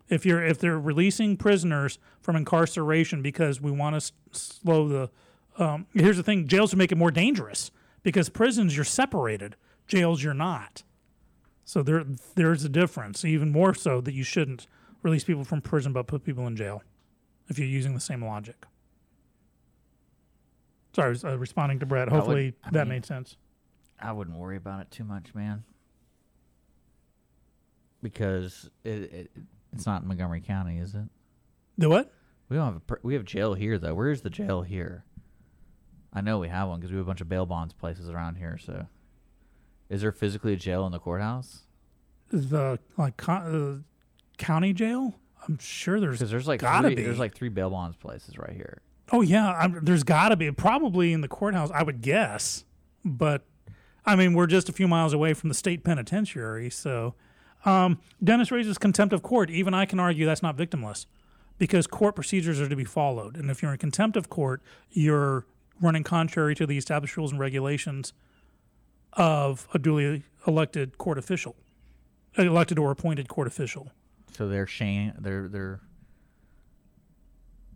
[0.09, 5.09] if you're if they're releasing prisoners from incarceration because we want to s- slow the,
[5.57, 7.71] um, here's the thing: jails are make it more dangerous
[8.03, 9.55] because prisons you're separated,
[9.87, 10.83] jails you're not.
[11.65, 12.03] So there
[12.35, 14.67] there's a difference, even more so that you shouldn't
[15.01, 16.83] release people from prison but put people in jail
[17.47, 18.65] if you're using the same logic.
[20.95, 22.09] Sorry, I was uh, responding to Brett.
[22.11, 23.37] would- Hopefully I that mean- made sense.
[23.99, 25.63] I wouldn't worry about it too much, man.
[28.01, 29.31] Because it, it
[29.71, 31.05] it's not in Montgomery County, is it?
[31.77, 32.11] The what?
[32.49, 33.93] We don't have a we have jail here though.
[33.95, 35.05] Where's the jail here?
[36.13, 38.35] I know we have one because we have a bunch of bail bonds places around
[38.35, 38.57] here.
[38.63, 38.87] So,
[39.89, 41.61] is there physically a jail in the courthouse?
[42.31, 43.33] The like co-
[43.81, 43.81] uh,
[44.37, 45.15] county jail?
[45.47, 46.19] I'm sure there's.
[46.19, 47.03] Because there's like gotta three, be.
[47.03, 48.81] there's like three bail bonds places right here.
[49.11, 50.51] Oh yeah, I'm, there's got to be.
[50.51, 52.63] Probably in the courthouse, I would guess.
[53.03, 53.45] But
[54.05, 57.15] I mean, we're just a few miles away from the state penitentiary, so.
[57.65, 59.49] Um, Dennis raises contempt of court.
[59.49, 61.05] Even I can argue that's not victimless,
[61.57, 63.37] because court procedures are to be followed.
[63.37, 64.61] And if you're in contempt of court,
[64.91, 65.45] you're
[65.81, 68.13] running contrary to the established rules and regulations
[69.13, 71.55] of a duly elected court official,
[72.37, 73.91] elected or appointed court official.
[74.35, 75.13] So they're shame.
[75.19, 75.81] They're they're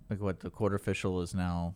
[0.09, 1.75] like what the court official is now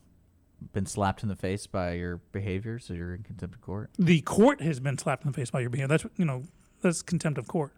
[0.74, 3.90] been slapped in the face by your behavior, so you're in contempt of court.
[3.98, 5.88] the court has been slapped in the face by your behavior.
[5.88, 6.44] That's you know
[6.82, 7.74] that's contempt of court.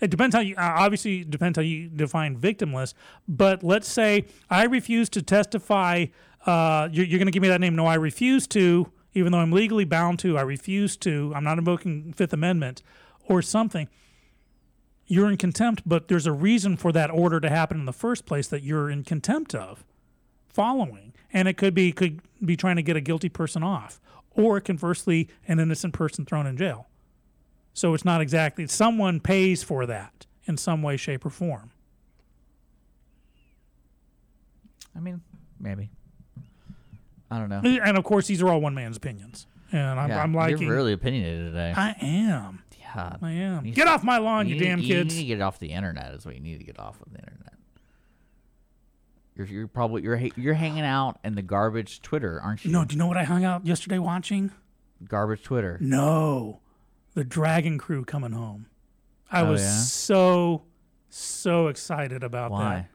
[0.00, 2.94] It depends how you uh, obviously it depends how you define victimless.
[3.28, 6.06] But let's say I refuse to testify.
[6.46, 7.76] Uh, you're, you're going to give me that name?
[7.76, 8.90] No, I refuse to.
[9.12, 11.32] Even though I'm legally bound to, I refuse to.
[11.34, 12.82] I'm not invoking Fifth Amendment
[13.24, 13.88] or something.
[15.06, 18.26] You're in contempt, but there's a reason for that order to happen in the first
[18.26, 19.84] place that you're in contempt of
[20.48, 24.00] following, and it could be could be trying to get a guilty person off,
[24.30, 26.86] or conversely, an innocent person thrown in jail.
[27.74, 31.72] So it's not exactly someone pays for that in some way, shape, or form.
[34.94, 35.22] I mean,
[35.58, 35.90] maybe.
[37.30, 37.60] I don't know.
[37.64, 40.62] And of course, these are all one man's opinions, and I'm, Yeah, I'm liking.
[40.66, 41.72] you're really opinionated today.
[41.76, 42.62] I am.
[42.78, 43.64] yeah, I am.
[43.64, 45.14] You Get off my lawn, you, need- damn kids.
[45.14, 46.12] You need to get off the internet.
[46.14, 47.54] Is what you need to get off of the internet.
[49.36, 52.72] You're, you're probably you're you're hanging out in the garbage Twitter, aren't you?
[52.72, 54.50] no, do you know what I hung out yesterday watching?
[55.08, 55.78] garbage Twitter.
[55.80, 56.60] No,
[57.14, 58.66] the Dragon Crew coming home.
[59.32, 59.70] I Oh, was yeah?
[59.78, 60.64] so
[61.08, 62.56] so excited about that.
[62.56, 62.88] Why?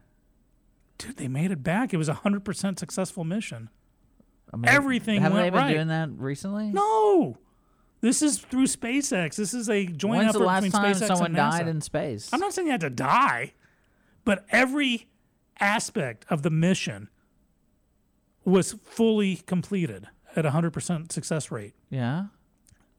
[0.98, 1.92] Dude, they made it back.
[1.92, 3.70] It was a hundred percent successful mission.
[4.52, 5.74] I mean, Everything Haven't went they been right.
[5.74, 6.66] doing that recently?
[6.68, 7.36] No,
[8.00, 9.36] this is through SpaceX.
[9.36, 11.58] This is a joint When's effort the last between time SpaceX someone and NASA.
[11.58, 12.30] died in space?
[12.32, 13.54] I'm not saying you had to die,
[14.24, 15.08] but every
[15.58, 17.08] aspect of the mission
[18.44, 20.06] was fully completed
[20.36, 21.74] at hundred percent success rate.
[21.90, 22.26] yeah.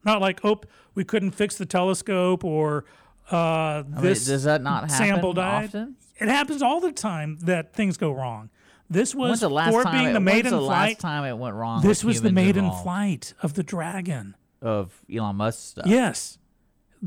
[0.03, 0.61] Not like, oh,
[0.95, 2.85] we couldn't fix the telescope or
[3.31, 5.65] uh, I mean, this does that not happen sample died.
[5.65, 5.95] often?
[6.17, 8.49] It happens all the time that things go wrong.
[8.89, 9.93] This was the last for time?
[9.93, 10.89] being it, the maiden the flight.
[10.89, 11.81] last time it went wrong?
[11.81, 14.35] This was the maiden involved flight of the Dragon.
[14.61, 15.85] of Elon Musk stuff.
[15.87, 16.37] Yes.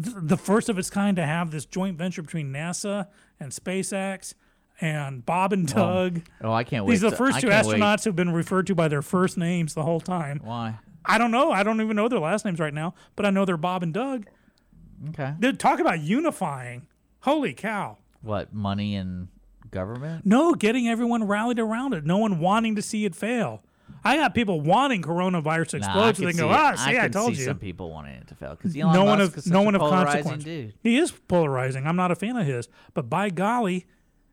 [0.00, 3.06] Th- The first of its kind to have this joint venture between NASA
[3.40, 4.34] and SpaceX
[4.80, 6.20] and Bob and Doug.
[6.42, 6.92] Oh, I can't wait.
[6.92, 7.80] These are the first I two can't wait.
[7.80, 10.40] astronauts who've been referred to by their first names the whole time.
[10.44, 10.78] Why?
[11.04, 11.50] I don't know.
[11.50, 13.92] I don't even know their last names right now, but I know they're Bob and
[13.92, 14.26] Doug.
[15.08, 15.34] Okay.
[15.38, 16.86] They talk about unifying.
[17.20, 17.96] Holy cow.
[18.22, 19.28] What money and
[19.70, 20.26] government?
[20.26, 22.04] No, getting everyone rallied around it.
[22.04, 23.62] No one wanting to see it fail.
[24.04, 27.12] I got people wanting coronavirus to explode, I so they go, ah, see, I, could
[27.12, 27.46] told see you.
[27.46, 29.62] some people wanting it to fail because Elon no Musk one is of such no
[29.62, 30.44] one of consequence.
[30.44, 30.74] dude.
[30.82, 31.86] He is polarizing.
[31.86, 33.86] I'm not a fan of his, but by golly,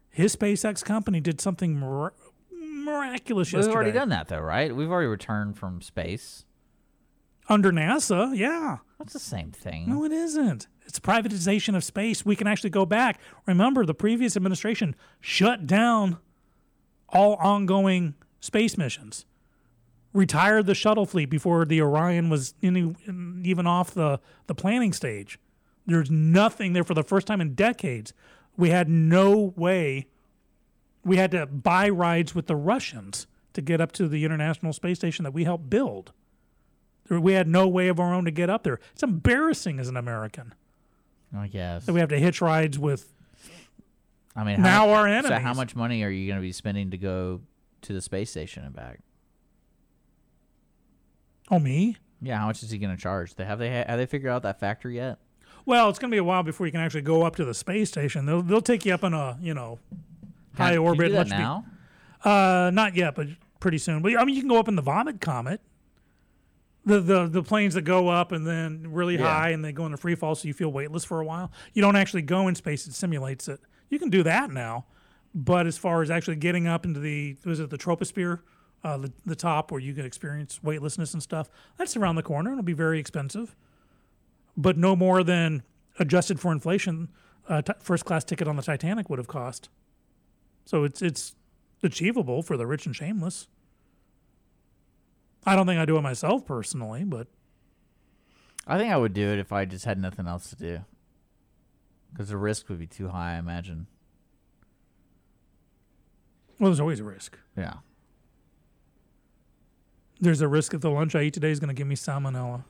[0.09, 2.13] his SpaceX company did something mir-
[2.51, 4.73] miraculous We've already done that though, right?
[4.73, 6.45] We've already returned from space.
[7.49, 8.35] under NASA.
[8.37, 9.89] Yeah, That's the same thing.
[9.89, 10.67] no, it isn't.
[10.85, 12.25] It's privatization of space.
[12.25, 13.19] We can actually go back.
[13.45, 16.17] Remember, the previous administration shut down
[17.09, 19.25] all ongoing space missions,
[20.13, 22.95] retired the shuttle fleet before the Orion was any,
[23.43, 25.39] even off the, the planning stage.
[25.85, 28.13] There's nothing there for the first time in decades.
[28.57, 30.07] We had no way.
[31.03, 34.97] We had to buy rides with the Russians to get up to the International Space
[34.97, 36.11] Station that we helped build.
[37.09, 38.79] We had no way of our own to get up there.
[38.93, 40.53] It's embarrassing as an American
[41.35, 41.85] I guess.
[41.85, 43.13] that we have to hitch rides with
[44.35, 46.91] I mean, how now our So how much money are you going to be spending
[46.91, 47.41] to go
[47.81, 48.99] to the space station and back?
[51.49, 51.97] Oh, me?
[52.21, 53.35] Yeah, how much is he going to charge?
[53.35, 55.19] They have they have they figured out that factor yet?
[55.65, 57.53] Well, it's going to be a while before you can actually go up to the
[57.53, 58.25] space station.
[58.25, 59.79] They'll they'll take you up in a you know
[60.55, 61.07] high Can- can you orbit.
[61.07, 61.65] do that much be- now.
[62.23, 63.27] uh, not yet, but
[63.59, 64.01] pretty soon.
[64.01, 65.61] But I mean, you can go up in the Vomit Comet.
[66.87, 69.23] The, the the planes that go up and then really Yeah.
[69.25, 71.51] high and they go into free fall, so you feel weightless for a while.
[71.73, 73.59] You don't actually go in space; it simulates it.
[73.89, 74.85] You can do that now,
[75.35, 78.39] but as far as actually getting up into the was it the troposphere,
[78.85, 82.51] uh, the the top where you can experience weightlessness and stuff, that's around the corner.
[82.51, 83.55] It'll be very expensive,
[84.55, 85.63] but no more than
[85.99, 87.09] adjusted for inflation,
[87.49, 89.67] a t- first class ticket on the Titanic would have cost.
[90.65, 91.35] So it's it's
[91.83, 93.47] achievable for the rich and shameless.
[95.47, 97.27] I don't think I do it myself personally, but
[98.67, 100.79] I think I would do it if I just had nothing else to do.
[102.11, 103.87] Because the risk would be too high, I imagine.
[106.59, 107.37] well, there's always a risk.
[107.55, 107.75] Yeah.
[110.19, 112.65] There's a risk that the lunch I eat today is going to give me salmonella.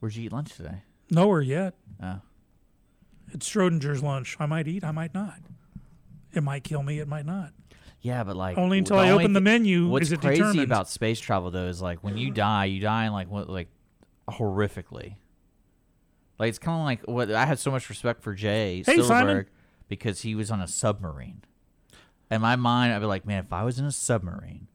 [0.00, 0.82] Where'd you eat lunch today?
[1.10, 1.74] Nowhere yet.
[2.02, 2.20] Oh.
[3.32, 4.36] It's Schrodinger's lunch.
[4.40, 4.82] I might eat.
[4.82, 5.40] I might not.
[6.32, 7.00] It might kill me.
[7.00, 7.52] It might not.
[8.04, 10.60] Yeah, but like Only until I only open the menu What's is it crazy determined.
[10.64, 13.68] about space travel though is like when you die, you die in like what like
[14.28, 15.14] horrifically.
[16.38, 19.04] Like it's kind of like what I had so much respect for Jay Hey, Simon.
[19.06, 19.46] Silverberg
[19.88, 21.42] because he was on a submarine.
[22.30, 24.66] In my mind, I'd be like, man, if I was in a submarine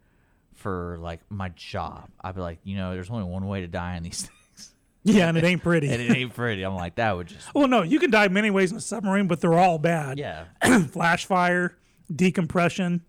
[0.55, 3.95] for like my job, I'd be like, you know, there's only one way to die
[3.95, 4.21] in these
[4.55, 4.73] things,
[5.03, 5.89] Yeah, and it ain't pretty.
[5.91, 6.63] and it ain't pretty.
[6.63, 9.27] I'm like, that would just well, no, you can die many ways in a submarine,
[9.27, 10.17] but they're all bad.
[10.17, 10.45] yeah.
[10.91, 11.75] Flash fire,
[12.15, 13.01] decompression,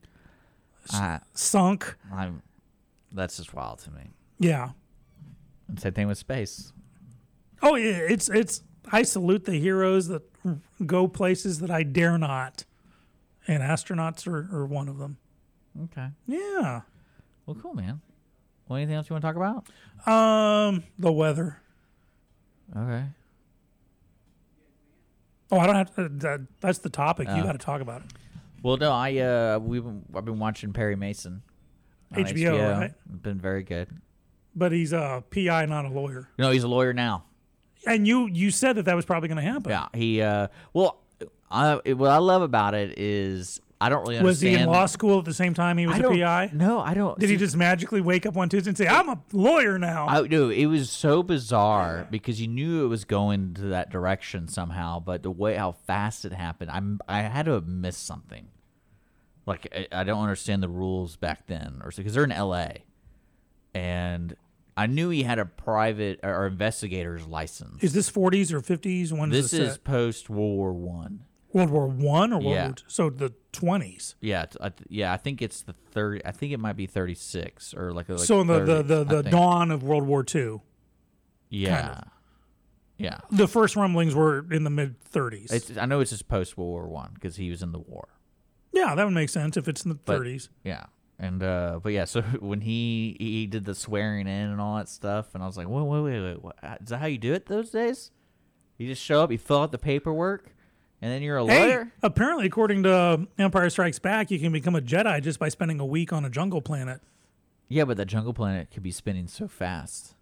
[0.93, 1.97] I, sunk.
[2.12, 2.43] I'm
[3.12, 4.11] That's just wild to me.
[4.39, 4.70] Yeah.
[5.69, 6.73] And same thing with space.
[7.62, 8.62] Oh yeah, it's it's.
[8.90, 10.23] I salute the heroes that
[10.86, 12.65] go places that I dare not,
[13.47, 15.19] and astronauts are, are one of them.
[15.85, 16.09] Okay.
[16.27, 16.81] Yeah.
[17.47, 18.01] Well, cool, man.
[18.66, 19.69] Well, anything else you want to talk about?
[20.12, 21.61] Um, the weather.
[22.77, 23.05] Okay.
[25.52, 26.09] Oh, I don't have to.
[26.09, 27.28] That, that's the topic.
[27.28, 27.43] you Oh.
[27.43, 28.07] got to talk about it.
[28.62, 31.43] Well, no, I uh, we've been, I've been watching Perry Mason.
[32.15, 33.23] on HBO, right?
[33.23, 33.89] Been very good.
[34.55, 36.28] But he's a PI, not a lawyer.
[36.39, 37.24] No, he's a lawyer now.
[37.87, 39.70] And you you said that that was probably going to happen.
[39.70, 40.20] Yeah, he.
[40.20, 41.01] Uh, well,
[41.51, 44.24] I, what I love about it is I don't really understand.
[44.27, 46.51] Was he in law school at the same time he was I a don't- PI?
[46.52, 47.19] No, I don't.
[47.19, 50.07] Did he see- just magically wake up one Tuesday and say, "I'm a lawyer now"?
[50.07, 54.48] I no, it was so bizarre because you knew it was going to that direction
[54.48, 58.48] somehow, but the way how fast it happened, I'm I had to have missed something.
[59.47, 62.85] Like I, I don't understand the rules back then, or because they're in L.A.
[63.74, 64.36] and
[64.77, 67.82] I knew he had a private or investigator's license.
[67.82, 69.12] is this 40s or 50s?
[69.12, 69.85] When this is this is set?
[69.85, 71.24] post World War One.
[71.52, 72.64] World War One or World Yeah.
[72.66, 72.85] War Two?
[72.89, 74.14] So the 20s.
[74.20, 76.22] Yeah, I th- yeah, I think it's the third.
[76.24, 78.86] I think it might be thirty six or like, like so in the, the, 30s,
[78.89, 79.31] the, the think.
[79.32, 80.62] dawn of World War Two.
[81.48, 82.01] Yeah,
[82.97, 83.18] yeah.
[83.31, 85.77] The first rumblings were in the mid 30s.
[85.81, 88.09] I know it's just post World War One because he was in the war.
[88.72, 90.48] yeah, that would make sense if it's in the But- 30s.
[90.64, 90.85] Yeah.
[91.18, 94.89] And uh but yeah, so when he he did the swearing in and all that
[94.89, 97.35] stuff, and I was like, wait, wait, wait, wait, what, is that how you do
[97.35, 98.10] it those days?
[98.78, 100.55] You just show up, you fill out the paperwork,
[101.02, 101.93] and then you're a Hey, lawyer.
[102.02, 105.81] apparently, according to um, Empire Strikes Back, you can become a Jedi just by spending
[105.81, 107.01] a week on a jungle planet.
[107.68, 110.14] Yeah, but that jungle planet could be spinning so fast.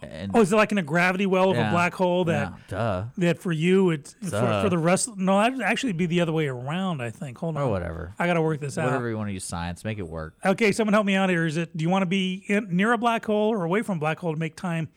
[0.00, 2.52] And Oh, is it like in a gravity well of yeah, a black hole that
[2.52, 4.30] yeah, duh that for you it's for,
[4.62, 5.16] for the rest?
[5.16, 7.02] No, that'd actually be the other way around.
[7.02, 7.36] I think.
[7.38, 8.14] Hold on, or whatever.
[8.16, 8.84] I got to work this out.
[8.86, 10.34] Whatever you want to use science, make it work.
[10.44, 11.46] Okay, someone help me out here.
[11.46, 11.76] Is it?
[11.76, 14.20] Do you want to be in, near a black hole or away from a black
[14.20, 14.88] hole to make time?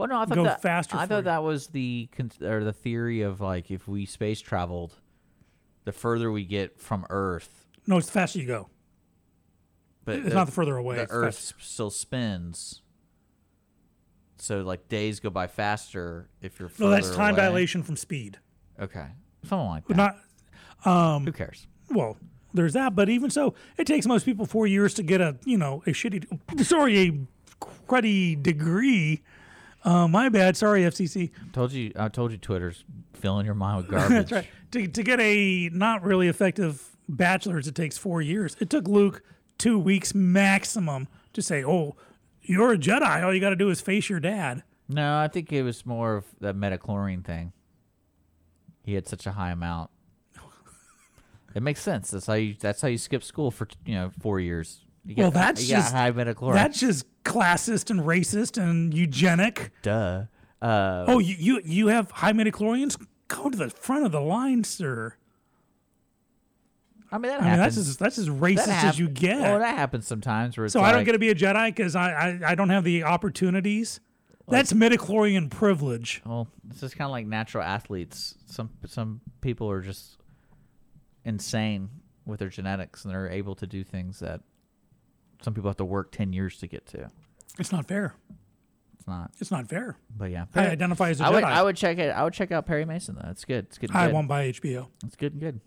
[0.00, 1.22] Well, no, I thought Go that, faster I thought you.
[1.24, 4.94] that was the con- or the theory of like if we space traveled,
[5.84, 8.68] the further we get from Earth, No, it's the faster you go.
[10.04, 10.96] but It's not the further away.
[10.96, 11.54] the Earth faster.
[11.60, 12.82] still spins.
[14.38, 16.70] So like days go by faster if you're.
[16.78, 17.44] No, that's time away.
[17.46, 18.38] dilation from speed.
[18.80, 19.06] Okay,
[19.44, 19.96] something like that.
[19.96, 19.96] But
[20.86, 21.66] not um, Who cares?
[21.90, 22.16] well.
[22.52, 25.56] There's that, but even so, it takes most people four years to get a you
[25.56, 26.26] know a shitty,
[26.64, 27.12] sorry, a
[27.86, 29.22] cruddy degree.
[29.82, 30.56] Uh, my bad.
[30.56, 31.30] Sorry, FCC.
[31.52, 31.92] Told you.
[31.96, 32.38] I told you.
[32.38, 32.84] Twitter's
[33.14, 34.10] filling your mind with garbage.
[34.10, 34.46] That's right.
[34.72, 38.56] To, to get a not really effective bachelor's, it takes four years.
[38.60, 39.22] It took Luke
[39.58, 41.96] two weeks maximum to say, "Oh,
[42.42, 43.24] you're a Jedi.
[43.24, 46.16] All you got to do is face your dad." No, I think it was more
[46.16, 47.52] of that midichlorian thing.
[48.84, 49.90] He had such a high amount.
[51.52, 52.12] It makes sense.
[52.12, 52.54] That's how you.
[52.58, 54.84] That's how you skip school for you know four years.
[55.10, 56.54] You Well, that's just- high midichlorian.
[56.54, 59.72] That's just classist and racist and eugenic.
[59.82, 60.24] duh.
[60.62, 62.96] Uh, Oh, you you, you have high midichlorians?
[63.28, 65.14] Go to the front of the line, sir.
[67.12, 67.76] I mean that I mean, happens.
[67.76, 69.38] that's as that's as racist as you get.
[69.38, 70.56] Oh, that happens sometimes.
[70.56, 72.12] Where it's so I don't get to be a Jedi because I,
[72.44, 74.00] I I don't have the opportunities.
[74.48, 76.22] That's midichlorian privilege.
[76.26, 78.36] Well, it's just kind of like natural athletes.
[78.46, 80.18] Some some people are just
[81.24, 81.88] insane
[82.26, 84.40] with their genetics, and they're able to do things that
[85.42, 87.10] some people have to work ten years to get to.
[87.58, 88.14] It's not fair.
[88.98, 89.96] It's not, It's not fair.
[90.16, 90.44] but yeah.
[90.54, 91.34] I identify as a I Jedi.
[91.34, 92.10] would I would check it.
[92.10, 93.28] I would check out Perry Mason though.
[93.30, 93.64] It's good.
[93.66, 93.90] It's good.
[93.90, 94.14] and I good.
[94.14, 94.88] won't buy HBO.
[95.04, 95.60] It's good and good.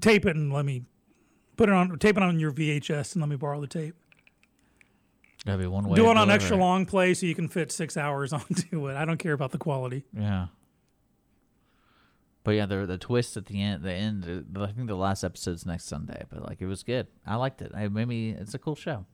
[0.00, 0.84] Tape it and let me
[1.56, 1.98] put it on.
[1.98, 3.94] Tape it on your VHS and let me borrow the tape.
[5.46, 5.96] That'd be one way.
[5.96, 8.94] Do it on extra long play so you can fit six hours onto it.
[8.96, 10.04] I don't care about the quality.
[10.14, 10.48] Yeah.
[12.42, 14.46] But yeah, the the twist at the end, the end.
[14.56, 17.06] uh, I think the last episode's next Sunday, but like it was good.
[17.26, 17.72] I liked it.
[17.74, 19.04] I maybe it's a cool show.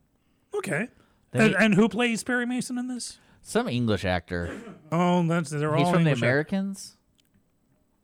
[0.55, 0.89] Okay.
[1.33, 3.19] Then And, and who plays Perry Mason in this?
[3.43, 4.57] Some English actor.
[4.93, 6.27] Oh, that's they're He's all from English the.
[6.27, 6.97] Americans.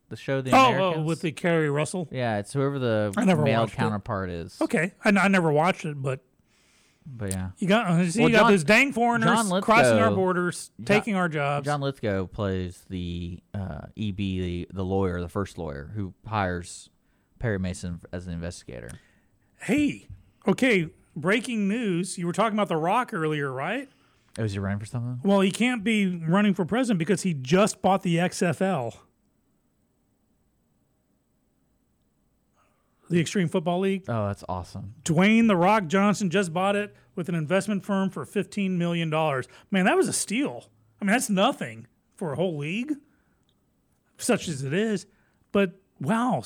[0.09, 0.95] The show The Oh, Americans.
[0.99, 2.09] oh, with the Keri Russell.
[2.11, 3.13] yeah, it's whoever the
[3.43, 4.61] male counterpart is.
[4.61, 6.21] Okay, I, I never watched it, but
[7.07, 9.99] But yeah, you got uh, see, Well, you got John- those dang foreigners Lithgow- crossing
[9.99, 11.65] our borders, taking our jobs.
[11.65, 16.91] John Lithgow plays the uh, EB, the the lawyer, the first lawyer who hires
[17.39, 18.91] Perry Mason as an investigator.
[19.63, 20.07] hey,
[20.47, 22.19] okay, breaking news.
[22.19, 23.89] You were talking about The Rock earlier, right?
[24.39, 25.21] Oh, is he running for something?
[25.29, 28.95] Well, he can't be running for president because he just bought the XFL,
[33.13, 34.05] the Extreme Football League.
[34.09, 34.95] Oh, that's awesome.
[35.05, 39.11] Dwayne The Rock Johnson just bought it with an investment firm for $15 million.
[39.11, 40.71] Man, that was a steal.
[41.01, 41.87] I mean, that's nothing
[42.17, 42.95] for a whole league,
[44.17, 45.07] such as it is.
[45.53, 46.43] But wow,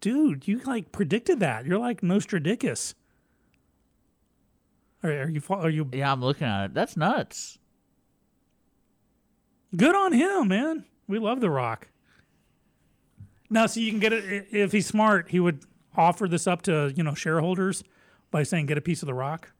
[0.00, 1.64] dude, you like predicted that.
[1.64, 2.94] You're like Nostradicus.
[5.04, 5.40] Are, are you?
[5.48, 6.74] Are you Yeah, I'm looking at it.
[6.74, 7.58] That's nuts.
[9.76, 10.86] good on him, man?
[11.06, 11.86] We love The Rock.
[13.48, 15.30] Now, so you can get it if he's smart.
[15.30, 15.64] He would
[15.96, 17.82] offer this up to you know shareholders
[18.30, 19.50] by saying, "Get a piece of The Rock."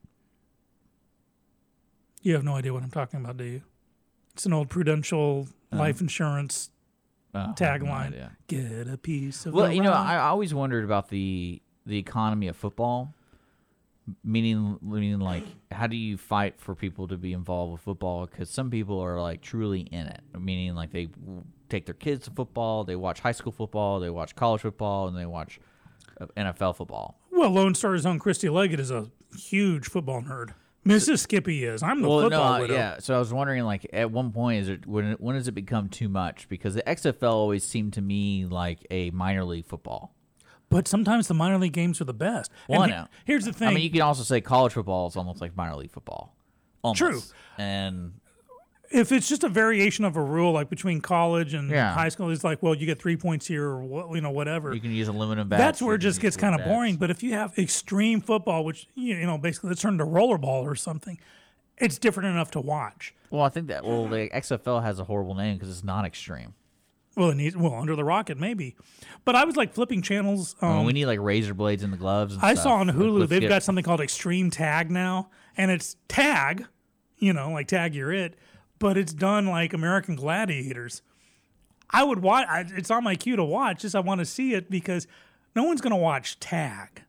[2.22, 3.62] You have no idea what I'm talking about, do you?
[4.34, 5.80] It's an old Prudential uh-huh.
[5.80, 6.70] life insurance
[7.34, 8.30] uh, I have no tagline.
[8.46, 11.98] Get a piece of Well, you know, Rock." I I always wondered about the the
[11.98, 13.14] economy of football.
[14.24, 18.26] Meaning, meaning, like, how do you fight for people to be involved with football?
[18.26, 20.20] Because some people are like truly in it.
[20.36, 21.10] Meaning, like, they
[21.68, 25.16] take their kids to football, they watch high school football, they watch college football, and
[25.16, 25.60] they watch
[26.20, 27.18] uh, NFL football.
[27.30, 30.54] Well, Lone Star's own Christy Leggett is a huge football nerd.
[30.86, 31.18] Mrs.
[31.20, 31.82] Skippy is.
[31.82, 32.74] I'm the football no, widow.
[32.74, 32.98] yeah.
[33.00, 35.88] So I was wondering, like, at one point, is it when when does it become
[35.90, 36.48] too much?
[36.48, 40.14] Because the XFL always seemed to me like a minor league football.
[40.70, 42.50] But sometimes the minor league games are the best.
[42.68, 43.68] Well, And I he- Here's the thing.
[43.68, 46.34] I mean, you can also say college football is almost like minor league football.
[46.82, 46.98] Almost.
[46.98, 47.20] True.
[47.58, 48.12] And
[48.90, 51.92] if it's just a variation of a rule, like between college and Yeah.
[51.94, 54.74] high school, it's like, well, you get three points here, or what, you know, whatever.
[54.74, 55.60] you can use aluminum bats.
[55.62, 56.96] That's where it just gets kind of boring.
[56.96, 60.64] But if you have extreme football, which you you know, basically let's turn to rollerball
[60.64, 61.18] or something,
[61.78, 63.14] it's different enough to watch.
[63.30, 66.54] Well, I think that well, the XFL has a horrible name because it's not extreme.
[67.16, 68.76] Well, it needs well under the rocket maybe,
[69.24, 70.56] but I was like flipping channels.
[70.60, 72.34] Um, Well, we need like razor blades in the gloves.
[72.34, 72.62] And I stuff.
[72.64, 76.66] saw on Hulu they've get- got something called Extreme Tag now, and it's tag,
[77.18, 78.36] you know, like tag you're it,
[78.80, 81.02] but it's done like American Gladiators.
[81.90, 82.46] I would watch.
[82.48, 83.82] I, it's on my queue to watch.
[83.82, 85.06] Just I want to see it because
[85.54, 87.02] no one's gonna watch tag.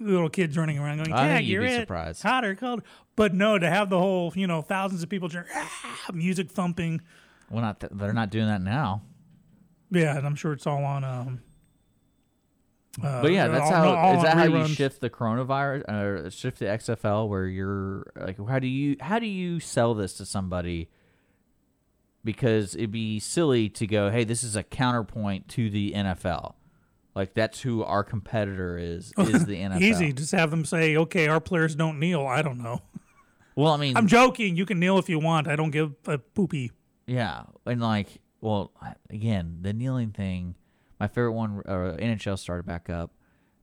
[0.00, 2.22] Little kids running around going I think tag, you'd you're be it, surprised.
[2.22, 2.82] hotter, cold.
[3.16, 7.00] But no, to have the whole you know thousands of people cheering, ah, music thumping.
[7.50, 9.02] Well, not th- they're not doing that now.
[9.90, 11.04] Yeah, and I'm sure it's all on.
[11.04, 11.42] Um,
[13.02, 16.30] uh, But yeah, that's all- how all is that how you shift the coronavirus or
[16.30, 20.26] shift the XFL where you're like how do you how do you sell this to
[20.26, 20.88] somebody?
[22.24, 26.54] Because it'd be silly to go, hey, this is a counterpoint to the NFL.
[27.14, 29.80] Like that's who our competitor is is the NFL.
[29.82, 30.12] Easy.
[30.12, 32.26] Just have them say, okay, our players don't kneel.
[32.26, 32.80] I don't know.
[33.56, 34.56] Well, I mean, I'm joking.
[34.56, 35.46] You can kneel if you want.
[35.46, 36.72] I don't give a poopy.
[37.06, 38.08] Yeah, and like,
[38.40, 38.72] well,
[39.08, 40.56] again, the kneeling thing.
[41.00, 43.10] My favorite one, uh, NHL started back up,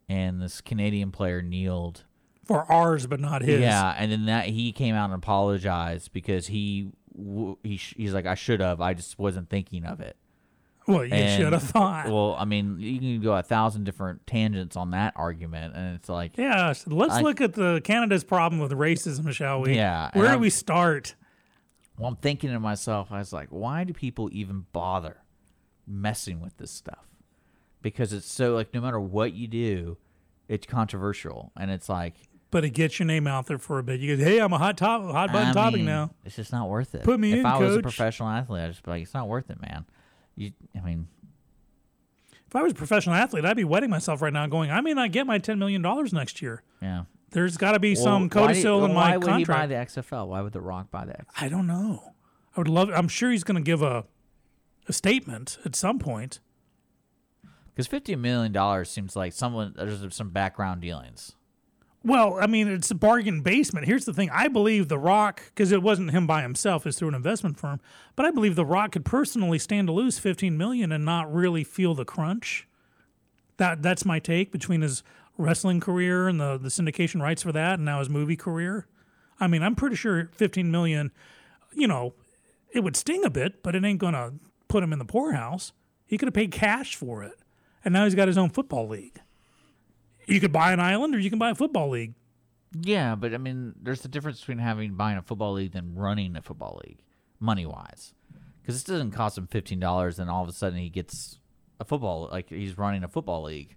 [0.09, 2.03] and this Canadian player kneeled.
[2.45, 3.61] For ours, but not his.
[3.61, 6.91] Yeah, and then that he came out and apologized because he
[7.63, 10.17] he he's like, I should have, I just wasn't thinking of it.
[10.87, 12.07] Well, you And- should have thought.
[12.07, 16.09] Well, I mean, you can go a thousand different tangents on that argument, and it's
[16.09, 16.73] like, yeah.
[16.87, 19.75] let's I- look at the Canada's problem with racism, shall we?
[19.75, 21.15] Yeah, Where do I'm- we start?
[21.97, 25.17] well, I'm thinking to myself, I was like, why do people even bother
[25.85, 27.05] messing with this stuff?
[27.81, 29.97] Because it's so like, no matter what you do,
[30.47, 32.15] it's controversial, and it's like,
[32.51, 33.99] But it gets your name out there for a bit.
[33.99, 36.11] You go, hey, I'm a hot top, hot button I topic mean, now.
[36.25, 37.03] It's just not worth it.
[37.03, 39.27] Put me if in, I was a professional athlete, I'd just be like, it's not
[39.27, 39.85] worth it, man.
[40.35, 41.07] You, I mean,
[42.47, 44.93] If I was a professional athlete, I'd be wetting myself right now, going, I may
[44.93, 46.63] not get my ten million dollars next year.
[46.81, 47.03] yeah.
[47.33, 49.95] There's got to be Well, some why codicil in why my would he buy contract.
[49.95, 50.27] the XFL?
[50.27, 51.25] Why would The Rock buy the XFL?
[51.39, 52.11] I don't know.
[52.57, 52.89] I would love.
[52.93, 54.03] I'm sure he's going to give a
[54.89, 56.41] a statement at some point.
[57.81, 61.35] Because fifty million dollars seems like someone there's some background dealings.
[62.03, 63.87] Well, I mean, it's a bargain basement.
[63.87, 67.07] Here's the thing: I believe The Rock, because it wasn't him by himself; it's through
[67.07, 67.81] an investment firm.
[68.15, 71.63] But I believe The Rock could personally stand to lose 15 million and not really
[71.63, 72.67] feel the crunch.
[73.57, 75.01] That that's my take between his
[75.35, 78.85] wrestling career and the the syndication rights for that, and now his movie career.
[79.39, 81.11] I mean, I'm pretty sure 15 million.
[81.73, 82.13] You know,
[82.71, 84.33] it would sting a bit, but it ain't gonna
[84.67, 85.73] put him in the poorhouse.
[86.05, 87.40] He could have paid cash for it,
[87.83, 89.19] and now he's got his own football league.
[90.27, 92.13] You could buy an island, or you can buy a football league.
[92.79, 96.35] Yeah, but I mean, there's a difference between having buying a football league than running
[96.35, 96.99] a football league,
[97.39, 98.13] money wise.
[98.61, 101.39] Because this doesn't cost him fifteen dollars, and all of a sudden he gets
[101.79, 103.75] a football like he's running a football league.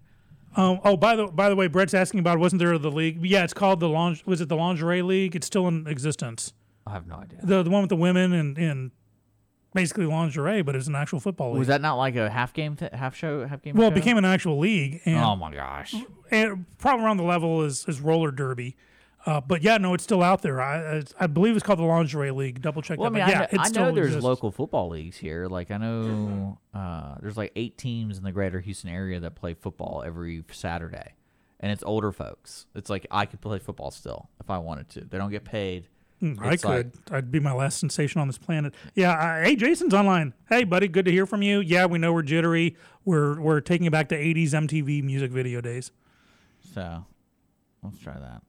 [0.57, 3.25] Um, oh, by the by the way, Brett's asking about wasn't there the league?
[3.25, 5.35] Yeah, it's called the linge, was it the lingerie league?
[5.35, 6.53] It's still in existence.
[6.87, 7.41] I have no idea.
[7.43, 8.91] The the one with the women and and
[9.75, 11.59] basically lingerie, but it's an actual football league.
[11.59, 13.75] Was that not like a half game, th- half show, half game?
[13.77, 15.95] well, it became an actual league, and, Oh my gosh!
[16.31, 18.77] and probably around the level is is roller derby.
[19.27, 20.61] Uh, but yeah, no, it's still out there.
[20.61, 22.61] I I, I believe it's called the lingerie league.
[22.61, 24.25] Double check Well, I mean, yeah, I know, it I still know there's exists.
[24.25, 25.47] local football leagues here.
[25.47, 29.55] Like I know uh, there's like eight teams in the greater Houston area that play
[29.55, 31.15] football every Saturday,
[31.59, 32.67] and it's older folks.
[32.75, 35.01] It's like I could play football still if I wanted to.
[35.07, 35.89] They don't get paid.
[36.25, 37.15] Mm, I it's like- could.
[37.15, 38.75] I'd be my last sensation on this planet.
[38.95, 39.13] Yeah.
[39.13, 40.33] Uh, hey, Jason's online.
[40.49, 40.89] Hey, buddy.
[40.89, 41.61] Good to hear from you.
[41.61, 42.77] Yeah, we know we're jittery.
[43.05, 45.91] We're we're taking it back to '80s MTV music video days.
[46.73, 47.05] So
[47.83, 48.43] let's try that.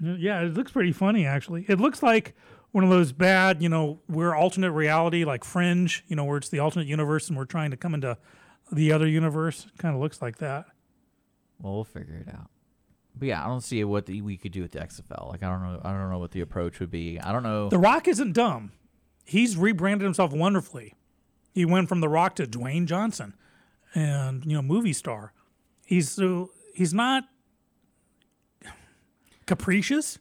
[0.00, 1.64] Yeah, it looks pretty funny actually.
[1.68, 2.34] It looks like
[2.72, 6.48] one of those bad, you know, we're alternate reality like Fringe, you know, where it's
[6.48, 8.16] the alternate universe and we're trying to come into
[8.72, 9.66] the other universe.
[9.78, 10.64] Kind of looks like that.
[11.60, 12.50] Well, we'll figure it out.
[13.14, 15.28] But yeah, I don't see what the, we could do with the XFL.
[15.30, 15.80] Like I don't know.
[15.84, 17.20] I don't know what the approach would be.
[17.20, 17.68] I don't know.
[17.68, 18.72] The Rock isn't dumb.
[19.24, 20.94] He's rebranded himself wonderfully.
[21.52, 23.34] He went from The Rock to Dwayne Johnson,
[23.94, 25.32] and you know, movie star.
[25.84, 27.24] He's so he's not
[29.46, 30.18] capricious.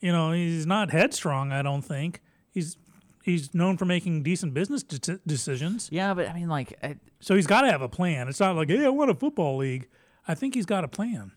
[0.00, 1.50] You know, he's not headstrong.
[1.52, 2.76] I don't think he's
[3.22, 5.88] he's known for making decent business de- decisions.
[5.92, 8.28] yeah, but I mean, like, I, So he's got to have a plan.
[8.28, 9.88] It's not like, hey, I want a football league.
[10.26, 11.32] I think he's got a plan.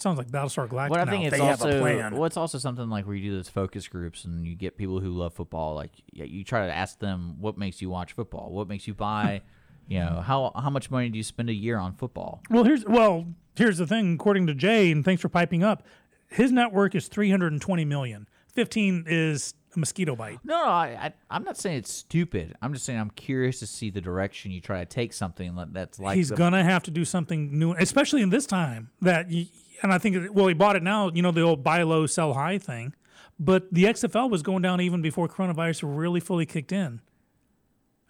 [0.00, 0.90] Sounds like Battlestar Galactica.
[0.90, 1.10] What I now.
[1.10, 4.24] think it's they also well, it's also something like where you do those focus groups
[4.24, 5.74] and you get people who love football.
[5.74, 8.94] Like yeah, you try to ask them what makes you watch football, what makes you
[8.94, 9.42] buy,
[9.88, 12.42] you know, how how much money do you spend a year on football?
[12.50, 14.14] Well, here's well, here's the thing.
[14.14, 15.84] According to Jay, and thanks for piping up,
[16.28, 18.28] his network is 320 million.
[18.54, 20.38] 15 is a mosquito bite.
[20.42, 22.56] No, I, I I'm not saying it's stupid.
[22.60, 25.72] I'm just saying I'm curious to see the direction you try to take something that-
[25.72, 28.90] that's like He's the- gonna have to do something new, especially in this time.
[29.02, 29.46] That y
[29.82, 31.10] and I think well, he bought it now.
[31.10, 32.94] You know the old buy low, sell high thing.
[33.38, 37.00] But the XFL was going down even before coronavirus really fully kicked in.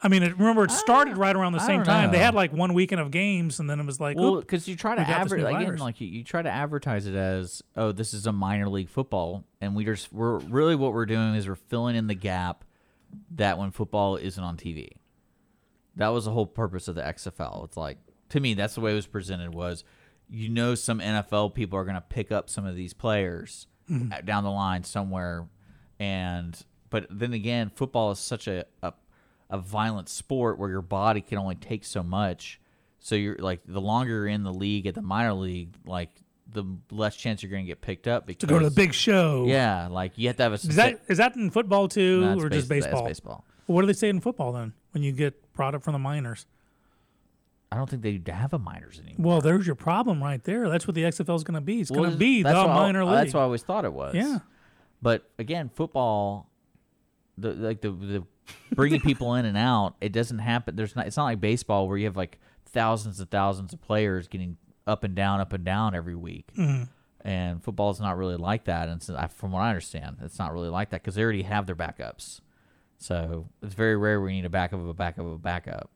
[0.02, 2.10] I mean, it, remember it started oh, right around the same time.
[2.10, 4.74] They had like one weekend of games, and then it was like, Well, because you
[4.74, 8.26] try to advertise again, like you, you try to advertise it as, oh, this is
[8.26, 11.96] a minor league football, and we just we're really what we're doing is we're filling
[11.96, 12.64] in the gap
[13.32, 14.88] that when football isn't on TV.
[15.96, 17.64] That was the whole purpose of the XFL.
[17.66, 17.98] It's like
[18.30, 19.54] to me, that's the way it was presented.
[19.54, 19.84] Was
[20.30, 24.24] you know some NFL people are going to pick up some of these players Mm-hmm.
[24.24, 25.48] down the line somewhere,
[25.98, 26.56] and
[26.90, 28.92] but then again, football is such a, a
[29.48, 32.60] a violent sport where your body can only take so much.
[33.00, 36.10] So you're like the longer you're in the league at the minor league, like
[36.52, 38.94] the less chance you're going to get picked up because to go to the big
[38.94, 39.44] show.
[39.48, 40.54] Yeah, like you have to have a.
[40.54, 43.06] Is that is that in football too, No, or just base- that's baseball?
[43.08, 43.44] baseball.
[43.66, 45.98] Well, what do they say in football then when you get brought up from the
[45.98, 46.46] minors?
[47.72, 49.34] I don't think they have a minors anymore.
[49.34, 50.68] Well, there's your problem right there.
[50.68, 51.80] That's what the XFL is going to be.
[51.80, 53.14] It's going to be the I- minor league.
[53.14, 54.14] That's what I always thought it was.
[54.14, 54.40] Yeah.
[55.00, 56.50] But again, football,
[57.38, 58.24] the like the the
[58.74, 60.76] bringing people in and out, it doesn't happen.
[60.76, 61.06] There's not.
[61.06, 64.56] It's not like baseball where you have like thousands and thousands of players getting
[64.86, 66.52] up and down, up and down every week.
[66.56, 66.84] Mm-hmm.
[67.22, 68.88] And football is not really like that.
[68.88, 71.42] And so I, from what I understand, it's not really like that because they already
[71.42, 72.40] have their backups.
[72.98, 75.90] So it's very rare we need a backup of a backup of a backup.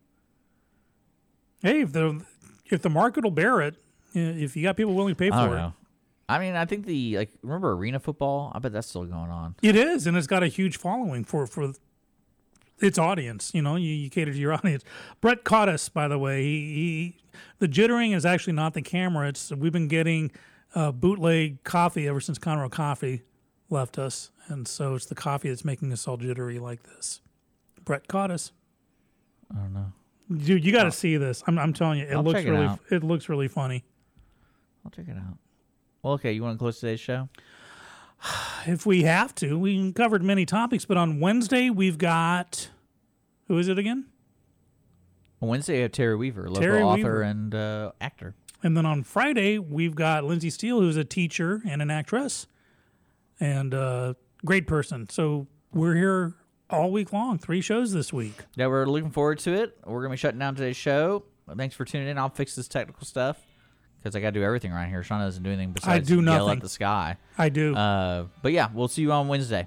[1.65, 2.25] Hey, if the
[2.67, 3.75] if the market will bear it,
[4.15, 5.73] if you got people willing to pay I don't for it.
[6.29, 8.53] I mean, I think the like remember arena football.
[8.55, 9.57] I bet that's still going on.
[9.63, 11.73] it is, and it's got a huge following for for
[12.81, 13.51] its audience.
[13.55, 14.85] You know, you, you cater to your audience.
[15.21, 16.43] Brett caught us, by the way.
[16.43, 17.17] He, he
[17.59, 19.29] the jittering is actually not the camera.
[19.29, 20.31] It's we've been getting
[20.75, 23.23] uh, bootleg coffee ever since Conroe Coffee
[23.69, 27.21] left us, and so it's the coffee that's making us all jittery like this.
[27.85, 28.53] Brett caught us.
[29.51, 29.93] I don't know.
[30.31, 31.43] Dude, you got to see this.
[31.47, 32.81] I'm, I'm telling you, it I'll looks check it really, out.
[32.91, 33.85] it looks really funny.
[34.85, 35.39] I'll check it out.
[36.03, 36.33] Well, okay.
[36.33, 37.29] You want to close today's show?
[38.67, 42.71] If we have to, we covered many topics, but on Wednesday we've got
[43.47, 44.07] who is it again?
[45.43, 47.23] On Wednesday, we have Terry Weaver, local Terry author Weaver.
[47.23, 48.35] and uh, actor.
[48.63, 52.47] And then on Friday we've got Lindsay Steele, who's a teacher and an actress,
[53.39, 54.15] and uh,
[54.47, 55.11] great person.
[55.11, 56.33] So we're here
[56.75, 58.35] all week long, three shows this week.
[58.57, 59.77] Yeah, we're looking forward to it.
[59.85, 61.25] We're gonna be shutting down today's show.
[61.57, 62.19] Thanks for tuning in.
[62.19, 63.39] I'll fix this technical stuff
[64.03, 65.03] because I got to do everything around here.
[65.03, 66.57] Sean doesn't do anything besides I do yell nothing.
[66.59, 67.17] at the sky.
[67.39, 67.75] I do.
[67.75, 69.67] Uh, but yeah, we'll see you on Wednesday.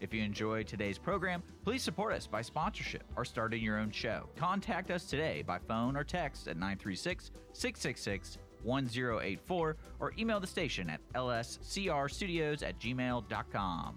[0.00, 4.28] If you enjoyed today's program, please support us by sponsorship or starting your own show.
[4.34, 10.90] Contact us today by phone or text at 936 666 1084 or email the station
[10.90, 13.96] at lscrstudios at gmail.com.